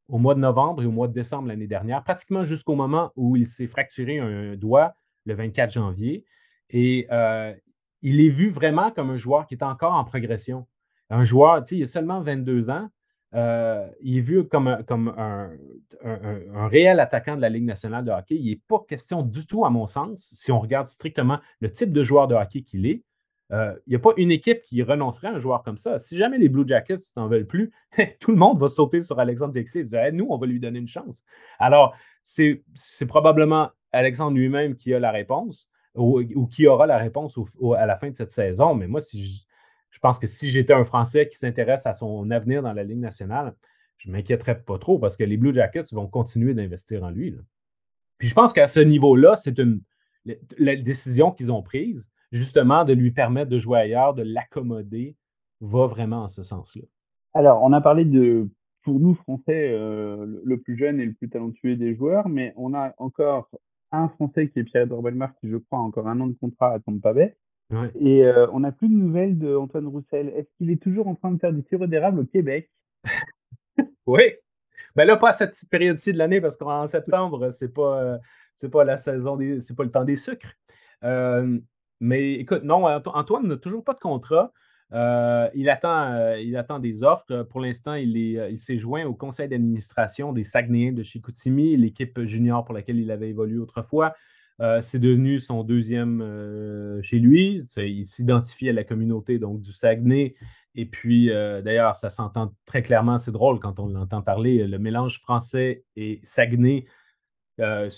au 0.09 0.19
mois 0.19 0.35
de 0.35 0.41
novembre 0.41 0.83
et 0.83 0.87
au 0.87 0.91
mois 0.91 1.09
de 1.09 1.13
décembre 1.13 1.49
l'année 1.49 1.67
dernière, 1.67 2.05
pratiquement 2.05 2.45
jusqu'au 2.45 2.75
moment 2.75 3.11
où 3.17 3.37
il 3.37 3.47
s'est 3.47 3.67
fracturé 3.67 4.19
un 4.19 4.55
doigt 4.55 4.95
le 5.25 5.35
24 5.35 5.73
janvier. 5.73 6.25
Et 6.71 7.07
euh, 7.11 7.55
il 8.03 8.21
est 8.21 8.29
vu 8.29 8.51
vraiment 8.51 8.91
comme 8.91 9.11
un 9.11 9.17
joueur 9.17 9.47
qui 9.47 9.55
est 9.55 9.63
encore 9.63 9.95
en 9.95 10.05
progression. 10.05 10.67
Un 11.11 11.25
joueur, 11.25 11.63
tu 11.65 11.71
sais, 11.71 11.77
il 11.79 11.83
a 11.83 11.87
seulement 11.87 12.21
22 12.21 12.71
ans. 12.71 12.89
Euh, 13.35 13.89
il 14.01 14.19
est 14.19 14.21
vu 14.21 14.47
comme, 14.47 14.69
un, 14.69 15.51
réel 16.69 17.01
attaquant 17.01 17.37
de 17.37 17.41
la 17.41 17.49
Ligue 17.49 17.65
nationale 17.65 18.05
de 18.05 18.11
hockey. 18.11 18.37
Il 18.37 18.51
n'est 18.51 18.61
pas 18.69 18.85
question 18.89 19.23
du 19.23 19.47
tout, 19.47 19.65
à 19.65 19.71
mon 19.71 19.87
sens, 19.87 20.31
si 20.33 20.53
on 20.53 20.61
regarde 20.61 20.87
strictement 20.87 21.39
le 21.61 21.71
type 21.71 21.93
de 21.93 22.03
joueur 22.03 22.29
de 22.29 22.35
hockey 22.35 22.63
qu'il 22.63 22.87
est, 22.87 23.03
il 23.51 23.57
euh, 23.57 23.75
n'y 23.87 23.95
a 23.95 23.99
pas 23.99 24.13
une 24.17 24.31
équipe 24.31 24.63
qui 24.63 24.83
renoncerait 24.83 25.29
à 25.29 25.33
un 25.33 25.39
joueur 25.39 25.63
comme 25.63 25.77
ça. 25.77 25.99
Si 25.99 26.17
jamais 26.17 26.39
les 26.39 26.49
Blue 26.49 26.67
Jackets 26.67 26.97
n'en 27.17 27.29
veulent 27.29 27.47
plus, 27.47 27.73
tout 28.21 28.31
le 28.31 28.37
monde 28.37 28.59
va 28.59 28.69
sauter 28.69 29.01
sur 29.01 29.19
Alexandre 29.21 29.53
Texier 29.53 29.87
et 29.93 30.13
nous, 30.13 30.27
on 30.31 30.39
va 30.39 30.47
lui 30.47 30.61
donner 30.61 30.79
une 30.79 30.89
chance. 30.89 31.25
Alors, 31.59 31.95
c'est 32.23 32.63
probablement 33.07 33.71
Alexandre 33.93 34.37
lui-même 34.37 34.77
qui 34.77 34.95
a 34.95 34.99
la 34.99 35.11
réponse 35.11 35.71
ou, 35.95 36.47
qui 36.47 36.67
aura 36.67 36.87
la 36.87 36.99
réponse 36.99 37.39
à 37.77 37.87
la 37.87 37.97
fin 37.97 38.11
de 38.11 38.17
cette 38.17 38.33
saison. 38.33 38.75
Mais 38.75 38.89
moi, 38.89 39.01
si 39.01 39.23
je, 39.23 39.44
pense 40.05 40.19
que 40.19 40.27
si 40.27 40.51
j'étais 40.51 40.73
un 40.73 40.85
Français 40.85 41.29
qui 41.29 41.39
s'intéresse 41.39 41.87
à 41.87 41.95
son 41.95 42.31
avenir 42.31 42.63
dans 42.63 42.73
la 42.73 42.85
Ligue 42.85 43.01
nationale, 43.01 43.55
je 43.97 44.09
ne 44.09 44.13
m'inquiéterais 44.13 44.61
pas 44.61 44.79
trop 44.79 44.99
parce 44.99 45.17
que 45.17 45.25
les 45.25 45.37
Blue 45.37 45.55
Jackets 45.55 45.93
vont 45.93 46.07
continuer 46.07 46.55
d'investir 46.55 47.03
en 47.05 47.11
lui. 47.11 47.35
Puis 48.19 48.29
je 48.29 48.35
pense 48.35 48.53
qu'à 48.53 48.67
ce 48.67 48.81
niveau-là, 48.81 49.37
c'est 49.37 49.59
une 49.59 49.81
la 50.57 50.77
décision 50.77 51.33
qu'ils 51.33 51.53
ont 51.53 51.63
prise 51.63 52.11
justement, 52.35 52.85
de 52.85 52.93
lui 52.93 53.13
permettre 53.13 53.49
de 53.49 53.59
jouer 53.59 53.79
ailleurs, 53.79 54.13
de 54.13 54.23
l'accommoder, 54.23 55.17
va 55.61 55.87
vraiment 55.87 56.25
en 56.25 56.29
ce 56.29 56.43
sens-là. 56.43 56.83
Alors, 57.33 57.63
on 57.63 57.73
a 57.73 57.81
parlé 57.81 58.05
de, 58.05 58.49
pour 58.83 58.99
nous, 58.99 59.15
Français, 59.15 59.71
euh, 59.73 60.27
le 60.45 60.59
plus 60.59 60.77
jeune 60.77 61.01
et 61.01 61.07
le 61.07 61.13
plus 61.13 61.29
talentueux 61.29 61.77
des 61.77 61.95
joueurs, 61.95 62.29
mais 62.29 62.53
on 62.57 62.75
a 62.75 62.93
encore 62.99 63.49
un 63.93 64.09
Français 64.09 64.49
qui 64.49 64.59
est 64.59 64.65
Pierre-Edouard 64.65 65.03
Belmar, 65.03 65.33
qui, 65.37 65.49
je 65.49 65.57
crois, 65.57 65.79
a 65.79 65.83
encore 65.83 66.09
un 66.09 66.21
an 66.21 66.27
de 66.27 66.35
contrat 66.35 66.73
à 66.73 66.81
Tampa 66.81 67.13
Bay. 67.13 67.37
Et 67.99 68.25
euh, 68.25 68.47
on 68.53 68.61
n'a 68.61 68.73
plus 68.73 68.89
de 68.89 68.95
nouvelles 68.95 69.39
d'Antoine 69.39 69.87
Roussel. 69.89 70.29
Est-ce 70.37 70.49
qu'il 70.59 70.71
est 70.71 70.83
toujours 70.83 71.09
en 71.09 71.15
train 71.15 71.33
de 71.33 71.39
faire 71.39 71.53
du 71.53 71.63
sirop 71.63 71.87
d'érable 71.87 72.21
au 72.21 72.25
Québec? 72.25 72.71
Oui. 74.07 74.23
Mais 74.97 75.07
ben 75.07 75.07
là, 75.07 75.17
pas 75.17 75.31
à 75.31 75.33
cette 75.33 75.59
période-ci 75.71 76.13
de 76.13 76.19
l'année, 76.19 76.41
parce 76.41 76.59
qu'en 76.59 76.87
septembre, 76.87 77.51
c'est 77.51 77.73
pas, 77.73 78.03
euh, 78.03 78.19
c'est 78.55 78.69
pas 78.69 78.85
la 78.85 78.99
saison 78.99 79.37
des, 79.37 79.63
c'est 79.63 79.75
pas 79.75 79.83
le 79.83 79.91
temps 79.91 80.05
des 80.05 80.17
sucres. 80.17 80.55
Mais 82.01 82.35
écoute, 82.35 82.65
non, 82.65 82.85
Antoine 82.87 83.49
n'a 83.49 83.57
toujours 83.57 83.83
pas 83.83 83.95
de 83.95 83.99
contrat. 83.99 84.53
Euh, 84.93 85.49
il, 85.55 85.69
attend, 85.71 86.13
euh, 86.13 86.39
il 86.39 86.57
attend 86.57 86.79
des 86.79 87.03
offres. 87.03 87.43
Pour 87.45 87.61
l'instant, 87.61 87.95
il, 87.95 88.17
il 88.17 88.59
s'est 88.59 88.79
joint 88.79 89.05
au 89.05 89.15
conseil 89.15 89.49
d'administration 89.49 90.33
des 90.33 90.45
Saguenayens 90.45 90.93
de 90.93 91.03
Chicoutimi, 91.03 91.77
l'équipe 91.77 92.21
junior 92.25 92.65
pour 92.65 92.75
laquelle 92.75 92.99
il 92.99 93.11
avait 93.11 93.31
évolué 93.31 93.59
autrefois. 93.59 94.15
C'est 94.81 94.99
devenu 94.99 95.39
son 95.41 95.65
deuxième 95.65 97.01
chez 97.03 97.19
lui. 97.19 97.63
Il 97.77 98.07
s'identifie 98.07 98.69
à 98.69 98.73
la 98.73 98.85
communauté 98.85 99.39
donc, 99.39 99.61
du 99.61 99.73
Saguenay. 99.73 100.35
Et 100.77 100.87
puis, 100.87 101.29
d'ailleurs, 101.29 101.97
ça 101.97 102.11
s'entend 102.11 102.55
très 102.65 102.83
clairement. 102.83 103.19
C'est 103.19 103.33
drôle 103.33 103.59
quand 103.59 103.79
on 103.81 103.89
l'entend 103.89 104.23
parler. 104.23 104.67
Le 104.67 104.79
mélange 104.79 105.21
français 105.21 105.85
et 105.97 106.21
Saguenay, 106.25 106.87
euh, 107.61 107.89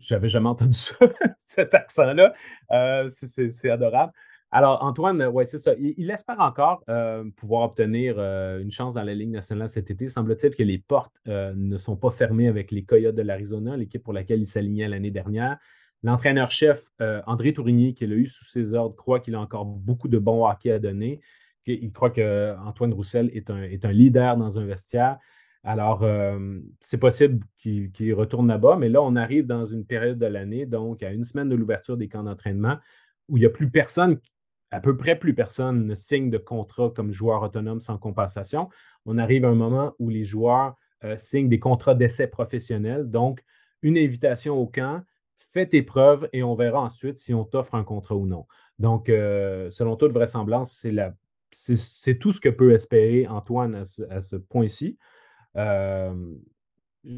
J'avais 0.00 0.28
jamais 0.28 0.48
entendu 0.48 0.72
ça, 0.76 0.96
cet 1.44 1.74
accent-là. 1.74 2.34
Euh, 2.72 3.08
c'est 3.10 3.70
adorable. 3.70 4.12
Alors, 4.52 4.82
Antoine, 4.82 5.22
ouais, 5.26 5.44
c'est 5.44 5.58
ça. 5.58 5.74
Il, 5.78 6.10
espère 6.10 6.40
encore 6.40 6.82
euh, 6.88 7.24
pouvoir 7.36 7.62
obtenir 7.62 8.14
euh, 8.18 8.60
une 8.60 8.70
chance 8.70 8.94
dans 8.94 9.02
la 9.02 9.12
Ligue 9.12 9.30
nationale 9.30 9.68
cet 9.68 9.90
été. 9.90 10.08
Semble-t-il 10.08 10.54
que 10.54 10.62
les 10.62 10.78
portes 10.78 11.14
ne 11.26 11.76
sont 11.76 11.96
pas 11.96 12.10
fermées 12.10 12.48
avec 12.48 12.70
les 12.70 12.84
Coyotes 12.84 13.14
de 13.14 13.22
l'Arizona, 13.22 13.76
l'équipe 13.76 14.02
pour 14.02 14.12
laquelle 14.12 14.40
il 14.40 14.46
s'alignait 14.46 14.88
l'année 14.88 15.10
dernière. 15.10 15.58
L'entraîneur-chef, 16.02 16.90
André 17.26 17.52
Tourigny, 17.52 17.94
qui 17.94 18.06
l'a 18.06 18.14
eu 18.14 18.28
sous 18.28 18.44
ses 18.44 18.74
ordres, 18.74 18.94
croit 18.94 19.20
qu'il 19.20 19.34
a 19.34 19.40
encore 19.40 19.64
beaucoup 19.64 20.08
de 20.08 20.18
bons 20.18 20.46
hockey 20.48 20.70
à 20.70 20.78
donner. 20.78 21.20
Il 21.66 21.92
croit 21.92 22.10
qu'Antoine 22.10 22.92
Roussel 22.92 23.30
est 23.34 23.50
un, 23.50 23.92
leader 23.92 24.36
dans 24.36 24.58
un 24.58 24.66
vestiaire. 24.66 25.18
Alors, 25.64 26.04
euh, 26.04 26.60
c'est 26.78 26.98
possible 26.98 27.44
qu'il 27.58 28.14
retourne 28.14 28.46
là-bas, 28.46 28.76
mais 28.76 28.88
là, 28.88 29.02
on 29.02 29.16
arrive 29.16 29.46
dans 29.46 29.66
une 29.66 29.84
période 29.84 30.16
de 30.16 30.26
l'année, 30.26 30.64
donc 30.64 31.02
à 31.02 31.10
une 31.10 31.24
semaine 31.24 31.48
de 31.48 31.56
l'ouverture 31.56 31.96
des 31.96 32.06
camps 32.06 32.22
d'entraînement, 32.22 32.78
où 33.28 33.36
il 33.36 33.40
n'y 33.40 33.46
a 33.46 33.50
plus 33.50 33.68
personne, 33.68 34.20
à 34.70 34.78
peu 34.78 34.96
près 34.96 35.18
plus 35.18 35.34
personne 35.34 35.84
ne 35.84 35.96
signe 35.96 36.30
de 36.30 36.38
contrat 36.38 36.92
comme 36.94 37.12
joueur 37.12 37.42
autonome 37.42 37.80
sans 37.80 37.98
compensation. 37.98 38.68
On 39.06 39.18
arrive 39.18 39.44
à 39.44 39.48
un 39.48 39.56
moment 39.56 39.94
où 39.98 40.08
les 40.08 40.22
joueurs 40.22 40.76
euh, 41.02 41.16
signent 41.18 41.48
des 41.48 41.58
contrats 41.58 41.96
d'essai 41.96 42.28
professionnels, 42.28 43.10
donc 43.10 43.42
une 43.82 43.98
invitation 43.98 44.56
au 44.56 44.68
camp, 44.68 45.02
fais 45.38 45.66
tes 45.66 45.82
preuves 45.82 46.28
et 46.32 46.42
on 46.42 46.54
verra 46.54 46.80
ensuite 46.80 47.16
si 47.16 47.34
on 47.34 47.44
t'offre 47.44 47.74
un 47.74 47.84
contrat 47.84 48.16
ou 48.16 48.26
non. 48.26 48.46
Donc, 48.78 49.08
euh, 49.08 49.70
selon 49.70 49.96
toute 49.96 50.12
vraisemblance, 50.12 50.86
c'est 51.50 52.18
tout 52.18 52.32
ce 52.32 52.40
que 52.40 52.48
peut 52.48 52.72
espérer 52.72 53.26
Antoine 53.26 53.84
à 54.10 54.20
ce 54.20 54.36
point-ci. 54.36 54.98
Euh, 55.56 56.14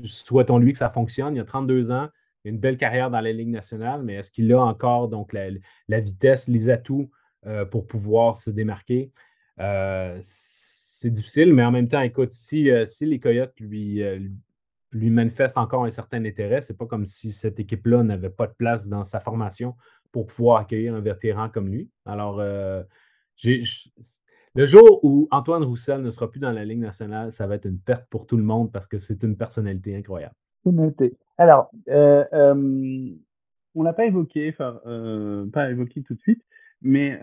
souhaitons-lui 0.04 0.72
que 0.72 0.78
ça 0.78 0.90
fonctionne. 0.90 1.34
Il 1.34 1.40
a 1.40 1.44
32 1.44 1.90
ans, 1.90 2.08
une 2.44 2.58
belle 2.58 2.76
carrière 2.76 3.10
dans 3.10 3.20
la 3.20 3.32
Ligue 3.32 3.48
nationale, 3.48 4.02
mais 4.02 4.14
est-ce 4.14 4.30
qu'il 4.30 4.52
a 4.52 4.60
encore 4.60 5.08
donc 5.08 5.32
la, 5.32 6.00
vitesse, 6.00 6.46
les 6.46 6.70
atouts 6.70 7.10
euh, 7.46 7.64
pour 7.64 7.86
pouvoir 7.86 8.36
se 8.36 8.50
démarquer? 8.50 9.10
C'est 10.22 11.10
difficile, 11.10 11.52
mais 11.52 11.64
en 11.64 11.72
même 11.72 11.88
temps, 11.88 12.00
écoute, 12.00 12.32
si 12.32 12.70
les 13.00 13.20
Coyotes 13.20 13.58
lui, 13.58 14.02
lui 14.92 15.10
manifestent 15.10 15.58
encore 15.58 15.84
un 15.84 15.90
certain 15.90 16.24
intérêt, 16.24 16.60
c'est 16.60 16.76
pas 16.76 16.86
comme 16.86 17.06
si 17.06 17.32
cette 17.32 17.60
équipe-là 17.60 18.02
n'avait 18.02 18.30
pas 18.30 18.46
de 18.46 18.54
place 18.54 18.88
dans 18.88 19.04
sa 19.04 19.20
formation 19.20 19.74
pour 20.12 20.26
pouvoir 20.26 20.60
accueillir 20.60 20.94
un 20.94 21.00
vétéran 21.00 21.50
comme 21.50 21.68
lui. 21.68 21.90
Alors, 22.06 22.42
j'ai 23.36 23.62
le 24.54 24.66
jour 24.66 24.98
où 25.04 25.28
Antoine 25.30 25.62
Roussel 25.62 26.02
ne 26.02 26.10
sera 26.10 26.28
plus 26.28 26.40
dans 26.40 26.50
la 26.50 26.64
Ligue 26.64 26.80
nationale, 26.80 27.30
ça 27.32 27.46
va 27.46 27.54
être 27.54 27.66
une 27.66 27.78
perte 27.78 28.06
pour 28.10 28.26
tout 28.26 28.36
le 28.36 28.42
monde 28.42 28.72
parce 28.72 28.88
que 28.88 28.98
c'est 28.98 29.22
une 29.22 29.36
personnalité 29.36 29.94
incroyable. 29.94 30.34
Alors, 31.36 31.70
euh, 31.88 32.24
euh, 32.32 33.10
on 33.74 33.82
l'a 33.82 33.92
pas 33.92 34.06
évoqué, 34.06 34.48
enfin, 34.50 34.80
euh, 34.86 35.46
pas 35.52 35.70
évoqué 35.70 36.02
tout 36.02 36.14
de 36.14 36.20
suite, 36.20 36.42
mais 36.82 37.18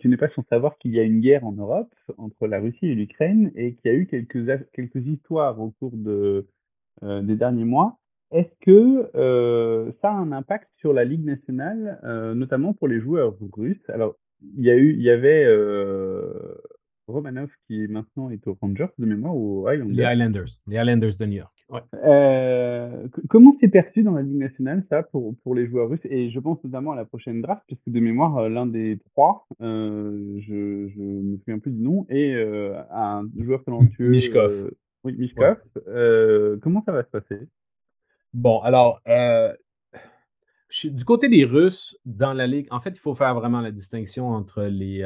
tu 0.00 0.08
n'es 0.08 0.16
pas 0.16 0.28
sans 0.30 0.44
savoir 0.48 0.78
qu'il 0.78 0.92
y 0.92 1.00
a 1.00 1.02
une 1.02 1.20
guerre 1.20 1.44
en 1.44 1.52
Europe 1.52 1.92
entre 2.18 2.46
la 2.46 2.60
Russie 2.60 2.86
et 2.86 2.94
l'Ukraine 2.94 3.50
et 3.54 3.74
qu'il 3.74 3.92
y 3.92 3.94
a 3.94 3.98
eu 3.98 4.06
quelques, 4.06 5.06
histoires 5.06 5.60
au 5.60 5.70
cours 5.70 5.96
de, 5.96 6.46
des 7.02 7.36
derniers 7.36 7.64
mois. 7.64 7.98
Est-ce 8.30 8.54
que 8.60 9.10
ça 10.00 10.10
a 10.10 10.14
un 10.14 10.32
impact 10.32 10.68
sur 10.78 10.92
la 10.92 11.04
Ligue 11.04 11.24
nationale, 11.24 12.00
notamment 12.34 12.72
pour 12.72 12.88
les 12.88 13.00
joueurs 13.00 13.34
russes? 13.52 13.84
Alors, 13.88 14.16
il 14.56 14.64
y 14.64 14.70
a 14.70 14.76
eu, 14.76 14.92
il 14.92 15.02
y 15.02 15.10
avait 15.10 15.44
euh, 15.44 16.54
Romanov 17.06 17.50
qui 17.66 17.86
maintenant 17.88 18.30
est 18.30 18.46
au 18.46 18.56
Rangers 18.60 18.88
de 18.98 19.06
mémoire 19.06 19.36
ou 19.36 19.68
aux. 19.68 19.70
Les 19.70 20.04
Highlanders, 20.04 20.48
les 20.66 20.78
Highlanders 20.78 21.16
de 21.18 21.26
New 21.26 21.36
York. 21.36 21.61
Euh, 22.04 23.08
comment 23.28 23.56
c'est 23.60 23.68
perçu 23.68 24.02
dans 24.02 24.12
la 24.12 24.22
Ligue 24.22 24.38
nationale 24.38 24.84
ça 24.90 25.02
pour, 25.02 25.34
pour 25.42 25.54
les 25.54 25.66
joueurs 25.66 25.88
russes? 25.88 26.04
Et 26.04 26.30
je 26.30 26.38
pense 26.38 26.62
notamment 26.64 26.92
à 26.92 26.96
la 26.96 27.04
prochaine 27.04 27.40
draft 27.40 27.62
puisque 27.66 27.88
de 27.88 28.00
mémoire 28.00 28.36
euh, 28.38 28.48
l'un 28.48 28.66
des 28.66 28.98
trois, 29.10 29.46
euh, 29.60 30.38
je 30.40 30.88
je 30.88 31.00
me 31.00 31.38
souviens 31.38 31.58
plus 31.58 31.72
du 31.72 31.82
nom, 31.82 32.06
est 32.08 32.34
un 32.90 33.28
joueur 33.38 33.64
talentueux. 33.64 34.08
Mishkov. 34.08 34.70
oui, 35.04 35.16
Mishkov. 35.18 35.56
comment 36.60 36.82
ça 36.84 36.92
va 36.92 37.02
se 37.02 37.10
passer? 37.10 37.38
Bon, 38.34 38.60
alors 38.60 39.00
du 40.84 41.04
côté 41.04 41.28
des 41.28 41.44
Russes, 41.44 41.98
dans 42.06 42.32
la 42.32 42.46
Ligue, 42.46 42.66
en 42.70 42.80
fait, 42.80 42.90
il 42.90 42.98
faut 42.98 43.14
faire 43.14 43.34
vraiment 43.34 43.60
la 43.60 43.70
distinction 43.70 44.28
entre 44.28 44.64
les, 44.64 45.02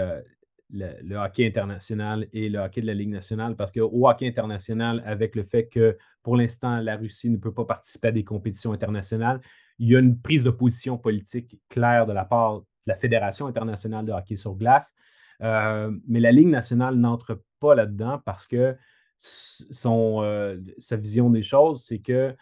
le, 0.70 1.16
hockey 1.16 1.46
international 1.46 2.26
et 2.32 2.48
le 2.48 2.58
hockey 2.58 2.80
de 2.80 2.86
la 2.86 2.94
Ligue 2.94 3.10
nationale, 3.10 3.56
parce 3.56 3.72
qu'au 3.72 4.06
hockey 4.06 4.26
international, 4.26 5.02
avec 5.06 5.36
le 5.36 5.44
fait 5.44 5.68
que 5.68 5.96
pour 6.22 6.36
l'instant, 6.36 6.80
la 6.80 6.96
Russie 6.96 7.30
ne 7.30 7.36
peut 7.36 7.52
pas 7.52 7.64
participer 7.64 8.08
à 8.08 8.12
des 8.12 8.24
compétitions 8.24 8.72
internationales, 8.72 9.40
il 9.78 9.88
y 9.90 9.96
a 9.96 10.00
une 10.00 10.18
prise 10.20 10.42
de 10.42 10.50
position 10.50 10.98
politique 10.98 11.58
claire 11.68 12.06
de 12.06 12.12
la 12.12 12.24
part 12.24 12.60
de 12.60 12.64
la 12.86 12.96
Fédération 12.96 13.46
internationale 13.46 14.04
de 14.04 14.12
hockey 14.12 14.36
sur 14.36 14.54
glace. 14.54 14.94
Euh, 15.42 15.90
mais 16.08 16.20
la 16.20 16.32
Ligue 16.32 16.48
nationale 16.48 16.96
n'entre 16.96 17.42
pas 17.60 17.74
là-dedans 17.74 18.20
parce 18.24 18.46
que 18.46 18.76
son, 19.18 20.22
euh, 20.22 20.58
sa 20.78 20.96
vision 20.96 21.30
des 21.30 21.42
choses, 21.42 21.84
c'est 21.84 21.98
que 21.98 22.34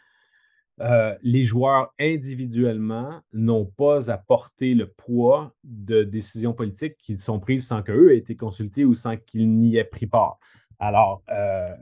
euh, 0.80 1.14
les 1.22 1.44
joueurs 1.44 1.94
individuellement 2.00 3.20
n'ont 3.32 3.64
pas 3.64 4.10
à 4.10 4.18
porter 4.18 4.74
le 4.74 4.88
poids 4.88 5.54
de 5.62 6.02
décisions 6.02 6.52
politiques 6.52 6.96
qui 6.98 7.16
sont 7.16 7.38
prises 7.38 7.66
sans 7.66 7.82
qu'eux 7.82 8.12
aient 8.12 8.18
été 8.18 8.34
consultés 8.34 8.84
ou 8.84 8.94
sans 8.94 9.16
qu'ils 9.16 9.52
n'y 9.52 9.76
aient 9.76 9.84
pris 9.84 10.06
part. 10.06 10.38
Alors, 10.80 11.22
euh, 11.30 11.74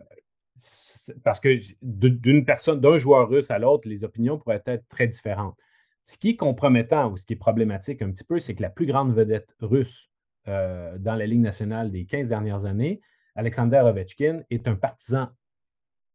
parce 1.25 1.41
que 1.41 1.59
d'une 1.81 2.45
personne, 2.45 2.81
d'un 2.81 2.99
joueur 2.99 3.29
russe 3.29 3.51
à 3.51 3.59
l'autre, 3.59 3.89
les 3.89 4.05
opinions 4.05 4.39
pourraient 4.39 4.63
être 4.67 4.87
très 4.89 5.07
différentes. 5.07 5.57
Ce 6.05 6.19
qui 6.19 6.31
est 6.31 6.37
compromettant 6.37 7.11
ou 7.11 7.17
ce 7.17 7.25
qui 7.25 7.33
est 7.33 7.37
problématique 7.37 8.03
un 8.03 8.11
petit 8.11 8.25
peu, 8.25 8.39
c'est 8.39 8.55
que 8.55 8.63
la 8.63 8.71
plus 8.71 8.87
grande 8.87 9.15
vedette 9.15 9.49
russe 9.61 10.11
euh, 10.49 10.99
dans 10.99 11.15
la 11.15 11.27
Ligue 11.27 11.41
nationale 11.41 11.91
des 11.91 12.05
15 12.05 12.29
dernières 12.29 12.67
années, 12.67 13.01
Alexander 13.37 13.79
Ovechkin, 13.79 14.43
est 14.51 14.69
un 14.69 14.75
partisan 14.75 15.29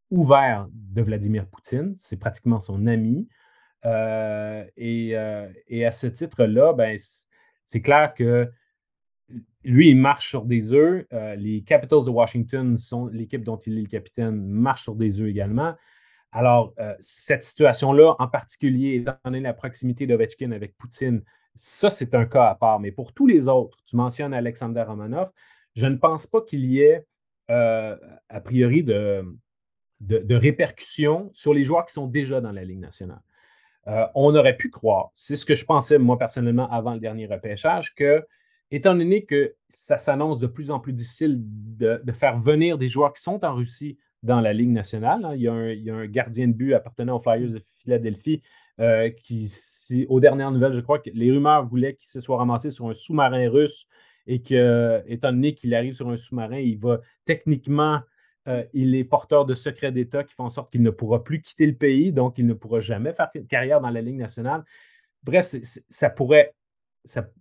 ouvert 0.10 0.68
de 0.72 1.02
Vladimir 1.02 1.48
Poutine. 1.48 1.94
C'est 1.98 2.18
pratiquement 2.18 2.60
son 2.60 2.88
ami. 2.88 3.28
Euh, 3.86 4.66
euh, 4.80 5.50
et, 5.68 5.86
à 5.86 5.92
ce 5.92 6.08
titre-là, 6.08 6.74
ben, 6.74 6.98
c'est 7.66 7.82
clair 7.82 8.14
que 8.14 8.50
lui, 9.64 9.90
il 9.90 9.98
marche 9.98 10.30
sur 10.30 10.46
des 10.46 10.72
œufs. 10.74 11.06
Euh, 11.14 11.36
les 11.36 11.62
Capitals 11.62 12.06
de 12.06 12.10
Washington 12.10 12.78
sont 12.78 13.08
l'équipe 13.08 13.44
dont 13.44 13.58
il 13.58 13.78
est 13.78 13.82
le 13.82 13.88
capitaine, 13.88 14.46
marche 14.48 14.84
sur 14.84 14.96
des 14.96 15.22
œufs 15.22 15.30
également. 15.30 15.76
Alors, 16.34 16.76
cette 17.00 17.44
situation-là, 17.44 18.16
en 18.20 18.28
particulier, 18.28 18.96
étant 18.96 19.16
donné 19.26 19.40
la 19.40 19.54
proximité 19.54 20.06
d'Ovechkin 20.06 20.52
avec 20.52 20.78
Poutine, 20.78 21.24
ça, 21.56 21.90
c'est 21.90 22.14
un 22.14 22.26
cas 22.26 22.50
à 22.50 22.56
part. 22.56 22.80
Mais 22.80 22.92
pour 22.92 23.14
tous 23.14 23.26
les 23.26 23.48
autres, 23.48 23.78
tu 23.86 23.96
mentionnes 23.96 24.34
Alexander 24.34 24.84
Romanov, 24.84 25.32
je 25.76 25.88
ne 25.88 25.96
pense 25.96 26.28
pas 26.28 26.42
qu'il 26.42 26.66
y 26.66 26.82
ait, 26.82 27.06
a 27.48 28.42
priori, 28.44 28.84
de, 28.84 29.24
de, 30.02 30.36
répercussions 30.36 31.30
sur 31.34 31.54
les 31.54 31.64
joueurs 31.64 31.86
qui 31.86 31.94
sont 31.94 32.08
déjà 32.08 32.42
dans 32.42 32.52
la 32.52 32.64
Ligue 32.64 32.80
nationale. 32.80 33.22
Euh, 33.88 34.06
on 34.16 34.36
aurait 34.36 34.58
pu 34.58 34.70
croire, 34.70 35.12
c'est 35.16 35.36
ce 35.36 35.46
que 35.46 35.56
je 35.56 35.66
pensais 35.66 35.98
moi 35.98 36.18
personnellement 36.18 36.70
avant 36.72 36.94
le 36.94 37.00
dernier 37.00 37.26
repêchage, 37.26 37.96
que 37.96 38.26
étant 38.70 38.94
donné 38.94 39.24
que 39.24 39.56
ça 39.70 39.98
s'annonce 39.98 40.40
de 40.40 40.48
plus 40.48 40.72
en 40.72 40.80
plus 40.80 40.92
difficile 40.92 41.38
de, 41.40 42.02
faire 42.12 42.38
venir 42.38 42.78
des 42.78 42.90
joueurs 42.90 43.14
qui 43.14 43.22
sont 43.22 43.44
en 43.46 43.56
Russie 43.56 43.98
dans 44.24 44.42
la 44.42 44.52
Ligue 44.52 44.72
nationale, 44.72 45.24
hein, 45.24 45.36
il, 45.36 45.42
y 45.42 45.48
a 45.48 45.96
un, 45.96 46.06
gardien 46.06 46.48
de 46.48 46.54
but 46.54 46.74
appartenant 46.74 47.18
aux 47.18 47.22
Flyers 47.22 47.50
de 47.50 47.62
Philadelphie 47.82 48.42
euh, 48.80 49.10
qui, 49.10 49.50
aux 50.10 50.20
dernières 50.20 50.52
nouvelles, 50.52 50.74
je 50.74 50.82
crois 50.82 51.00
que 51.00 51.10
les 51.14 51.32
rumeurs 51.32 51.66
voulaient 51.66 51.96
qu'il 51.96 52.10
se 52.10 52.20
soit 52.20 52.38
ramassé 52.38 52.72
sur 52.72 52.90
un 52.90 52.94
sous-marin 52.94 53.50
russe 53.50 53.88
et 54.28 54.42
que, 54.42 55.02
étant 55.08 55.32
donné 55.32 55.54
qu'il 55.54 55.74
arrive 55.74 55.94
sur 55.94 56.10
un 56.10 56.18
sous-marin, 56.18 56.58
il 56.58 56.78
va 56.78 57.00
techniquement 57.24 58.02
euh, 58.48 58.64
il 58.74 58.96
est 58.96 59.04
porteur 59.04 59.46
de 59.46 59.54
secrets 59.54 59.92
d'État 59.92 60.24
qui 60.24 60.34
font 60.34 60.46
en 60.46 60.50
sorte 60.50 60.72
qu'il 60.72 60.82
ne 60.82 60.90
pourra 60.90 61.24
plus 61.24 61.42
quitter 61.42 61.66
le 61.66 61.76
pays, 61.76 62.14
donc 62.14 62.38
il 62.38 62.46
ne 62.46 62.54
pourra 62.54 62.80
jamais 62.80 63.14
faire 63.14 63.30
carrière 63.50 63.82
dans 63.82 63.90
la 63.90 64.02
Ligue 64.02 64.18
nationale. 64.18 64.64
Bref, 65.24 65.46
ça 65.90 66.10
pourrait. 66.10 66.54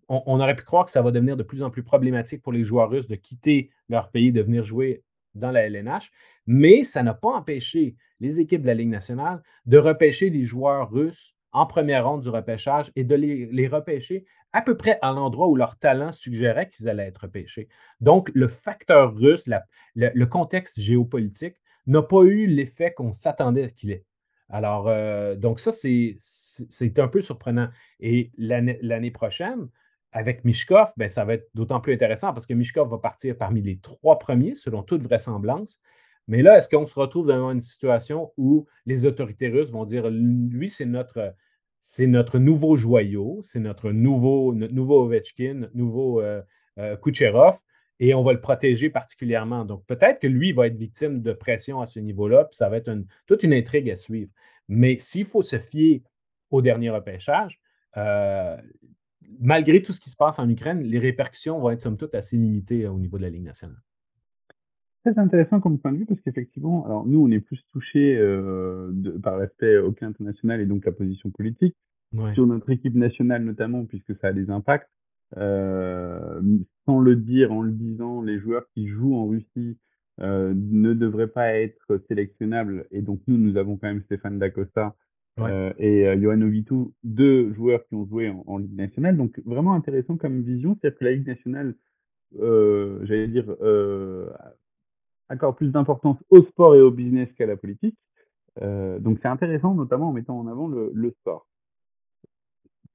on, 0.08 0.40
aurait 0.40 0.56
pu 0.56 0.64
croire 0.64 0.84
que 0.84 0.90
ça 0.90 1.02
va 1.02 1.10
devenir 1.10 1.36
de 1.36 1.42
plus 1.42 1.62
en 1.62 1.70
plus 1.70 1.84
problématique 1.84 2.42
pour 2.42 2.52
les 2.52 2.64
joueurs 2.64 2.90
russes 2.90 3.08
de 3.08 3.14
quitter 3.14 3.70
leur 3.88 4.10
pays, 4.10 4.32
de 4.32 4.42
venir 4.42 4.64
jouer 4.64 5.04
dans 5.34 5.50
la 5.50 5.68
LNH, 5.68 6.10
mais 6.46 6.82
ça 6.82 7.02
n'a 7.02 7.14
pas 7.14 7.28
empêché 7.28 7.94
les 8.20 8.40
équipes 8.40 8.62
de 8.62 8.66
la 8.66 8.74
Ligue 8.74 8.88
nationale 8.88 9.42
de 9.66 9.78
repêcher 9.78 10.30
des 10.30 10.44
joueurs 10.44 10.90
russes 10.90 11.36
en 11.52 11.66
première 11.66 12.08
ronde 12.08 12.22
du 12.22 12.30
repêchage 12.30 12.90
et 12.96 13.04
de 13.04 13.14
les 13.14 13.68
repêcher 13.68 14.24
à 14.56 14.62
peu 14.62 14.74
près 14.74 14.98
à 15.02 15.12
l'endroit 15.12 15.48
où 15.48 15.54
leur 15.54 15.76
talent 15.76 16.12
suggérait 16.12 16.70
qu'ils 16.70 16.88
allaient 16.88 17.06
être 17.06 17.26
pêchés. 17.26 17.68
Donc, 18.00 18.30
le 18.34 18.48
facteur 18.48 19.14
russe, 19.14 19.50
le, 19.94 20.24
contexte 20.24 20.80
géopolitique 20.80 21.56
n'a 21.86 22.00
pas 22.00 22.22
eu 22.22 22.46
l'effet 22.46 22.94
qu'on 22.94 23.12
s'attendait 23.12 23.64
à 23.64 23.68
ce 23.68 23.74
qu'il 23.74 23.90
ait. 23.90 24.06
Alors, 24.48 24.88
euh, 24.88 25.34
donc 25.34 25.60
ça, 25.60 25.70
c'est 25.72 26.98
un 26.98 27.08
peu 27.08 27.20
surprenant. 27.20 27.68
Et 28.00 28.32
l'année 28.38 29.10
prochaine, 29.10 29.68
avec 30.10 30.42
Mishkov, 30.46 30.90
ben, 30.96 31.10
ça 31.10 31.26
va 31.26 31.34
être 31.34 31.50
d'autant 31.54 31.80
plus 31.82 31.92
intéressant 31.92 32.32
parce 32.32 32.46
que 32.46 32.54
Mishkov 32.54 32.88
va 32.88 32.96
partir 32.96 33.36
parmi 33.36 33.60
les 33.60 33.78
trois 33.80 34.18
premiers, 34.18 34.54
selon 34.54 34.82
toute 34.82 35.02
vraisemblance. 35.02 35.82
Mais 36.28 36.40
là, 36.40 36.56
est-ce 36.56 36.70
qu'on 36.70 36.86
se 36.86 36.98
retrouve 36.98 37.26
dans 37.26 37.50
une 37.50 37.60
situation 37.60 38.32
où 38.38 38.66
les 38.86 39.04
autorités 39.04 39.48
russes 39.48 39.70
vont 39.70 39.84
dire, 39.84 40.08
lui, 40.08 40.70
c'est 40.70 40.86
notre, 40.86 41.34
c'est 41.88 42.08
notre 42.08 42.40
nouveau 42.40 42.76
joyau, 42.76 43.38
c'est 43.42 43.60
notre 43.60 43.92
nouveau, 43.92 44.52
notre 44.52 44.74
nouveau 44.74 45.04
Ovechkin, 45.04 45.54
notre 45.54 45.76
nouveau 45.76 46.20
euh, 46.20 46.42
euh, 46.78 46.96
Kucherov, 46.96 47.58
et 48.00 48.12
on 48.12 48.24
va 48.24 48.32
le 48.32 48.40
protéger 48.40 48.90
particulièrement. 48.90 49.64
Donc, 49.64 49.86
peut-être 49.86 50.18
que 50.18 50.26
lui 50.26 50.52
va 50.52 50.66
être 50.66 50.76
victime 50.76 51.22
de 51.22 51.32
pression 51.32 51.80
à 51.80 51.86
ce 51.86 52.00
niveau-là, 52.00 52.46
puis 52.46 52.56
ça 52.56 52.68
va 52.68 52.78
être 52.78 52.92
toute 53.26 53.44
une 53.44 53.52
intrigue 53.52 53.88
à 53.88 53.94
suivre. 53.94 54.32
Mais 54.68 54.98
s'il 54.98 55.26
faut 55.26 55.42
se 55.42 55.60
fier 55.60 56.02
au 56.50 56.60
dernier 56.60 56.90
repêchage, 56.90 57.60
euh, 57.96 58.56
malgré 59.38 59.80
tout 59.80 59.92
ce 59.92 60.00
qui 60.00 60.10
se 60.10 60.16
passe 60.16 60.40
en 60.40 60.48
Ukraine, 60.48 60.82
les 60.82 60.98
répercussions 60.98 61.60
vont 61.60 61.70
être 61.70 61.80
somme 61.80 61.96
toute 61.96 62.16
assez 62.16 62.36
limitées 62.36 62.88
au 62.88 62.98
niveau 62.98 63.16
de 63.16 63.22
la 63.22 63.30
Ligue 63.30 63.44
nationale 63.44 63.80
très 65.06 65.20
intéressant 65.20 65.60
comme 65.60 65.78
point 65.78 65.92
de 65.92 65.98
vue 65.98 66.06
parce 66.06 66.20
qu'effectivement, 66.20 66.84
alors 66.84 67.06
nous, 67.06 67.24
on 67.24 67.30
est 67.30 67.40
plus 67.40 67.60
touché 67.72 68.16
euh, 68.16 68.90
par 69.22 69.38
l'aspect 69.38 69.76
hockey 69.76 70.04
international 70.04 70.60
et 70.60 70.66
donc 70.66 70.84
la 70.84 70.92
position 70.92 71.30
politique. 71.30 71.76
Sur 72.34 72.46
notre 72.46 72.70
équipe 72.70 72.94
nationale 72.94 73.44
notamment, 73.44 73.84
puisque 73.84 74.16
ça 74.20 74.28
a 74.28 74.32
des 74.32 74.48
impacts. 74.48 74.88
Euh, 75.36 76.40
sans 76.86 77.00
le 77.00 77.16
dire, 77.16 77.52
en 77.52 77.62
le 77.62 77.72
disant, 77.72 78.22
les 78.22 78.38
joueurs 78.38 78.64
qui 78.72 78.88
jouent 78.88 79.16
en 79.16 79.26
Russie 79.26 79.76
euh, 80.20 80.54
ne 80.56 80.94
devraient 80.94 81.28
pas 81.28 81.52
être 81.52 82.00
sélectionnables. 82.08 82.86
Et 82.90 83.02
donc 83.02 83.20
nous, 83.26 83.36
nous 83.36 83.58
avons 83.58 83.76
quand 83.76 83.88
même 83.88 84.02
Stéphane 84.04 84.38
Dacosta 84.38 84.94
euh, 85.40 85.72
et 85.78 86.18
Johan 86.20 86.40
Ovitu, 86.40 86.86
deux 87.04 87.52
joueurs 87.52 87.86
qui 87.86 87.96
ont 87.96 88.06
joué 88.06 88.30
en, 88.30 88.44
en, 88.46 88.58
Ligue 88.58 88.76
nationale. 88.76 89.16
Donc 89.16 89.38
vraiment 89.44 89.74
intéressant 89.74 90.16
comme 90.16 90.42
vision, 90.42 90.78
c'est-à-dire 90.80 90.98
que 90.98 91.04
la 91.04 91.12
Ligue 91.12 91.26
nationale, 91.26 91.74
euh, 92.38 93.04
j'allais 93.04 93.28
dire, 93.28 93.54
euh, 93.60 94.30
accorde 95.28 95.56
plus 95.56 95.70
d'importance 95.70 96.18
au 96.30 96.42
sport 96.42 96.74
et 96.74 96.80
au 96.80 96.90
business 96.90 97.28
qu'à 97.36 97.46
la 97.46 97.56
politique. 97.56 97.96
Euh, 98.62 98.98
donc 98.98 99.18
c'est 99.20 99.28
intéressant, 99.28 99.74
notamment 99.74 100.08
en 100.08 100.12
mettant 100.12 100.38
en 100.38 100.46
avant 100.46 100.68
le, 100.68 100.90
le 100.94 101.10
sport. 101.10 101.46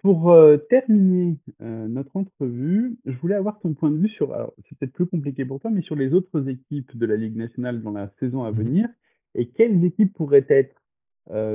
Pour 0.01 0.31
euh, 0.31 0.57
terminer 0.57 1.37
euh, 1.61 1.87
notre 1.87 2.15
entrevue, 2.15 2.97
je 3.05 3.15
voulais 3.17 3.35
avoir 3.35 3.59
ton 3.59 3.75
point 3.75 3.91
de 3.91 3.97
vue 3.97 4.09
sur, 4.09 4.33
alors 4.33 4.51
c'est 4.67 4.77
peut-être 4.77 4.93
plus 4.93 5.05
compliqué 5.05 5.45
pour 5.45 5.59
toi, 5.59 5.69
mais 5.69 5.83
sur 5.83 5.95
les 5.95 6.13
autres 6.13 6.47
équipes 6.49 6.97
de 6.97 7.05
la 7.05 7.15
Ligue 7.15 7.35
nationale 7.35 7.83
dans 7.83 7.91
la 7.91 8.11
saison 8.19 8.43
à 8.43 8.51
mhm. 8.51 8.57
venir, 8.57 8.89
et 9.35 9.47
quelles 9.49 9.85
équipes 9.85 10.13
pourraient 10.13 10.47
être 10.49 10.75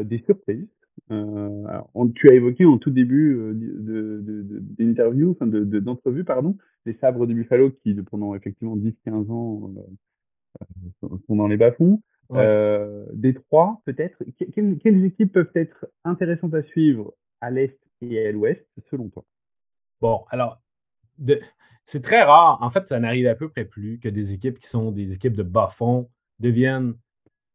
des 0.04 0.22
surprises? 0.24 0.68
Alors, 1.10 1.90
tu 2.14 2.30
as 2.30 2.34
évoqué 2.34 2.64
en 2.64 2.78
tout 2.78 2.90
début 2.90 3.36
d'interview, 4.78 5.36
de, 5.38 5.46
de, 5.46 5.64
de, 5.64 5.80
d'entrevue, 5.80 6.24
pardon, 6.24 6.56
les 6.86 6.94
sabres 6.94 7.26
de 7.26 7.34
Buffalo 7.34 7.70
qui, 7.82 7.92
pendant 7.94 8.34
effectivement 8.34 8.76
10-15 8.76 9.30
ans, 9.30 9.74
sont 11.00 11.36
dans 11.36 11.48
les 11.48 11.56
bas-fonds. 11.56 12.00
Euh, 12.32 13.06
des 13.12 13.34
trois, 13.34 13.80
peut-être. 13.84 14.18
quelles 14.54 15.04
équipes 15.04 15.32
peuvent 15.32 15.52
être 15.54 15.86
intéressantes 16.04 16.54
à 16.54 16.62
suivre 16.62 17.14
à 17.40 17.50
l'Est 17.50 17.78
et 18.00 18.26
à 18.26 18.32
l'Ouest, 18.32 18.66
selon 18.90 19.08
toi? 19.08 19.24
Bon, 20.00 20.24
alors, 20.30 20.60
c'est 21.84 22.02
très 22.02 22.22
rare. 22.22 22.58
En 22.60 22.70
fait, 22.70 22.86
ça 22.88 22.98
n'arrive 22.98 23.26
à 23.28 23.34
peu 23.34 23.48
près 23.48 23.64
plus 23.64 23.98
que 23.98 24.08
des 24.08 24.32
équipes 24.32 24.58
qui 24.58 24.66
sont 24.66 24.90
des 24.90 25.12
équipes 25.12 25.36
de 25.36 25.42
bas-fond 25.42 26.10
deviennent 26.40 26.94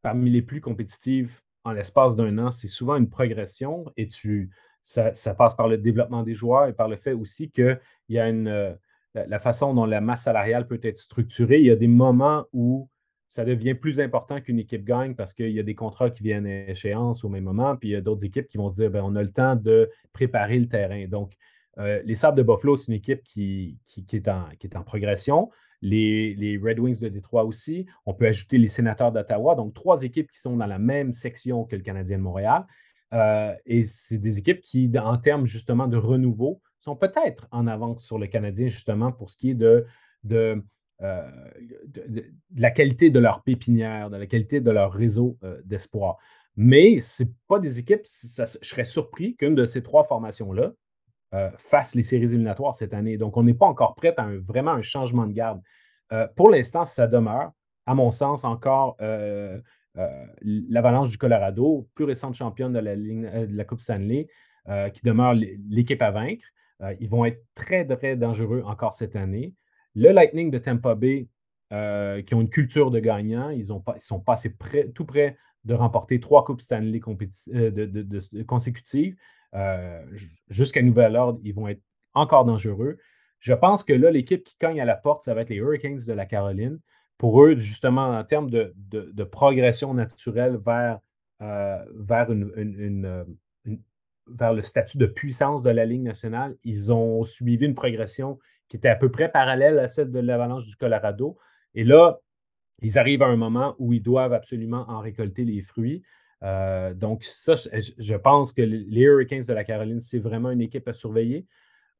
parmi 0.01 0.29
les 0.29 0.41
plus 0.41 0.61
compétitives 0.61 1.41
en 1.63 1.71
l'espace 1.73 2.15
d'un 2.15 2.37
an. 2.37 2.51
C'est 2.51 2.67
souvent 2.67 2.95
une 2.95 3.09
progression 3.09 3.91
et 3.97 4.07
tu, 4.07 4.49
ça, 4.81 5.13
ça, 5.13 5.35
passe 5.35 5.55
par 5.55 5.67
le 5.67 5.77
développement 5.77 6.23
des 6.23 6.33
joueurs 6.33 6.67
et 6.67 6.73
par 6.73 6.87
le 6.87 6.95
fait 6.95 7.13
aussi 7.13 7.51
qu'il 7.51 7.79
y 8.09 8.17
a 8.17 8.27
une, 8.29 8.47
euh, 8.47 8.73
la, 9.13 9.39
façon 9.39 9.73
dont 9.73 9.85
la 9.85 10.01
masse 10.01 10.23
salariale 10.23 10.67
peut 10.67 10.79
être 10.83 10.97
structurée. 10.97 11.59
Il 11.59 11.65
y 11.65 11.71
a 11.71 11.75
des 11.75 11.87
moments 11.87 12.45
où 12.53 12.89
ça 13.31 13.45
devient 13.45 13.75
plus 13.75 14.01
important 14.01 14.41
qu'une 14.41 14.59
équipe 14.59 14.83
gagne 14.83 15.15
parce 15.15 15.33
qu'il 15.33 15.51
y 15.51 15.59
a 15.61 15.63
des 15.63 15.73
contrats 15.73 16.09
qui 16.09 16.21
viennent 16.21 16.45
à 16.45 16.69
échéance 16.69 17.23
au 17.23 17.29
même 17.29 17.45
moment, 17.45 17.77
puis 17.77 17.87
il 17.87 17.91
y 17.93 17.95
a 17.95 18.01
d'autres 18.01 18.25
équipes 18.25 18.45
qui 18.49 18.57
vont 18.57 18.69
se 18.69 18.81
dire 18.81 18.91
ben, 18.91 19.03
on 19.05 19.15
a 19.15 19.23
le 19.23 19.31
temps 19.31 19.55
de 19.55 19.89
préparer 20.11 20.59
le 20.59 20.67
terrain. 20.67 21.07
Donc, 21.07 21.37
euh, 21.77 22.01
les 22.03 22.15
Sables 22.15 22.37
de 22.37 22.43
Buffalo, 22.43 22.75
c'est 22.75 22.87
une 22.87 22.97
équipe 22.97 23.23
qui, 23.23 23.77
qui, 23.85 24.05
est 24.17 24.27
en, 24.27 24.49
qui, 24.59 24.67
est 24.67 24.75
en, 24.75 24.83
progression. 24.83 25.49
Les, 25.81 26.59
Red 26.61 26.79
Wings 26.79 26.99
de 26.99 27.07
Détroit 27.07 27.45
aussi. 27.45 27.85
On 28.05 28.13
peut 28.13 28.27
ajouter 28.27 28.57
les 28.57 28.67
Sénateurs 28.67 29.13
d'Ottawa. 29.13 29.55
Donc, 29.55 29.73
trois 29.73 30.03
équipes 30.03 30.29
qui 30.29 30.41
sont 30.41 30.57
dans 30.57 30.65
la 30.65 30.77
même 30.77 31.13
section 31.13 31.63
que 31.63 31.77
le 31.77 31.83
Canadien 31.83 32.17
de 32.17 32.23
Montréal. 32.23 32.65
Euh, 33.13 33.55
et 33.65 33.85
c'est 33.85 34.17
des 34.17 34.39
équipes 34.39 34.59
qui, 34.59 34.91
en 34.99 35.17
termes 35.17 35.45
justement 35.45 35.87
de 35.87 35.95
renouveau, 35.95 36.61
sont 36.79 36.97
peut-être 36.97 37.47
en 37.51 37.65
avance 37.67 38.05
sur 38.05 38.19
le 38.19 38.27
Canadien, 38.27 38.67
justement, 38.67 39.13
pour 39.13 39.29
ce 39.29 39.37
qui 39.37 39.51
est 39.51 39.55
de, 39.55 39.85
de, 40.25 40.61
euh, 41.03 41.27
la 42.55 42.69
qualité 42.69 43.09
de 43.09 43.17
leur 43.17 43.41
pépinière, 43.41 44.11
de 44.11 44.17
la 44.17 44.27
qualité 44.27 44.61
de 44.61 44.69
leur 44.69 44.93
réseau 44.93 45.37
euh, 45.43 45.59
d'espoir. 45.65 46.17
Mais 46.55 46.99
ce 46.99 47.23
pas 47.47 47.57
des 47.59 47.79
équipes, 47.79 48.03
je 48.03 48.45
serais 48.61 48.85
surpris 48.85 49.35
qu'une 49.35 49.55
de 49.55 49.65
ces 49.65 49.81
trois 49.81 50.03
formations-là 50.03 50.73
euh, 51.33 51.49
fasse 51.57 51.95
les 51.95 52.03
séries 52.03 52.25
éliminatoires 52.25 52.75
cette 52.75 52.93
année. 52.93 53.17
Donc, 53.17 53.35
on 53.35 53.41
n'est 53.41 53.55
pas 53.55 53.65
encore 53.65 53.95
prêt 53.95 54.13
à 54.15 54.27
vraiment 54.45 54.71
un 54.71 54.83
changement 54.83 55.25
de 55.25 55.33
garde. 55.33 55.61
pour 56.35 56.51
l'instant, 56.51 56.85
ça 56.85 57.07
demeure, 57.07 57.51
à 57.87 57.95
mon 57.95 58.11
sens, 58.11 58.43
encore 58.43 58.97
l'Avalanche 60.43 61.09
du 61.09 61.17
Colorado, 61.17 61.87
plus 61.95 62.05
récente 62.05 62.35
championne 62.35 62.73
de 62.73 62.79
la, 62.79 62.95
de 62.95 63.55
la 63.55 63.63
Coupe 63.63 63.79
Stanley, 63.79 64.27
qui 64.93 65.01
demeure 65.03 65.33
l'équipe 65.33 66.01
à 66.01 66.11
vaincre. 66.11 66.45
Ils 66.99 67.09
vont 67.09 67.25
être 67.25 67.41
très, 67.55 67.87
très 67.87 68.17
dangereux 68.17 68.61
encore 68.65 68.93
cette 68.93 69.15
année. 69.15 69.55
Le 69.95 70.11
Lightning 70.11 70.51
de 70.51 70.57
Tampa 70.57 70.95
Bay, 70.95 71.27
euh, 71.71 72.21
qui 72.21 72.35
ont 72.35 72.41
une 72.41 72.49
culture 72.49 72.91
de 72.91 72.99
gagnant, 72.99 73.49
ils, 73.49 73.71
ont 73.71 73.83
sont 73.99 74.19
passés 74.19 74.49
près, 74.49 74.89
tout 74.89 75.05
près 75.05 75.37
de 75.63 75.73
remporter 75.73 76.19
trois 76.19 76.43
Coupes 76.43 76.61
Stanley 76.61 77.01
euh, 77.53 78.43
consécutives. 78.47 79.15
Jusqu'à 80.49 80.81
nouvel 80.81 81.15
ordre, 81.15 81.39
ils 81.43 81.53
vont 81.53 81.67
être 81.67 81.81
encore 82.13 82.45
dangereux. 82.45 82.97
Je 83.39 83.53
pense 83.53 83.83
que 83.83 83.93
là, 83.93 84.11
l'équipe 84.11 84.43
qui 84.43 84.57
cogne 84.57 84.81
à 84.81 84.85
la 84.85 84.95
porte, 84.95 85.23
ça 85.23 85.33
va 85.33 85.41
être 85.41 85.49
les 85.49 85.57
Hurricanes 85.57 85.99
de 86.05 86.13
la 86.13 86.25
Caroline. 86.25 86.79
Pour 87.17 87.43
eux, 87.43 87.57
justement, 87.59 88.17
en 88.17 88.23
termes 88.23 88.49
de, 88.49 89.23
progression 89.23 89.93
naturelle 89.93 90.59
vers, 90.63 90.99
vers 91.39 92.27
vers 94.27 94.53
le 94.53 94.61
statut 94.61 94.97
de 94.97 95.05
puissance 95.05 95.63
de 95.63 95.69
la 95.69 95.85
Ligue 95.85 96.03
nationale, 96.03 96.55
ils 96.63 96.91
ont 96.91 97.23
suivi 97.23 97.65
une 97.65 97.75
progression 97.75 98.39
qui 98.71 98.77
était 98.77 98.87
à 98.87 98.95
peu 98.95 99.11
près 99.11 99.29
parallèle 99.29 99.79
à 99.79 99.89
celle 99.89 100.11
de 100.11 100.19
l'Avalanche 100.19 100.65
du 100.65 100.77
Colorado. 100.77 101.37
Et 101.75 101.83
là, 101.83 102.21
ils 102.81 102.97
arrivent 102.97 103.21
à 103.21 103.25
un 103.25 103.35
moment 103.35 103.75
où 103.79 103.91
ils 103.91 104.01
doivent 104.01 104.31
absolument 104.31 104.85
en 104.87 105.01
récolter 105.01 105.43
les 105.43 105.61
fruits. 105.61 106.03
Euh, 106.41 106.93
donc, 106.93 107.25
ça, 107.25 107.55
je, 107.55 108.15
pense 108.15 108.53
que 108.53 108.61
les 108.61 109.01
Hurricanes 109.01 109.43
de 109.45 109.51
la 109.51 109.65
Caroline, 109.65 109.99
c'est 109.99 110.19
vraiment 110.19 110.51
une 110.51 110.61
équipe 110.61 110.87
à 110.87 110.93
surveiller. 110.93 111.45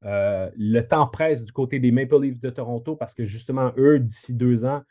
Euh, 0.05 0.49
le 0.55 0.79
temps 0.79 1.07
presse 1.07 1.43
du 1.43 1.51
côté 1.51 1.81
des 1.81 1.91
Maple 1.91 2.21
Leafs 2.21 2.39
de 2.39 2.49
Toronto 2.49 2.95
parce 2.95 3.13
que 3.15 3.25
justement, 3.25 3.73
eux, 3.77 3.99
d'ici 3.99 4.33
deux 4.33 4.63
ans, 4.63 4.81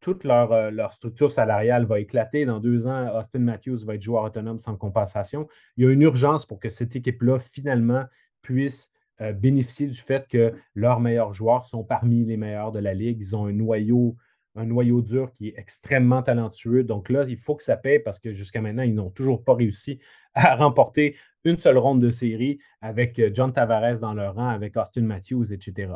toute 0.00 0.26
euh, 0.26 0.70
leur, 0.72 0.92
structure 0.92 1.30
salariale 1.30 1.84
va 1.84 2.00
éclater. 2.00 2.46
Dans 2.46 2.58
deux 2.58 2.88
ans, 2.88 3.16
Austin 3.16 3.38
Matthews 3.38 3.84
va 3.86 3.94
être 3.94 4.02
joueur 4.02 4.24
autonome 4.24 4.58
sans 4.58 4.74
compensation. 4.74 5.46
Il 5.76 5.84
y 5.84 5.86
a 5.86 5.92
une 5.92 6.02
urgence 6.02 6.46
pour 6.46 6.58
que 6.58 6.68
cette 6.68 6.96
équipe-là, 6.96 7.38
finalement, 7.38 8.06
puisse 8.42 8.92
euh, 9.20 9.32
bénéficier 9.32 9.86
du 9.88 10.00
fait 10.00 10.26
que 10.28 10.54
leurs 10.74 11.00
meilleurs 11.00 11.32
joueurs 11.32 11.64
sont 11.64 11.84
parmi 11.84 12.24
les 12.24 12.36
meilleurs 12.36 12.72
de 12.72 12.78
la 12.78 12.94
Ligue. 12.94 13.18
Ils 13.20 13.36
ont 13.36 13.46
un 13.46 13.52
noyau, 13.52 14.16
un 14.54 14.64
noyau 14.64 15.02
dur 15.02 15.30
qui 15.32 15.48
est 15.48 15.54
extrêmement 15.56 16.22
talentueux. 16.22 16.84
Donc 16.84 17.10
là, 17.10 17.24
il 17.28 17.36
faut 17.36 17.54
que 17.54 17.62
ça 17.62 17.76
paye 17.76 17.98
parce 17.98 18.18
que 18.18 18.32
jusqu'à 18.32 18.60
maintenant, 18.60 18.82
ils 18.82 18.94
n'ont 18.94 19.10
toujours 19.10 19.44
pas 19.44 19.54
réussi 19.54 20.00
à 20.34 20.56
remporter 20.56 21.16
une 21.44 21.58
seule 21.58 21.78
ronde 21.78 22.00
de 22.00 22.10
série 22.10 22.58
avec 22.80 23.18
euh, 23.18 23.30
John 23.32 23.52
Tavares 23.52 24.00
dans 24.00 24.14
leur 24.14 24.34
rang, 24.34 24.48
avec 24.48 24.76
Austin 24.76 25.02
Matthews, 25.02 25.52
etc. 25.52 25.92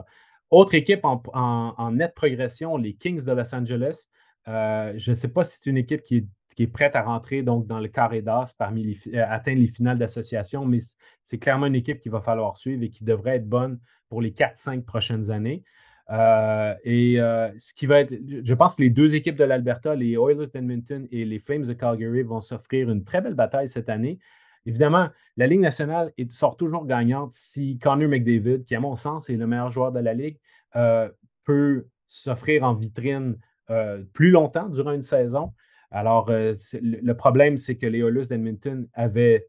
Autre 0.50 0.74
équipe 0.74 1.00
en, 1.04 1.90
nette 1.92 2.14
progression, 2.14 2.76
les 2.76 2.94
Kings 2.94 3.24
de 3.24 3.32
Los 3.32 3.54
Angeles. 3.54 4.08
Euh, 4.46 4.92
je 4.96 5.10
ne 5.10 5.14
sais 5.14 5.28
pas 5.28 5.42
si 5.44 5.58
c'est 5.60 5.70
une 5.70 5.78
équipe 5.78 6.02
qui 6.02 6.16
est, 6.18 6.26
prête 6.72 6.96
à 6.96 7.02
rentrer 7.02 7.42
donc, 7.42 7.66
dans 7.66 7.80
le 7.80 7.88
carré 7.88 8.22
d'as 8.22 8.54
parmi 8.58 8.84
les, 8.84 9.16
euh, 9.16 9.24
atteindre 9.28 9.60
les 9.60 9.68
finales 9.68 9.98
d'association, 9.98 10.64
mais 10.64 10.78
c'est 11.22 11.38
clairement 11.38 11.66
une 11.66 11.74
équipe 11.74 12.00
qu'il 12.00 12.12
va 12.12 12.20
falloir 12.20 12.56
suivre 12.56 12.82
et 12.82 12.90
qui 12.90 13.04
devrait 13.04 13.36
être 13.36 13.48
bonne 13.48 13.78
pour 14.08 14.22
les 14.22 14.32
4-5 14.32 14.84
prochaines 14.84 15.30
années. 15.30 15.64
Euh, 16.10 16.74
et 16.84 17.16
ce 17.58 17.72
qui 17.74 17.86
va 17.86 18.00
être, 18.00 18.14
je 18.44 18.54
pense 18.54 18.74
que 18.74 18.82
les 18.82 18.90
deux 18.90 19.14
équipes 19.14 19.36
de 19.36 19.44
l'Alberta, 19.44 19.94
les 19.94 20.12
Oilers 20.12 20.48
d'Edmonton 20.52 21.08
et 21.10 21.24
les 21.24 21.38
Flames 21.38 21.64
de 21.64 21.72
Calgary, 21.72 22.22
vont 22.22 22.40
s'offrir 22.40 22.90
une 22.90 23.04
très 23.04 23.20
belle 23.20 23.34
bataille 23.34 23.68
cette 23.68 23.88
année. 23.88 24.18
évidemment, 24.66 25.08
la 25.36 25.46
Ligue 25.46 25.60
nationale 25.60 26.12
sort 26.30 26.56
toujours 26.56 26.86
gagnante 26.86 27.32
si 27.32 27.78
Connor 27.78 28.08
McDavid, 28.08 28.64
qui 28.64 28.74
à 28.74 28.80
mon 28.80 28.96
sens 28.96 29.30
est 29.30 29.36
le 29.36 29.46
meilleur 29.46 29.70
joueur 29.70 29.92
de 29.92 30.00
la 30.00 30.14
Ligue, 30.14 30.38
euh, 30.76 31.08
peut 31.44 31.86
s'offrir 32.06 32.64
en 32.64 32.74
vitrine 32.74 33.36
euh, 33.70 34.02
plus 34.12 34.30
longtemps 34.30 34.68
durant 34.68 34.92
une 34.92 35.02
saison. 35.02 35.52
Alors, 35.94 36.28
euh, 36.30 36.54
le, 36.82 37.12
problème, 37.14 37.56
c'est 37.56 37.76
que 37.76 37.86
les 37.86 38.00
Oilers 38.00 38.26
d'Edmonton 38.28 38.88
avaient 38.94 39.46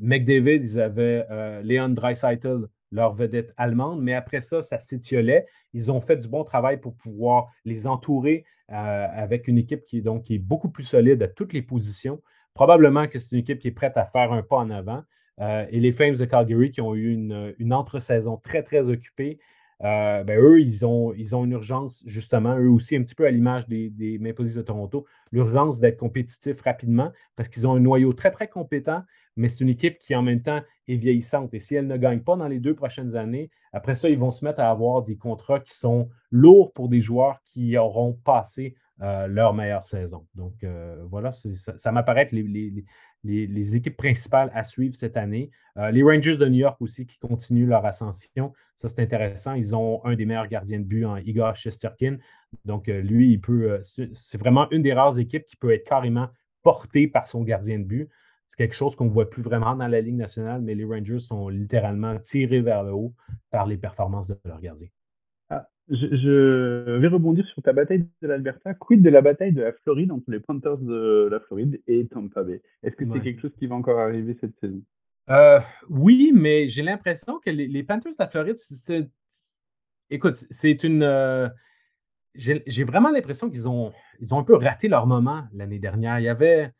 McDavid, 0.00 0.60
ils 0.62 0.80
avaient 0.80 1.26
Leon 1.64 1.88
Dreisaitl, 1.88 2.68
leur 2.92 3.14
vedette 3.14 3.52
allemande, 3.56 4.00
mais 4.00 4.14
après 4.14 4.40
ça, 4.40 4.62
ça 4.62 4.78
s'étiolait. 4.78 5.44
Ils 5.74 5.90
ont 5.90 6.00
fait 6.00 6.16
du 6.16 6.28
bon 6.28 6.44
travail 6.44 6.78
pour 6.78 6.94
pouvoir 6.94 7.48
les 7.64 7.88
entourer 7.88 8.44
avec 8.68 9.48
une 9.48 9.58
équipe 9.58 9.82
qui 9.84 9.98
est, 9.98 10.02
donc, 10.02 10.30
est 10.30 10.38
beaucoup 10.38 10.68
plus 10.68 10.84
solide 10.84 11.20
à 11.20 11.26
toutes 11.26 11.52
les 11.52 11.62
positions. 11.62 12.22
Probablement 12.54 13.08
que 13.08 13.18
c'est 13.18 13.34
une 13.34 13.40
équipe 13.40 13.58
qui 13.58 13.68
est 13.68 13.72
prête 13.72 13.96
à 13.96 14.04
faire 14.04 14.32
un 14.32 14.44
pas 14.44 14.58
en 14.58 14.70
avant. 14.70 15.02
et 15.40 15.80
les 15.80 15.90
Flames 15.90 16.14
de 16.14 16.24
Calgary 16.24 16.70
qui 16.70 16.80
ont 16.80 16.94
eu 16.94 17.12
une, 17.12 17.56
une 17.58 17.72
entre-saison 17.72 18.36
très, 18.36 18.62
très 18.62 18.88
occupée 18.88 19.40
euh, 19.84 20.24
ben, 20.24 20.38
eux, 20.40 20.60
ils 20.60 20.84
ont, 20.84 21.12
ils 21.14 21.36
ont 21.36 21.44
une 21.44 21.52
urgence, 21.52 22.02
justement, 22.06 22.58
eux 22.58 22.68
aussi, 22.68 22.96
un 22.96 23.02
petit 23.02 23.14
peu 23.14 23.26
à 23.26 23.30
l'image 23.30 23.66
des, 23.68 23.90
des 23.90 24.18
Maple 24.18 24.42
Leafs 24.42 24.56
de 24.56 24.62
Toronto, 24.62 25.06
l'urgence 25.30 25.78
d'être 25.78 25.98
compétitifs 25.98 26.60
rapidement 26.62 27.12
parce 27.36 27.48
qu'ils 27.48 27.66
ont 27.66 27.74
un 27.74 27.80
noyau 27.80 28.12
très, 28.12 28.30
très 28.30 28.48
compétent, 28.48 29.02
mais 29.36 29.46
c'est 29.46 29.60
une 29.60 29.68
équipe 29.68 29.98
qui, 29.98 30.16
en 30.16 30.22
même 30.22 30.42
temps, 30.42 30.60
est 30.88 30.96
vieillissante. 30.96 31.54
Et 31.54 31.60
si 31.60 31.76
elle 31.76 31.86
ne 31.86 31.96
gagne 31.96 32.20
pas 32.20 32.36
dans 32.36 32.48
les 32.48 32.58
deux 32.58 32.74
prochaines 32.74 33.14
années, 33.14 33.50
après 33.72 33.94
ça, 33.94 34.08
ils 34.08 34.18
vont 34.18 34.32
se 34.32 34.44
mettre 34.44 34.60
à 34.60 34.70
avoir 34.70 35.02
des 35.02 35.16
contrats 35.16 35.60
qui 35.60 35.76
sont 35.76 36.08
lourds 36.30 36.72
pour 36.72 36.88
des 36.88 37.00
joueurs 37.00 37.40
qui 37.44 37.76
auront 37.78 38.14
passé 38.24 38.74
euh, 39.00 39.28
leur 39.28 39.54
meilleure 39.54 39.86
saison. 39.86 40.26
Donc, 40.34 40.64
euh, 40.64 41.04
voilà, 41.08 41.30
ça, 41.30 41.92
m'apparaît 41.92 42.26
les, 42.32 42.42
les, 42.42 42.84
les, 43.24 43.76
équipes 43.76 43.96
principales 43.96 44.50
à 44.54 44.64
suivre 44.64 44.94
cette 44.94 45.16
année. 45.16 45.50
Euh, 45.76 45.90
les 45.90 46.02
Rangers 46.02 46.36
de 46.36 46.46
New 46.46 46.58
York 46.58 46.80
aussi 46.80 47.06
qui 47.06 47.18
continuent 47.18 47.68
leur 47.68 47.84
ascension. 47.84 48.52
Ça, 48.76 48.88
c'est 48.88 49.00
intéressant. 49.00 49.54
Ils 49.54 49.74
ont 49.74 50.04
un 50.04 50.14
des 50.14 50.24
meilleurs 50.24 50.48
gardiens 50.48 50.78
de 50.78 50.84
but 50.84 51.04
en 51.04 51.16
Igor 51.16 51.54
Shesterkin. 51.54 52.18
Donc, 52.64 52.88
euh, 52.88 53.00
lui, 53.00 53.32
il 53.32 53.40
peut. 53.40 53.72
Euh, 53.72 54.08
c'est 54.12 54.38
vraiment 54.38 54.70
une 54.70 54.82
des 54.82 54.92
rares 54.92 55.18
équipes 55.18 55.44
qui 55.44 55.56
peut 55.56 55.72
être 55.72 55.84
carrément 55.84 56.28
portée 56.62 57.08
par 57.08 57.26
son 57.26 57.42
gardien 57.42 57.78
de 57.78 57.84
but. 57.84 58.08
C'est 58.48 58.56
quelque 58.56 58.74
chose 58.74 58.96
qu'on 58.96 59.04
ne 59.04 59.10
voit 59.10 59.28
plus 59.28 59.42
vraiment 59.42 59.74
dans 59.76 59.88
la 59.88 60.00
Ligue 60.00 60.16
nationale, 60.16 60.62
mais 60.62 60.74
les 60.74 60.84
Rangers 60.84 61.18
sont 61.18 61.48
littéralement 61.48 62.18
tirés 62.18 62.62
vers 62.62 62.82
le 62.82 62.92
haut 62.92 63.14
par 63.50 63.66
les 63.66 63.76
performances 63.76 64.28
de 64.28 64.38
leur 64.44 64.60
gardien. 64.60 64.88
Je, 65.90 66.98
vais 66.98 67.08
rebondir 67.08 67.46
sur 67.46 67.62
ta 67.62 67.72
bataille 67.72 68.06
de 68.20 68.28
l'Alberta. 68.28 68.74
Quid 68.74 69.00
de 69.00 69.08
la 69.08 69.22
bataille 69.22 69.52
de 69.52 69.62
la 69.62 69.72
Floride 69.72 70.12
entre 70.12 70.30
les 70.30 70.40
Panthers 70.40 70.78
de 70.78 71.28
la 71.30 71.40
Floride 71.40 71.80
et 71.86 72.06
Tampa 72.06 72.42
Bay? 72.42 72.60
Est-ce 72.82 72.94
que 72.94 73.04
c'est 73.12 73.20
quelque 73.20 73.40
chose 73.40 73.54
qui 73.58 73.66
va 73.66 73.74
encore 73.74 73.98
arriver 73.98 74.36
cette 74.40 74.58
saison? 74.60 74.82
Euh, 75.30 75.60
Oui, 75.88 76.32
mais 76.34 76.68
j'ai 76.68 76.82
l'impression 76.82 77.38
que 77.38 77.50
les, 77.50 77.82
Panthers 77.82 78.12
de 78.12 78.16
la 78.18 78.28
Floride, 78.28 78.58
c'est, 78.58 79.08
écoute, 80.10 80.36
c'est 80.50 80.84
une. 80.84 81.02
Euh, 81.02 81.48
j'ai, 82.34 82.84
vraiment 82.84 83.10
l'impression 83.10 83.50
qu'ils 83.50 83.68
ont, 83.68 83.92
ils 84.20 84.34
ont 84.34 84.38
un 84.38 84.44
peu 84.44 84.56
raté 84.56 84.88
leur 84.88 85.06
moment 85.06 85.44
l'année 85.54 85.78
dernière. 85.78 86.18
Il 86.20 86.24
y 86.24 86.28
avait, 86.28 86.70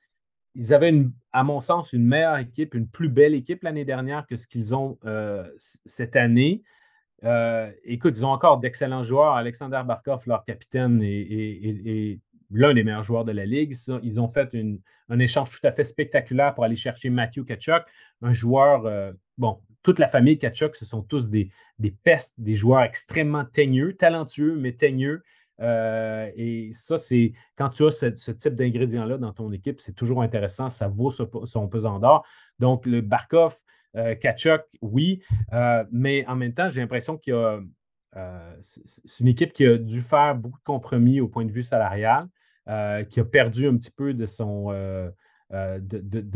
ils 0.54 0.74
avaient, 0.74 0.90
une, 0.90 1.12
à 1.32 1.44
mon 1.44 1.60
sens, 1.62 1.94
une 1.94 2.06
meilleure 2.06 2.38
équipe, 2.38 2.74
une 2.74 2.88
plus 2.88 3.08
belle 3.08 3.34
équipe 3.34 3.62
l'année 3.62 3.86
dernière 3.86 4.26
que 4.26 4.36
ce 4.36 4.46
qu'ils 4.46 4.74
ont 4.74 4.98
euh, 5.06 5.48
cette 5.58 6.14
année. 6.14 6.62
Euh, 7.24 7.70
écoute, 7.84 8.16
ils 8.16 8.24
ont 8.24 8.30
encore 8.30 8.58
d'excellents 8.58 9.04
joueurs. 9.04 9.34
Alexander 9.34 9.82
Barkov, 9.84 10.22
leur 10.26 10.44
capitaine, 10.44 11.00
est, 11.02 12.18
l'un 12.50 12.74
des 12.74 12.84
meilleurs 12.84 13.04
joueurs 13.04 13.24
de 13.24 13.32
la 13.32 13.44
Ligue. 13.44 13.74
Ils 14.02 14.20
ont 14.20 14.28
fait 14.28 14.50
un 15.08 15.18
échange 15.18 15.50
tout 15.50 15.66
à 15.66 15.72
fait 15.72 15.84
spectaculaire 15.84 16.54
pour 16.54 16.64
aller 16.64 16.76
chercher 16.76 17.10
Matthew 17.10 17.44
Kachuk, 17.44 17.82
un 18.22 18.32
joueur, 18.32 18.86
euh, 18.86 19.12
bon, 19.36 19.60
toute 19.82 19.98
la 19.98 20.06
famille 20.06 20.38
Kachuk, 20.38 20.76
ce 20.76 20.84
sont 20.84 21.02
tous 21.02 21.30
des, 21.30 21.50
pestes, 22.04 22.34
des 22.38 22.54
joueurs 22.54 22.82
extrêmement 22.82 23.44
teigneux, 23.44 23.94
talentueux, 23.94 24.54
mais 24.56 24.72
teigneux. 24.72 25.22
Euh, 25.60 26.30
et 26.36 26.70
ça, 26.72 26.98
c'est 26.98 27.32
quand 27.56 27.70
tu 27.70 27.84
as 27.84 27.90
ce, 27.90 28.30
type 28.30 28.54
d'ingrédients-là 28.54 29.18
dans 29.18 29.32
ton 29.32 29.50
équipe, 29.52 29.80
c'est 29.80 29.94
toujours 29.94 30.22
intéressant, 30.22 30.70
ça 30.70 30.88
vaut 30.88 31.10
son 31.10 31.68
pesant 31.68 31.98
d'or. 31.98 32.24
Donc, 32.58 32.86
le 32.86 33.00
Barkov, 33.00 33.56
Kachuk, 34.20 34.62
oui, 34.80 35.22
euh, 35.52 35.84
mais 35.90 36.26
en 36.26 36.36
même 36.36 36.54
temps, 36.54 36.68
j'ai 36.68 36.80
l'impression 36.80 37.16
qu'il 37.18 37.34
y 37.34 37.36
a. 37.36 37.60
Euh, 38.16 38.56
c'est 38.60 39.20
une 39.20 39.28
équipe 39.28 39.52
qui 39.52 39.66
a 39.66 39.76
dû 39.76 40.00
faire 40.00 40.34
beaucoup 40.34 40.58
de 40.58 40.64
compromis 40.64 41.20
au 41.20 41.28
point 41.28 41.44
de 41.44 41.52
vue 41.52 41.62
salarial, 41.62 42.26
qui 43.08 43.20
a 43.20 43.24
perdu 43.24 43.68
un 43.68 43.76
petit 43.76 43.90
peu 43.90 44.14
de, 44.14 44.26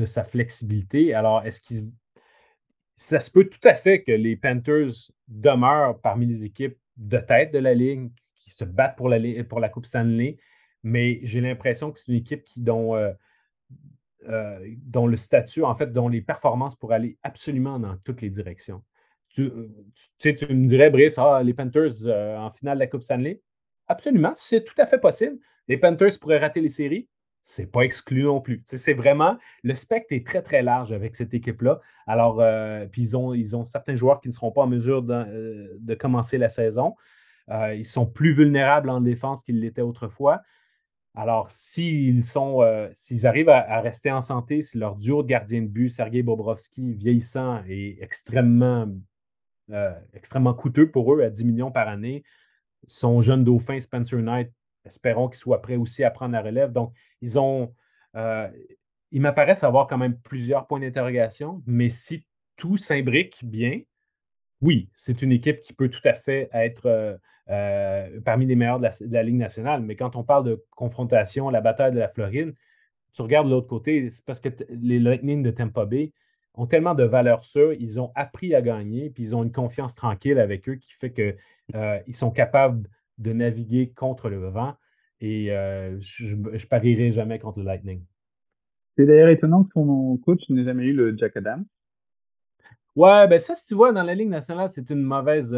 sa 0.06 0.24
flexibilité. 0.24 1.14
Alors, 1.14 1.44
est-ce 1.44 1.60
qu'il. 1.60 1.92
Ça 2.94 3.20
se 3.20 3.30
peut 3.30 3.44
tout 3.44 3.66
à 3.66 3.74
fait 3.74 4.02
que 4.02 4.12
les 4.12 4.36
Panthers 4.36 5.10
demeurent 5.26 5.98
parmi 6.00 6.26
les 6.26 6.44
équipes 6.44 6.76
de 6.96 7.18
tête 7.18 7.52
de 7.52 7.58
la 7.58 7.74
Ligue, 7.74 8.10
qui 8.36 8.50
se 8.50 8.64
battent 8.64 8.96
pour 8.96 9.08
la, 9.08 9.18
pour 9.44 9.60
la 9.60 9.68
Coupe 9.68 9.86
Stanley, 9.86 10.36
mais 10.82 11.20
j'ai 11.22 11.40
l'impression 11.40 11.92
que 11.92 11.98
c'est 11.98 12.10
une 12.12 12.18
équipe 12.18 12.44
qui, 12.44 12.60
dont 12.60 12.94
euh, 12.96 13.12
dont 14.84 15.06
le 15.06 15.16
statut, 15.16 15.64
en 15.64 15.74
fait, 15.74 15.92
dont 15.92 16.08
les 16.08 16.22
performances 16.22 16.76
pour 16.76 16.92
aller 16.92 17.18
absolument 17.22 17.78
dans 17.78 17.96
toutes 18.04 18.22
les 18.22 18.30
directions. 18.30 18.82
Tu, 19.34 19.42
euh, 19.42 19.68
me 20.50 20.66
dirais, 20.66 20.90
Brice, 20.90 21.18
ah, 21.18 21.42
les 21.42 21.54
Panthers 21.54 22.06
euh, 22.06 22.36
en 22.36 22.50
finale 22.50 22.76
de 22.76 22.80
la 22.80 22.86
Coupe 22.86 23.02
Stanley? 23.02 23.40
Absolument, 23.88 24.32
c'est 24.34 24.62
tout 24.64 24.74
à 24.78 24.86
fait 24.86 24.98
possible. 24.98 25.38
Les 25.68 25.78
Panthers 25.78 26.18
pourraient 26.20 26.38
rater 26.38 26.60
les 26.60 26.68
séries? 26.68 27.08
C'est 27.42 27.70
pas 27.70 27.82
exclu 27.82 28.22
non 28.24 28.40
plus. 28.40 28.62
C'est 28.64 28.94
vraiment, 28.94 29.36
le 29.64 29.74
spectre 29.74 30.12
est 30.12 30.24
très, 30.24 30.42
très 30.42 30.62
large 30.62 30.92
avec 30.92 31.16
cette 31.16 31.34
équipe-là. 31.34 31.80
Alors, 32.06 32.40
puis 32.92 33.02
ils 33.02 33.16
ont, 33.16 33.34
ils 33.34 33.56
ont 33.56 33.64
certains 33.64 33.96
joueurs 33.96 34.20
qui 34.20 34.28
ne 34.28 34.32
seront 34.32 34.52
pas 34.52 34.62
en 34.62 34.68
mesure 34.68 35.02
de 35.02 35.94
commencer 35.94 36.38
la 36.38 36.50
saison. 36.50 36.94
ils 37.50 37.84
sont 37.84 38.06
plus 38.06 38.32
vulnérables 38.32 38.88
en 38.90 39.00
défense 39.00 39.42
qu'ils 39.42 39.58
l'étaient 39.58 39.82
autrefois. 39.82 40.40
Alors, 41.14 41.50
s'ils 41.50 42.24
sont, 42.24 42.62
euh, 42.62 42.88
s'ils 42.94 43.26
arrivent 43.26 43.50
à, 43.50 43.80
rester 43.80 44.10
en 44.10 44.22
santé, 44.22 44.62
si 44.62 44.78
leur 44.78 44.96
duo 44.96 45.22
de 45.22 45.28
gardien 45.28 45.60
de 45.60 45.66
but, 45.66 45.90
Sergei 45.90 46.22
Bobrovski, 46.22 46.94
vieillissant, 46.94 47.62
est 47.68 47.98
extrêmement, 48.00 48.88
euh, 49.70 49.92
coûteux 50.56 50.90
pour 50.90 51.14
eux 51.14 51.22
à 51.22 51.28
10 51.28 51.44
millions 51.44 51.70
par 51.70 51.88
année, 51.88 52.24
son 52.86 53.20
jeune 53.20 53.44
dauphin 53.44 53.78
Spencer 53.78 54.20
Knight, 54.22 54.50
espérons 54.86 55.28
qu'il 55.28 55.36
soit 55.36 55.60
prêt 55.60 55.76
aussi 55.76 56.02
à 56.02 56.10
prendre 56.10 56.32
la 56.32 56.40
relève. 56.40 56.72
Donc, 56.72 56.94
ils 57.20 57.38
ont, 57.38 57.74
euh, 58.16 58.48
il 59.10 59.20
m'apparaissent 59.20 59.64
avoir 59.64 59.86
quand 59.88 59.98
même 59.98 60.18
plusieurs 60.18 60.66
points 60.66 60.80
d'interrogation, 60.80 61.62
mais 61.66 61.90
si 61.90 62.26
tout 62.56 62.78
s'imbrique 62.78 63.44
bien, 63.44 63.80
oui, 64.62 64.88
c'est 64.94 65.22
une 65.22 65.32
équipe 65.32 65.60
qui 65.60 65.72
peut 65.72 65.88
tout 65.88 66.00
à 66.04 66.14
fait 66.14 66.48
être 66.52 67.18
euh, 67.50 68.20
parmi 68.24 68.46
les 68.46 68.54
meilleurs 68.54 68.78
de 68.78 68.88
la, 69.10 69.22
Ligue 69.22 69.36
nationale. 69.36 69.82
Mais 69.82 69.96
quand 69.96 70.16
on 70.16 70.22
parle 70.22 70.44
de 70.44 70.64
confrontation, 70.70 71.50
la 71.50 71.60
bataille 71.60 71.92
de 71.92 71.98
la 71.98 72.08
Floride, 72.08 72.54
tu 73.12 73.22
regardes 73.22 73.48
de 73.48 73.52
l'autre 73.52 73.68
côté, 73.68 74.08
c'est 74.08 74.24
parce 74.24 74.40
que 74.40 74.48
les 74.70 74.98
Lightning 74.98 75.42
de 75.42 75.50
Tampa 75.50 75.84
Bay 75.84 76.12
ont 76.54 76.66
tellement 76.66 76.94
de 76.94 77.02
valeurs 77.02 77.44
sûres, 77.44 77.72
ils 77.74 78.00
ont 78.00 78.12
appris 78.14 78.54
à 78.54 78.62
gagner, 78.62 79.10
puis 79.10 79.24
ils 79.24 79.36
ont 79.36 79.42
une 79.42 79.52
confiance 79.52 79.94
tranquille 79.94 80.38
avec 80.38 80.68
eux 80.68 80.76
qui 80.76 80.92
fait 80.92 81.12
qu'ils 81.12 81.36
euh, 81.74 81.98
sont 82.12 82.30
capables 82.30 82.88
de 83.18 83.32
naviguer 83.32 83.90
contre 83.90 84.30
le 84.30 84.48
vent. 84.48 84.74
Et 85.20 85.52
euh, 85.52 85.98
je 86.00 86.66
parierai 86.66 87.12
jamais 87.12 87.38
contre 87.38 87.58
le 87.58 87.64
Lightning. 87.64 88.02
C'est 88.96 89.06
d'ailleurs 89.06 89.28
étonnant 89.28 89.64
que 89.64 89.70
son 89.74 90.18
coach 90.24 90.48
n'ait 90.50 90.64
jamais 90.64 90.84
eu 90.84 90.92
le 90.92 91.16
Jack 91.16 91.36
Adams. 91.36 91.64
Ouais, 92.94 93.26
ben 93.26 93.38
ça, 93.38 93.54
si 93.54 93.66
tu 93.66 93.74
vois, 93.74 93.92
dans 93.92 94.02
la 94.02 94.14
Ligue 94.14 94.28
nationale, 94.28 94.68
c'est 94.68 94.90
une 94.90 95.02
mauvaise 95.02 95.56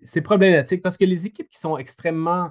c'est 0.00 0.22
problématique 0.22 0.82
parce 0.82 0.96
que 0.96 1.04
les 1.04 1.26
équipes 1.26 1.48
qui 1.48 1.58
sont 1.58 1.76
extrêmement 1.76 2.50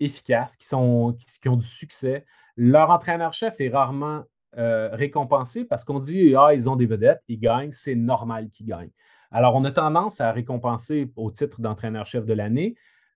efficaces, 0.00 0.56
qui, 0.56 0.66
sont, 0.66 1.16
qui, 1.40 1.48
ont 1.48 1.56
du 1.56 1.66
succès, 1.66 2.24
leur 2.56 2.90
entraîneur-chef 2.90 3.60
est 3.60 3.68
rarement 3.68 4.22
euh, 4.56 4.88
récompensé 4.92 5.64
parce 5.64 5.84
qu'on 5.84 6.00
dit 6.00 6.34
Ah, 6.36 6.54
ils 6.54 6.68
ont 6.68 6.76
des 6.76 6.86
vedettes, 6.86 7.22
ils 7.28 7.38
gagnent, 7.38 7.72
c'est 7.72 7.94
normal 7.94 8.48
qu'ils 8.48 8.66
gagnent. 8.66 8.90
Alors, 9.30 9.54
on 9.54 9.64
a 9.64 9.70
tendance 9.70 10.20
à 10.20 10.32
récompenser 10.32 11.10
au 11.16 11.30
titre 11.30 11.60
d'entraîneur-chef 11.60 12.24
de 12.24 12.32
l'année 12.32 12.74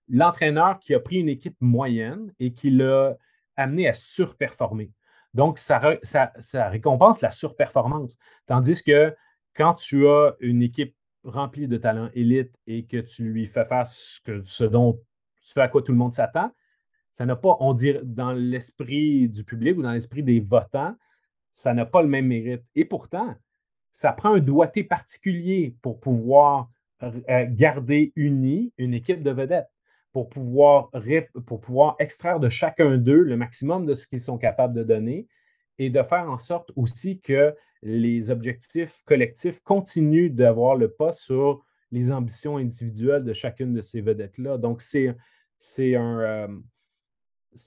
l'entraîneur 0.09 0.79
qui 0.79 0.93
a 0.93 0.99
pris 0.99 1.15
une 1.17 1.29
équipe 1.29 1.55
moyenne 1.61 2.33
et 2.37 2.53
qui 2.53 2.69
l'a 2.69 3.15
amené 3.55 3.87
à 3.87 3.93
surperformer. 3.93 4.91
Donc, 5.33 5.57
ça, 5.57 5.81
ça 6.03 6.69
récompense 6.69 7.21
la 7.21 7.31
surperformance. 7.31 8.17
Tandis 8.45 8.83
que 8.83 9.15
quand 9.55 9.75
tu 9.75 10.07
as 10.07 10.35
une 10.39 10.61
équipe 10.61 10.95
rempli 11.23 11.67
de 11.67 11.77
talents 11.77 12.09
élites 12.13 12.55
et 12.67 12.85
que 12.85 12.97
tu 12.97 13.23
lui 13.23 13.47
fais 13.47 13.65
faire 13.65 13.87
ce, 13.87 14.19
que, 14.21 14.41
ce 14.41 14.63
dont 14.63 14.99
ce 15.41 15.59
à 15.59 15.67
quoi 15.67 15.81
tout 15.81 15.91
le 15.91 15.97
monde 15.97 16.13
s'attend, 16.13 16.51
ça 17.11 17.25
n'a 17.25 17.35
pas, 17.35 17.55
on 17.59 17.73
dirait, 17.73 18.01
dans 18.03 18.31
l'esprit 18.31 19.29
du 19.29 19.43
public 19.43 19.77
ou 19.77 19.83
dans 19.83 19.91
l'esprit 19.91 20.23
des 20.23 20.39
votants, 20.39 20.95
ça 21.51 21.73
n'a 21.73 21.85
pas 21.85 22.01
le 22.01 22.07
même 22.07 22.27
mérite. 22.27 22.63
Et 22.75 22.85
pourtant, 22.85 23.35
ça 23.91 24.11
prend 24.11 24.33
un 24.33 24.39
doigté 24.39 24.83
particulier 24.83 25.75
pour 25.81 25.99
pouvoir 25.99 26.69
euh, 27.03 27.45
garder 27.49 28.11
unie 28.15 28.73
une 28.77 28.93
équipe 28.93 29.21
de 29.21 29.29
vedettes, 29.29 29.69
pour 30.11 30.29
pouvoir, 30.29 30.89
pour 31.45 31.61
pouvoir 31.61 31.95
extraire 31.99 32.39
de 32.39 32.49
chacun 32.49 32.97
d'eux 32.97 33.21
le 33.21 33.37
maximum 33.37 33.85
de 33.85 33.93
ce 33.93 34.07
qu'ils 34.07 34.21
sont 34.21 34.37
capables 34.37 34.73
de 34.73 34.83
donner 34.83 35.27
et 35.77 35.89
de 35.89 36.01
faire 36.01 36.29
en 36.29 36.37
sorte 36.37 36.71
aussi 36.75 37.19
que 37.19 37.55
les 37.83 38.31
objectifs 38.31 39.01
collectifs 39.05 39.59
continuent 39.61 40.33
d'avoir 40.33 40.75
le 40.75 40.89
pas 40.89 41.11
sur 41.11 41.63
les 41.91 42.11
ambitions 42.11 42.57
individuelles 42.57 43.23
de 43.23 43.33
chacune 43.33 43.73
de 43.73 43.81
ces 43.81 44.01
vedettes-là. 44.01 44.57
Donc, 44.57 44.81
c'est 44.81 45.15
un, 45.95 46.19
euh, 46.19 46.47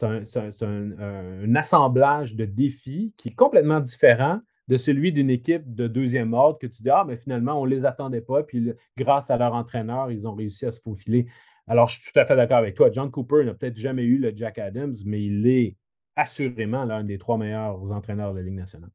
un, 0.03 1.55
assemblage 1.55 2.35
de 2.35 2.45
défis 2.45 3.15
qui 3.17 3.29
est 3.29 3.35
complètement 3.35 3.81
différent 3.81 4.41
de 4.69 4.77
celui 4.77 5.13
d'une 5.13 5.31
équipe 5.31 5.75
de 5.75 5.87
deuxième 5.87 6.33
ordre 6.33 6.59
que 6.59 6.67
tu 6.67 6.83
dis, 6.83 6.91
ah, 6.91 7.05
mais 7.07 7.17
finalement, 7.17 7.61
on 7.61 7.67
ne 7.67 7.71
les 7.71 7.85
attendait 7.85 8.21
pas, 8.21 8.43
puis 8.43 8.73
grâce 8.97 9.31
à 9.31 9.37
leur 9.37 9.55
entraîneur, 9.55 10.11
ils 10.11 10.27
ont 10.27 10.35
réussi 10.35 10.67
à 10.67 10.73
se 10.73 10.81
faufiler. 10.81 11.29
Alors, 11.69 11.89
je 11.89 12.01
suis 12.01 12.13
tout 12.13 12.19
à 12.19 12.25
fait 12.25 12.35
d'accord 12.35 12.59
avec 12.59 12.75
toi. 12.75 12.91
John 12.91 13.11
Cooper 13.11 13.45
n'a 13.45 13.55
peut-être 13.55 13.77
jamais 13.77 14.03
eu 14.03 14.19
le 14.19 14.35
Jack 14.35 14.59
Adams, 14.59 14.95
mais 15.05 15.25
il 15.25 15.47
est 15.47 15.77
assurément 16.17 16.85
l'un 16.85 17.05
des 17.05 17.19
trois 17.19 17.39
meilleurs 17.39 17.93
entraîneurs 17.93 18.33
de 18.33 18.39
la 18.39 18.45
Ligue 18.45 18.55
nationale. 18.55 18.91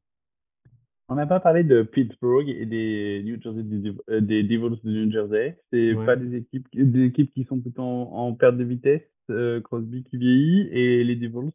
On 1.12 1.16
n'a 1.16 1.26
pas 1.26 1.40
parlé 1.40 1.62
de 1.62 1.82
Pittsburgh 1.82 2.48
et 2.48 2.64
des 2.64 3.20
New 3.22 3.38
Jersey 3.38 3.62
euh, 4.08 4.22
des 4.22 4.42
Devils 4.42 4.80
de 4.82 4.90
New 4.90 5.12
Jersey. 5.12 5.58
C'est 5.70 5.94
pas 6.06 6.16
des 6.16 6.36
équipes 6.36 6.66
des 6.72 7.04
équipes 7.04 7.30
qui 7.34 7.44
sont 7.44 7.60
plutôt 7.60 7.82
en, 7.82 8.32
perte 8.32 8.56
de 8.56 8.64
vitesse. 8.64 9.02
Euh, 9.28 9.60
Crosby 9.60 10.04
qui 10.04 10.16
vieillit 10.16 10.68
et 10.72 11.04
les 11.04 11.14
Devils. 11.16 11.50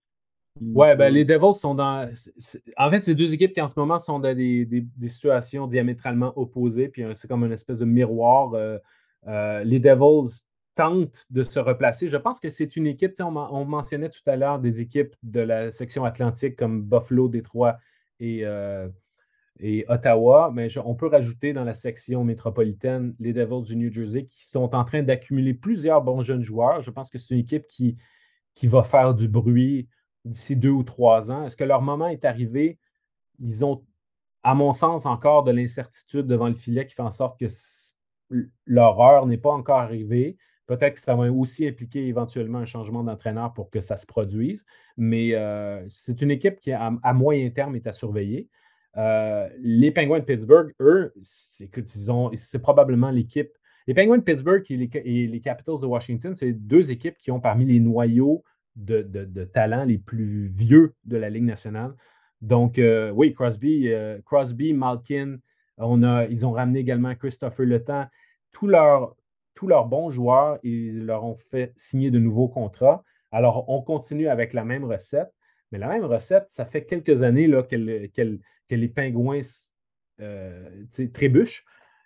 Ouais, 0.62 0.96
ben, 0.96 1.12
les 1.12 1.26
Devils 1.26 1.56
sont 1.56 1.74
dans. 1.74 2.08
En 2.78 2.92
fait, 2.92 3.00
c'est 3.00 3.16
deux 3.16 3.34
équipes 3.34 3.52
qui 3.52 3.60
en 3.60 3.68
ce 3.68 3.80
moment 3.80 3.98
sont 3.98 4.20
dans 4.20 4.36
des, 4.36 4.64
des, 4.66 5.08
situations 5.08 5.66
diamétralement 5.66 6.38
opposées. 6.38 6.90
Puis 6.90 7.04
euh, 7.04 7.16
c'est 7.16 7.28
comme 7.28 7.44
une 7.44 7.52
espèce 7.52 7.80
de 7.80 7.86
miroir. 7.86 8.52
les 9.26 9.80
Devils 9.80 10.46
tentent 10.76 11.26
de 11.32 11.44
se 11.44 11.58
replacer. 11.58 12.10
Je 12.10 12.18
pense 12.18 12.40
que 12.40 12.50
c'est 12.50 12.76
une 12.76 12.86
équipe, 12.86 13.14
on, 13.22 13.36
on, 13.36 13.66
mentionnait 13.66 14.10
tout 14.10 14.22
à 14.28 14.36
l'heure 14.36 14.60
des 14.60 14.82
équipes 14.82 15.16
de 15.24 15.40
la 15.40 15.72
section 15.72 16.06
atlantique 16.06 16.56
comme 16.56 16.84
Buffalo, 16.84 17.28
Détroit 17.28 17.78
et, 18.20 18.46
et 19.60 19.86
Ottawa, 19.88 20.52
mais 20.54 20.68
on 20.78 20.96
peut 20.96 21.08
rajouter 21.08 21.54
dans 21.54 21.64
la 21.64 21.76
section 21.76 22.24
métropolitaine 22.24 23.16
les 23.20 23.34
Devils 23.34 23.64
du 23.64 23.76
New 23.76 23.92
Jersey 23.92 24.26
qui 24.26 24.48
sont 24.48 24.76
en 24.76 24.84
train 24.84 25.04
d'accumuler 25.04 25.54
plusieurs 25.54 26.02
bons 26.02 26.22
jeunes 26.22 26.44
joueurs. 26.44 26.82
Je 26.82 26.92
pense 26.92 27.10
que 27.10 27.18
c'est 27.18 27.34
une 27.34 27.42
équipe 27.42 27.68
qui, 27.68 27.98
va 28.64 28.84
faire 28.84 29.14
du 29.14 29.28
bruit 29.28 29.88
d'ici 30.26 30.56
deux 30.56 30.70
ou 30.70 30.84
trois 30.84 31.32
ans. 31.32 31.46
Est-ce 31.46 31.58
que 31.58 31.64
leur 31.64 31.82
moment 31.82 32.08
est 32.08 32.26
arrivé? 32.26 32.80
Ils 33.40 33.66
ont, 33.66 33.84
à 34.44 34.54
mon 34.54 34.74
sens, 34.74 35.06
encore 35.06 35.44
de 35.44 35.52
l'incertitude 35.52 36.28
devant 36.28 36.48
le 36.48 36.54
filet 36.54 36.86
qui 36.86 36.96
fait 36.96 37.02
en 37.02 37.12
sorte 37.12 37.40
que 37.40 37.48
leur 38.66 39.00
heure 39.00 39.26
n'est 39.26 39.38
pas 39.38 39.52
encore 39.52 39.80
arrivée. 39.80 40.38
Peut-être 40.68 40.96
que 40.96 41.00
ça 41.00 41.16
va 41.16 41.32
aussi 41.32 41.66
impliquer 41.66 42.08
éventuellement 42.08 42.60
un 42.60 42.66
changement 42.66 43.04
d'entraîneur 43.04 43.54
pour 43.54 43.70
que 43.70 43.80
ça 43.80 43.96
se 43.96 44.06
produise, 44.06 44.66
mais 44.98 45.34
euh, 45.34 45.84
c'est 45.88 46.22
une 46.22 46.30
équipe 46.30 46.60
qui, 46.60 46.74
à, 46.74 47.14
moyen 47.14 47.50
terme, 47.52 47.78
est 47.78 47.88
à 47.88 47.94
surveiller. 47.94 48.50
Euh, 48.98 49.48
les 49.60 49.92
Penguins 49.92 50.20
de 50.20 50.26
Pittsburgh, 50.26 50.74
eux, 50.80 51.14
c'est 51.24 52.62
probablement 52.62 53.12
l'équipe. 53.12 53.52
Les 53.86 53.94
Penguins 53.94 54.18
de 54.18 54.24
Pittsburgh 54.24 54.64
et 54.70 55.28
les, 55.28 55.42
Capitals 55.42 55.80
de 55.82 55.86
Washington, 55.86 56.36
c'est 56.36 56.52
deux 56.52 56.92
équipes 56.92 57.18
qui 57.18 57.32
ont 57.32 57.40
parmi 57.40 57.66
les 57.66 57.80
noyaux 57.80 58.44
de, 58.76 59.04
talents 59.54 59.86
les 59.86 59.98
plus 59.98 60.48
vieux 60.50 60.94
de 61.06 61.18
la 61.18 61.30
Ligue 61.30 61.46
nationale. 61.46 61.94
Donc, 62.42 62.80
euh, 62.80 63.12
oui, 63.12 63.34
Crosby, 63.34 63.90
euh, 63.90 64.20
Crosby, 64.26 64.74
Malkin, 64.74 65.38
on 65.78 66.04
a, 66.04 66.26
ils 66.26 66.46
ont 66.46 66.52
ramené 66.52 66.80
également 66.80 67.14
Christopher 67.16 67.66
Le 67.66 67.84
tous 68.52 68.68
leurs 68.68 69.88
bons 69.88 70.10
joueurs, 70.10 70.60
ils 70.64 71.06
leur 71.06 71.24
ont 71.24 71.36
fait 71.36 71.74
signer 71.76 72.12
de 72.12 72.20
nouveaux 72.20 72.48
contrats. 72.48 73.04
Alors, 73.32 73.70
on 73.70 73.82
continue 73.82 74.28
avec 74.28 74.54
la 74.54 74.64
même 74.64 74.84
recette. 74.84 75.30
Mais 75.72 75.78
la 75.78 75.90
même 75.90 76.06
recette, 76.06 76.46
ça 76.50 76.66
fait 76.66 76.86
quelques 76.86 77.24
années 77.24 77.50
qu'elle 77.70 78.40
que 78.68 78.76
les 78.76 78.88
pingouins 78.88 79.40
euh, 80.20 80.84
trébuchent 81.14 81.66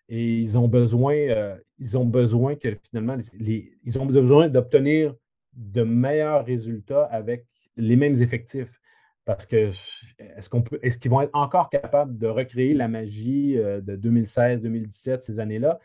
et 0.10 0.38
ils 0.38 0.58
ont 0.58 0.68
besoin, 0.68 1.16
euh, 1.16 1.58
ils 1.80 1.98
ont 1.98 2.06
besoin 2.06 2.56
que 2.56 2.78
finalement, 2.90 3.18
ils 3.40 4.00
ont 4.00 4.06
besoin 4.06 4.50
d'obtenir 4.50 5.16
de 5.54 5.84
meilleurs 5.84 6.46
résultats 6.46 7.06
avec 7.06 7.46
les 7.78 7.96
mêmes 7.96 8.16
effectifs. 8.16 8.80
Parce 9.24 9.46
que 9.46 9.70
est-ce 10.20 10.50
qu'on 10.50 10.64
peut, 10.64 10.80
est-ce 10.82 10.98
qu'ils 10.98 11.12
vont 11.12 11.22
être 11.22 11.34
encore 11.34 11.70
capables 11.70 12.18
de 12.18 12.28
recréer 12.28 12.74
la 12.74 12.88
magie 12.88 13.58
euh, 13.58 13.80
de 13.80 13.96
2016, 13.96 14.62
2017, 14.62 15.24
ces 15.24 15.40
années-là? 15.40 15.80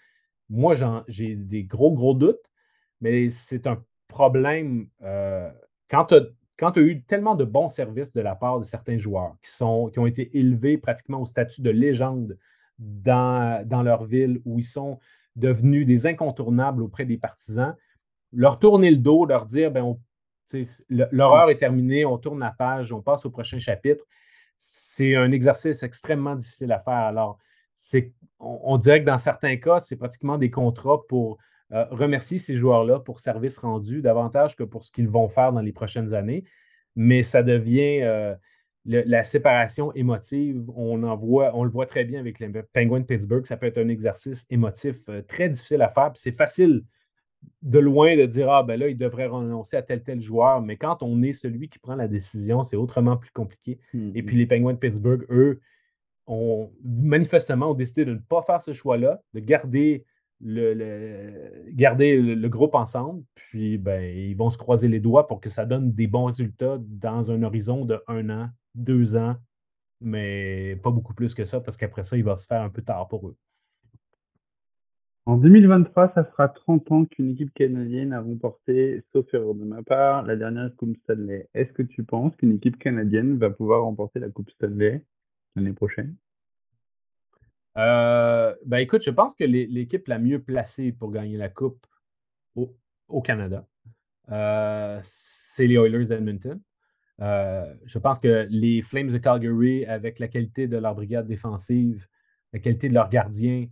Moi, 0.49 0.75
j'ai 1.07 1.37
des 1.37 1.65
gros, 1.65 1.93
gros 1.93 2.15
doutes, 2.15 2.43
mais 3.01 3.31
c'est 3.31 3.67
un 3.67 3.83
problème. 4.09 4.89
quand 5.91 6.05
tu 6.07 6.15
as 6.15 6.21
quand 6.59 6.73
tu 6.73 6.81
as 6.81 6.83
eu 6.83 7.03
tellement 7.03 7.35
de 7.35 7.45
bons 7.45 7.69
services 7.69 8.13
de 8.13 8.21
la 8.21 8.35
part 8.35 8.59
de 8.59 8.65
certains 8.65 8.99
joueurs 8.99 9.37
qui, 9.43 9.51
sont, 9.51 9.89
qui 9.89 9.99
ont 9.99 10.07
été 10.07 10.37
élevés 10.39 10.79
pratiquement 10.79 11.21
au 11.21 11.27
statut 11.27 11.63
de 11.63 11.71
légende 11.71 12.39
dans, 12.79 13.67
dans 13.67 13.83
leur 13.83 14.05
ville, 14.05 14.41
où 14.45 14.59
ils 14.59 14.65
sont 14.65 14.99
devenus 15.35 15.87
des 15.87 16.07
incontournables 16.07 16.83
auprès 16.83 17.05
des 17.05 17.19
partisans, 17.19 17.75
leur 18.33 18.59
tourner 18.59 18.91
le 18.91 18.97
dos, 18.97 19.27
leur 19.27 19.45
dire 19.45 19.71
ben, 19.71 19.97
l'horreur 20.89 21.51
est 21.51 21.59
terminée, 21.59 22.05
on 22.05 22.19
tourne 22.19 22.41
la 22.41 22.55
page, 22.57 22.93
on 22.93 23.03
passe 23.03 23.27
au 23.27 23.31
prochain 23.31 23.59
chapitre, 23.59 24.05
c'est 24.57 25.15
un 25.15 25.33
exercice 25.33 25.83
extrêmement 25.83 26.35
difficile 26.35 26.73
à 26.73 26.81
faire. 26.81 26.95
Alors, 26.95 27.39
on, 28.41 28.61
on 28.65 28.79
dirait 28.79 29.01
que 29.01 29.07
dans 29.07 29.19
certains 29.19 29.57
cas, 29.57 29.81
c'est 29.81 29.97
pratiquement 29.97 30.39
des 30.39 30.51
contrats 30.51 31.07
pour 31.09 31.39
euh, 31.73 31.85
remercier 31.91 32.39
ces 32.39 32.55
joueurs-là 32.55 33.01
pour 33.01 33.19
service 33.19 33.59
rendu 33.59 34.01
davantage 34.01 34.55
que 34.55 34.63
pour 34.63 34.85
ce 34.85 34.93
qu'ils 34.93 35.09
vont 35.09 35.29
faire 35.29 35.53
dans 35.53 35.61
les 35.61 35.73
prochaines 35.73 36.15
années. 36.15 36.45
Mais 36.95 37.25
ça 37.25 37.43
devient 37.43 38.03
euh, 38.03 38.35
la 38.85 39.25
séparation 39.25 39.93
émotive. 39.95 40.65
On, 40.77 41.03
en 41.03 41.17
voit, 41.17 41.57
on 41.57 41.65
le 41.65 41.71
voit 41.71 41.87
très 41.87 42.05
bien 42.05 42.21
avec 42.21 42.39
les 42.39 42.49
Penguins 42.73 43.01
de 43.01 43.05
Pittsburgh. 43.05 43.45
Ça 43.47 43.57
peut 43.57 43.67
être 43.67 43.79
un 43.79 43.89
exercice 43.89 44.47
émotif 44.49 44.97
euh, 45.09 45.23
très 45.23 45.49
difficile 45.49 45.83
à 45.83 45.89
faire. 45.89 46.13
c'est 46.15 46.31
facile 46.31 46.85
de 47.63 47.81
loin 47.81 48.17
de 48.17 48.27
dire 48.27 48.49
Ah, 48.49 48.63
ben 48.63 48.79
là, 48.79 48.87
il 48.87 48.97
devrait 48.97 49.27
renoncer 49.27 49.77
à 49.77 49.83
tel 49.83 50.05
tel 50.05 50.21
joueur. 50.21 50.63
Mais 50.63 50.77
quand 50.77 51.03
on 51.03 51.21
est 51.23 51.33
celui 51.33 51.69
qui 51.69 51.81
prend 51.81 51.97
la 51.97 52.07
décision, 52.07 52.63
c'est 52.63 52.77
autrement 52.77 53.17
plus 53.17 53.33
compliqué. 53.33 53.81
Et 53.93 54.23
puis 54.23 54.37
mm-hmm. 54.37 54.39
les 54.39 54.47
Penguins 54.47 54.73
de 54.73 54.79
Pittsburgh, 54.79 55.27
eux, 55.31 55.61
ont 56.29 56.71
manifestement 56.85 57.73
ont 57.73 57.75
décidé 57.75 58.05
de 58.05 58.15
ne 58.15 58.19
pas 58.19 58.43
faire 58.43 58.63
ce 58.63 58.73
choix-là, 58.73 59.21
de 59.35 59.41
garder 59.41 60.05
le, 60.41 61.71
garder 61.71 62.21
le, 62.21 62.49
groupe 62.49 62.75
ensemble, 62.75 63.25
puis 63.35 63.79
ben, 63.79 64.03
ils 64.03 64.37
vont 64.37 64.51
se 64.51 64.59
croiser 64.59 64.89
les 64.89 65.01
doigts 65.01 65.27
pour 65.27 65.41
que 65.41 65.49
ça 65.49 65.65
donne 65.65 65.93
des 65.93 66.07
bons 66.07 66.27
résultats 66.27 66.79
dans 66.81 67.31
un 67.31 67.43
horizon 67.43 67.85
de 67.85 68.03
un 68.07 68.29
an, 68.31 68.49
deux 68.75 69.17
ans, 69.17 69.37
mais 70.01 70.77
pas 70.83 70.91
beaucoup 70.91 71.15
plus 71.15 71.35
que 71.35 71.45
ça, 71.45 71.61
parce 71.61 71.77
qu'après 71.77 72.05
ça, 72.05 72.17
il 72.17 72.25
va 72.25 72.37
se 72.37 72.47
faire 72.47 72.63
un 72.63 72.71
peu 72.71 72.83
tard 72.83 73.09
pour 73.09 73.29
eux. 73.29 73.37
En 75.29 75.39
2023, 75.39 76.13
ça 76.15 76.25
fera 76.25 76.49
30 76.49 76.93
ans 76.93 77.05
qu'une 77.05 77.31
équipe 77.31 77.53
canadienne 77.53 78.13
a 78.13 78.21
remporté, 78.21 79.03
sauf 79.13 79.27
erreur 79.35 79.55
de 79.57 79.65
ma 79.65 79.83
part, 79.83 80.23
la 80.23 80.37
dernière 80.37 80.71
Coupe 80.77 80.97
Stanley. 81.03 81.49
Est-ce 81.53 81.73
que 81.73 81.83
tu 81.83 82.05
penses 82.05 82.37
qu'une 82.37 82.53
équipe 82.53 82.79
canadienne 82.79 83.37
va 83.37 83.51
pouvoir 83.51 83.83
remporter 83.83 84.21
la 84.21 84.29
Coupe 84.29 84.51
Stanley 84.51 85.03
l'année 85.57 85.73
prochaine? 85.73 86.15
Euh, 87.77 88.55
ben 88.65 88.79
écoute, 88.79 89.03
je 89.03 89.11
pense 89.11 89.35
que 89.35 89.45
l'équipe 89.45 90.09
la 90.09 90.19
mieux 90.19 90.43
placée 90.43 90.93
pour 90.93 91.11
gagner 91.11 91.37
la 91.37 91.49
Coupe 91.49 91.87
au, 93.09 93.23
Canada, 93.23 93.67
euh, 94.31 94.99
c'est 95.05 95.67
les 95.67 95.77
Oilers 95.77 96.07
d'Edmonton. 96.07 96.61
Euh, 97.21 97.75
je 97.85 97.99
pense 97.99 98.19
que 98.19 98.47
les 98.51 98.83
Flames 98.83 99.09
de 99.09 99.19
Calgary, 99.19 99.85
avec 99.87 100.19
la 100.19 100.29
qualité 100.29 100.67
de 100.67 100.77
leur 100.77 100.95
brigade 100.95 101.27
défensive, 101.27 102.07
la 102.53 102.59
qualité 102.59 102.89
de 102.89 102.95
leurs 102.95 103.11
gardiens, 103.11 103.69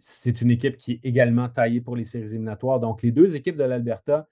c'est 0.00 0.40
une 0.40 0.50
équipe 0.50 0.76
qui 0.76 0.92
est 0.92 1.00
également 1.04 1.48
taillée 1.48 1.80
pour 1.80 1.96
les 1.96 2.04
séries 2.04 2.28
éliminatoires. 2.28 2.80
Donc, 2.80 3.02
les 3.02 3.12
deux 3.12 3.34
équipes 3.36 3.56
de 3.56 3.64
l'Alberta 3.64 4.28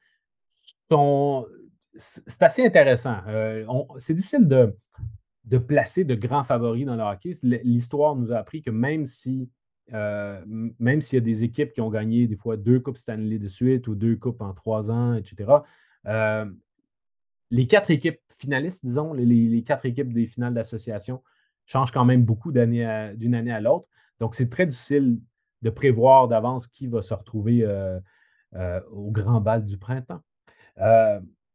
sont. 0.88 1.46
C'est 1.94 2.42
assez 2.42 2.64
intéressant. 2.64 3.16
c'est 3.98 4.14
difficile 4.14 4.46
de, 4.46 4.76
de 5.46 5.58
placer 5.58 6.04
de 6.04 6.14
grands 6.14 6.44
favoris 6.44 6.84
dans 6.84 6.96
le 6.96 7.02
hockey. 7.02 7.32
L'histoire 7.42 8.16
nous 8.16 8.32
a 8.32 8.36
appris 8.36 8.62
que 8.62 8.70
même 8.70 9.06
si 9.06 9.48
euh, 9.94 10.42
même 10.46 11.00
s'il 11.00 11.18
y 11.18 11.22
a 11.22 11.24
des 11.24 11.44
équipes 11.44 11.72
qui 11.72 11.80
ont 11.80 11.90
gagné 11.90 12.26
des 12.26 12.36
fois 12.36 12.56
deux 12.56 12.80
Coupes 12.80 12.96
Stanley 12.96 13.38
de 13.38 13.48
suite 13.48 13.86
ou 13.86 13.94
deux 13.94 14.16
Coupes 14.16 14.40
en 14.40 14.52
trois 14.52 14.90
ans, 14.90 15.14
etc., 15.14 15.52
euh, 16.06 16.44
les 17.50 17.68
quatre 17.68 17.92
équipes 17.92 18.20
finalistes, 18.36 18.84
disons, 18.84 19.12
les, 19.12 19.62
quatre 19.62 19.86
équipes 19.86 20.12
des 20.12 20.26
finales 20.26 20.54
d'association 20.54 21.22
changent 21.66 21.92
quand 21.92 22.04
même 22.04 22.24
beaucoup 22.24 22.50
d'une 22.50 23.34
année 23.34 23.52
à 23.52 23.60
l'autre. 23.60 23.86
Donc, 24.18 24.34
c'est 24.34 24.48
très 24.48 24.66
difficile 24.66 25.20
de 25.62 25.70
prévoir 25.70 26.26
d'avance 26.26 26.66
qui 26.66 26.88
va 26.88 27.02
se 27.02 27.14
retrouver 27.14 27.62
euh, 27.62 28.00
au 28.90 29.12
grand 29.12 29.40
bal 29.40 29.64
du 29.64 29.78
printemps. 29.78 30.20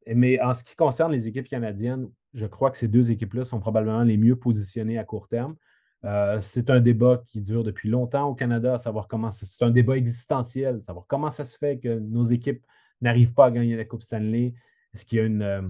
Mais 0.08 0.41
en 0.41 0.54
ce 0.54 0.64
qui 0.64 0.76
concerne 0.76 1.12
les 1.12 1.28
équipes 1.28 1.47
canadiennes, 1.47 2.10
je 2.34 2.45
crois 2.45 2.72
que 2.72 2.78
ces 2.78 2.88
deux 2.88 3.12
équipes-là 3.12 3.43
sont 3.43 3.60
probablement 3.60 4.04
les 4.04 4.18
mieux 4.18 4.36
positionnées 4.36 4.97
à 4.97 5.04
court 5.04 5.28
terme. 5.28 5.56
Euh, 6.04 6.39
c'est 6.41 6.70
un 6.70 6.80
débat 6.80 7.22
qui 7.28 7.41
dure 7.41 7.64
depuis 7.64 7.89
longtemps 7.89 8.28
au 8.28 8.34
Canada, 8.34 8.76
à 8.76 8.78
savoir 8.80 9.08
comment 9.08 9.30
c'est 9.30 9.64
un 9.64 9.70
débat 9.70 9.97
existentiel, 9.97 10.82
savoir 10.88 11.06
comment 11.08 11.30
ça 11.30 11.45
se 11.45 11.58
fait 11.58 11.78
que 11.78 11.99
nos 11.99 12.24
équipes 12.24 12.66
n'arrivent 13.02 13.34
pas 13.34 13.45
à 13.45 13.52
gagner 13.52 13.76
la 13.76 13.86
Coupe 13.86 14.02
Stanley. 14.02 14.54
Est-ce 14.93 15.06
qu'il 15.06 15.20
y 15.20 15.22
a 15.22 15.26
une, 15.26 15.43
euh, 15.43 15.62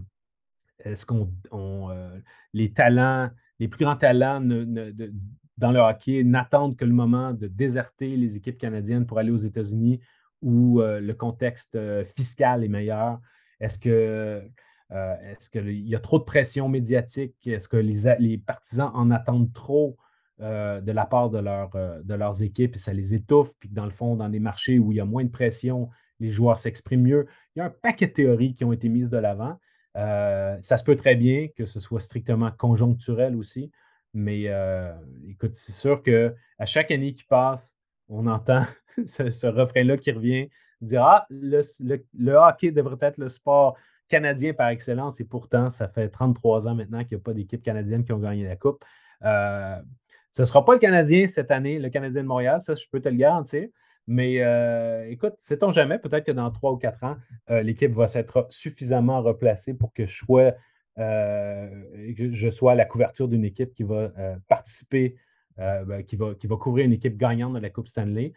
est-ce 0.79 1.05
qu'on 1.05 1.29
les 2.53 2.71
talents, 2.71 3.29
les 3.59 3.67
plus 3.67 3.83
grands 3.83 3.97
talents 3.97 4.41
dans 4.41 5.71
le 5.71 5.79
hockey 5.79 6.23
n'attendent 6.23 6.75
que 6.75 6.85
le 6.85 6.93
moment 6.93 7.33
de 7.33 7.47
déserter 7.47 8.15
les 8.15 8.37
équipes 8.37 8.57
canadiennes 8.57 9.05
pour 9.05 9.19
aller 9.19 9.31
aux 9.31 9.37
États-Unis 9.37 9.99
où 10.41 10.81
le 10.81 11.11
contexte 11.13 11.77
fiscal 12.03 12.63
est 12.63 12.67
meilleur? 12.67 13.19
Est-ce 13.61 13.79
qu'il 13.79 14.51
y 15.87 15.95
a 15.95 15.99
trop 15.99 16.19
de 16.19 16.23
pression 16.23 16.67
médiatique? 16.67 17.47
Est-ce 17.47 17.69
que 17.69 17.77
les, 17.77 18.37
partisans 18.37 18.91
en 18.93 19.11
attendent 19.11 19.53
trop 19.53 19.95
de 20.39 20.91
la 20.91 21.05
part 21.05 21.29
de, 21.29 21.39
de 22.03 22.13
leurs 22.13 22.43
équipes 22.43 22.75
et 22.75 22.79
ça 22.79 22.91
les 22.91 23.13
étouffe? 23.13 23.53
Puis 23.59 23.69
dans 23.69 23.85
le 23.85 23.91
fond, 23.91 24.17
dans 24.17 24.27
des 24.27 24.39
marchés 24.39 24.79
où 24.79 24.91
il 24.91 24.95
y 24.95 25.01
a 25.01 25.05
moins 25.05 25.23
de 25.23 25.29
pression, 25.29 25.89
les 26.21 26.29
joueurs 26.29 26.59
s'expriment 26.59 27.03
mieux? 27.03 27.27
Il 27.55 27.59
y 27.59 27.61
a 27.61 27.65
un 27.65 27.69
paquet 27.69 28.07
de 28.07 28.13
théories 28.13 28.53
qui 28.53 28.63
ont 28.63 28.71
été 28.71 28.87
mises 28.87 29.09
de 29.09 29.17
l'avant. 29.17 29.59
Euh, 29.97 30.55
ça 30.61 30.77
se 30.77 30.83
peut 30.83 30.95
très 30.95 31.15
bien 31.15 31.49
que 31.49 31.65
ce 31.65 31.81
soit 31.81 31.99
strictement 31.99 32.51
conjoncturel 32.51 33.35
aussi, 33.35 33.71
mais 34.13 34.43
euh, 34.47 34.93
écoute, 35.27 35.55
c'est 35.55 35.73
sûr 35.73 36.01
qu'à 36.01 36.65
chaque 36.65 36.91
année 36.91 37.13
qui 37.13 37.25
passe, 37.25 37.77
on 38.07 38.27
entend 38.27 38.65
ce, 39.05 39.47
refrain-là 39.47 39.97
qui 39.97 40.11
revient, 40.11 40.49
dire 40.81 41.03
Ah, 41.03 41.25
le, 41.29 42.33
hockey 42.33 42.71
devrait 42.71 42.97
être 43.01 43.17
le 43.17 43.29
sport 43.29 43.77
canadien 44.07 44.53
par 44.53 44.69
excellence, 44.69 45.21
et 45.21 45.25
pourtant, 45.25 45.69
ça 45.69 45.87
fait 45.87 46.09
33 46.09 46.67
ans 46.67 46.75
maintenant 46.75 47.03
qu'il 47.03 47.17
n'y 47.17 47.21
a 47.21 47.23
pas 47.23 47.33
d'équipe 47.33 47.63
canadienne 47.63 48.03
qui 48.03 48.11
ont 48.11 48.19
gagné 48.19 48.45
la 48.45 48.55
Coupe. 48.55 48.83
Euh, 49.23 49.77
ce 50.31 50.41
ne 50.41 50.45
sera 50.45 50.65
pas 50.65 50.73
le 50.73 50.79
Canadien 50.79 51.27
cette 51.27 51.51
année, 51.51 51.79
le 51.79 51.89
Canadien 51.89 52.23
de 52.23 52.27
Montréal, 52.27 52.61
ça, 52.61 52.75
je 52.75 52.85
peux 52.91 52.99
te 52.99 53.09
le 53.09 53.15
garantir. 53.15 53.67
Mais 54.07 54.41
euh, 54.41 55.07
écoute, 55.09 55.35
sait-on 55.37 55.71
jamais, 55.71 55.99
peut-être 55.99 56.25
que 56.25 56.31
dans 56.31 56.49
trois 56.51 56.71
ou 56.71 56.77
quatre 56.77 57.03
ans, 57.03 57.17
euh, 57.49 57.61
l'équipe 57.61 57.93
va 57.93 58.07
s'être 58.07 58.47
suffisamment 58.49 59.21
replacée 59.21 59.73
pour 59.73 59.93
que 59.93 60.07
je 60.07 60.15
sois, 60.15 60.53
à 60.97 62.75
la 62.75 62.85
couverture 62.85 63.27
d'une 63.27 63.45
équipe 63.45 63.73
qui 63.73 63.83
va 63.83 64.11
participer, 64.47 65.15
ben, 65.57 66.03
qui 66.03 66.17
va 66.17 66.55
couvrir 66.59 66.85
une 66.85 66.93
équipe 66.93 67.17
gagnante 67.17 67.53
de 67.53 67.59
la 67.59 67.69
Coupe 67.69 67.87
Stanley. 67.87 68.33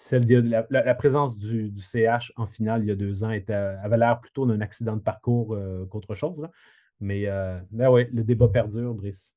Celle 0.00 0.28
la, 0.48 0.64
la, 0.70 0.94
présence 0.94 1.38
du, 1.38 1.72
CH 1.76 2.32
en 2.36 2.46
finale 2.46 2.84
il 2.84 2.88
y 2.88 2.90
a 2.92 2.94
deux 2.94 3.24
ans 3.24 3.32
était, 3.32 3.52
avait 3.52 3.98
l'air 3.98 4.20
plutôt 4.20 4.46
d'un 4.46 4.60
accident 4.60 4.94
de 4.94 5.02
parcours 5.02 5.58
qu'autre 5.90 6.14
chose. 6.14 6.48
Mais 7.00 7.26
ben 7.72 7.90
oui, 7.90 8.04
le 8.12 8.22
débat 8.22 8.46
perdure, 8.46 8.94
Brice. 8.94 9.36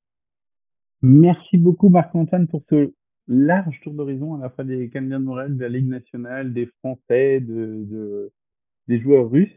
Merci 1.02 1.58
beaucoup, 1.58 1.88
Marc-Antoine, 1.88 2.46
pour 2.46 2.62
ce 2.70 2.92
large 3.26 3.80
tour 3.80 3.92
d'horizon 3.92 4.36
à 4.36 4.42
la 4.42 4.50
fois 4.50 4.62
des 4.62 4.88
Canadiens 4.88 5.18
de 5.18 5.24
Montréal, 5.24 5.56
de 5.56 5.60
la 5.60 5.68
Ligue 5.68 5.88
nationale, 5.88 6.52
des 6.52 6.66
Français, 6.66 7.40
de, 7.40 8.32
des 8.88 9.00
joueurs 9.00 9.30
russes. 9.30 9.50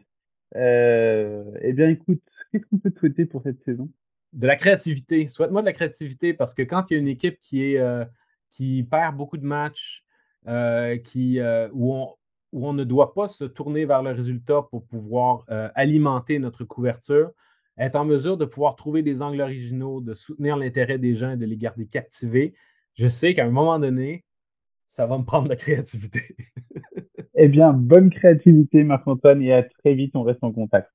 Euh, 0.54 1.44
eh 1.60 1.72
bien, 1.72 1.88
écoute, 1.88 2.22
qu'est-ce 2.50 2.64
qu'on 2.66 2.78
peut 2.78 2.90
te 2.90 2.98
souhaiter 2.98 3.26
pour 3.26 3.42
cette 3.42 3.62
saison? 3.64 3.90
De 4.32 4.46
la 4.46 4.56
créativité. 4.56 5.28
Souhaite-moi 5.28 5.62
de 5.62 5.66
la 5.66 5.72
créativité 5.72 6.34
parce 6.34 6.54
que 6.54 6.62
quand 6.62 6.90
il 6.90 6.94
y 6.94 6.96
a 6.96 7.00
une 7.00 7.08
équipe 7.08 7.40
qui, 7.40 7.62
est, 7.62 7.78
euh, 7.78 8.04
qui 8.50 8.86
perd 8.90 9.16
beaucoup 9.16 9.38
de 9.38 9.46
matchs, 9.46 10.04
euh, 10.04 10.05
qui, 11.04 11.40
où, 11.72 11.94
on, 11.94 12.14
où 12.52 12.68
on 12.68 12.72
ne 12.72 12.84
doit 12.84 13.14
pas 13.14 13.28
se 13.28 13.44
tourner 13.44 13.84
vers 13.84 14.02
le 14.02 14.12
résultat 14.12 14.62
pour 14.70 14.86
pouvoir 14.86 15.44
alimenter 15.74 16.38
notre 16.38 16.64
couverture, 16.64 17.30
être 17.78 17.96
en 17.96 18.04
mesure 18.04 18.36
de 18.36 18.44
pouvoir 18.44 18.76
trouver 18.76 19.02
des 19.02 19.22
angles 19.22 19.40
originaux, 19.40 20.00
de 20.00 20.14
soutenir 20.14 20.56
l'intérêt 20.56 20.98
des 20.98 21.14
gens 21.14 21.32
et 21.32 21.36
de 21.36 21.46
les 21.46 21.56
garder 21.56 21.86
captivés, 21.86 22.54
je 22.94 23.06
sais 23.06 23.34
qu'à 23.34 23.44
un 23.44 23.50
moment 23.50 23.78
donné, 23.78 24.24
ça 24.88 25.06
va 25.06 25.18
me 25.18 25.24
prendre 25.24 25.44
de 25.44 25.50
la 25.50 25.56
créativité. 25.56 26.36
eh 27.34 27.48
bien, 27.48 27.72
bonne 27.72 28.10
créativité, 28.10 28.84
Marc-Antoine, 28.84 29.42
et 29.42 29.52
à 29.52 29.62
très 29.62 29.94
vite, 29.94 30.16
on 30.16 30.22
reste 30.22 30.42
en 30.42 30.52
contact. 30.52 30.90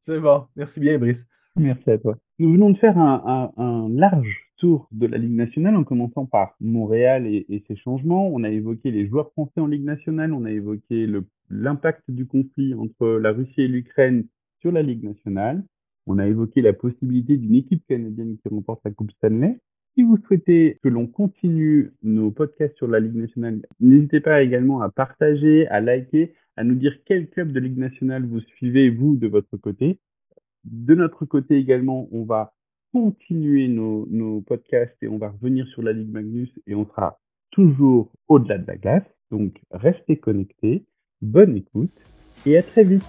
C'est 0.00 0.20
bon. 0.20 0.46
Merci 0.56 0.80
bien, 0.80 0.98
Brice. 0.98 1.26
Merci 1.56 1.90
à 1.90 1.98
toi. 1.98 2.16
Nous 2.38 2.52
venons 2.52 2.70
de 2.70 2.78
faire 2.78 2.98
un, 2.98 3.88
large 3.90 4.45
tour 4.56 4.88
de 4.92 5.06
la 5.06 5.18
Ligue 5.18 5.34
nationale 5.34 5.76
en 5.76 5.84
commençant 5.84 6.26
par 6.26 6.54
Montréal 6.60 7.26
et, 7.26 7.64
ses 7.68 7.76
changements. 7.76 8.28
On 8.28 8.44
a 8.44 8.50
évoqué 8.50 8.90
les 8.90 9.06
joueurs 9.06 9.30
français 9.32 9.60
en 9.60 9.66
Ligue 9.66 9.84
nationale, 9.84 10.32
on 10.32 10.44
a 10.44 10.52
évoqué 10.52 11.06
l'impact 11.50 12.02
du 12.08 12.26
conflit 12.26 12.74
entre 12.74 13.06
la 13.06 13.32
Russie 13.32 13.62
et 13.62 13.68
l'Ukraine 13.68 14.26
sur 14.60 14.72
la 14.72 14.82
Ligue 14.82 15.04
nationale. 15.04 15.64
On 16.06 16.18
a 16.18 16.26
évoqué 16.26 16.62
la 16.62 16.72
possibilité 16.72 17.36
d'une 17.36 17.54
équipe 17.54 17.84
canadienne 17.88 18.36
qui 18.38 18.48
remporte 18.48 18.80
la 18.84 18.92
Coupe 18.92 19.10
Stanley. 19.12 19.58
Si 19.94 20.02
vous 20.02 20.18
souhaitez 20.26 20.78
que 20.82 20.88
l'on 20.88 21.06
continue 21.06 21.92
nos 22.02 22.30
podcasts 22.30 22.76
sur 22.76 22.86
la 22.86 23.00
Ligue 23.00 23.16
nationale, 23.16 23.62
n'hésitez 23.80 24.20
pas 24.20 24.42
également 24.42 24.82
à 24.82 24.90
partager, 24.90 25.66
à 25.68 25.80
liker, 25.80 26.34
à 26.56 26.64
nous 26.64 26.74
dire 26.74 26.98
quel 27.06 27.28
club 27.28 27.52
de 27.52 27.60
Ligue 27.60 27.78
nationale 27.78 28.26
vous 28.26 28.40
suivez, 28.40 28.90
vous, 28.90 29.16
de 29.16 29.26
votre 29.26 29.56
côté. 29.56 29.98
De 30.64 30.94
notre 30.94 31.24
côté 31.24 31.56
également, 31.56 32.08
on 32.12 32.24
va 32.24 32.55
continuer 32.96 33.68
nos, 33.68 34.40
podcasts 34.46 34.96
et 35.02 35.08
on 35.08 35.18
va 35.18 35.28
revenir 35.28 35.66
sur 35.68 35.82
la 35.82 35.92
Ligue 35.92 36.10
Magnus 36.10 36.48
et 36.66 36.74
on 36.74 36.86
sera 36.86 37.20
toujours 37.50 38.10
au-delà 38.26 38.56
de 38.56 38.66
la 38.66 38.76
glace. 38.76 39.04
Donc, 39.30 39.60
restez 39.70 40.16
connectés, 40.16 40.86
bonne 41.20 41.58
écoute 41.58 41.92
et 42.46 42.56
à 42.56 42.62
très 42.62 42.84
vite. 42.84 43.04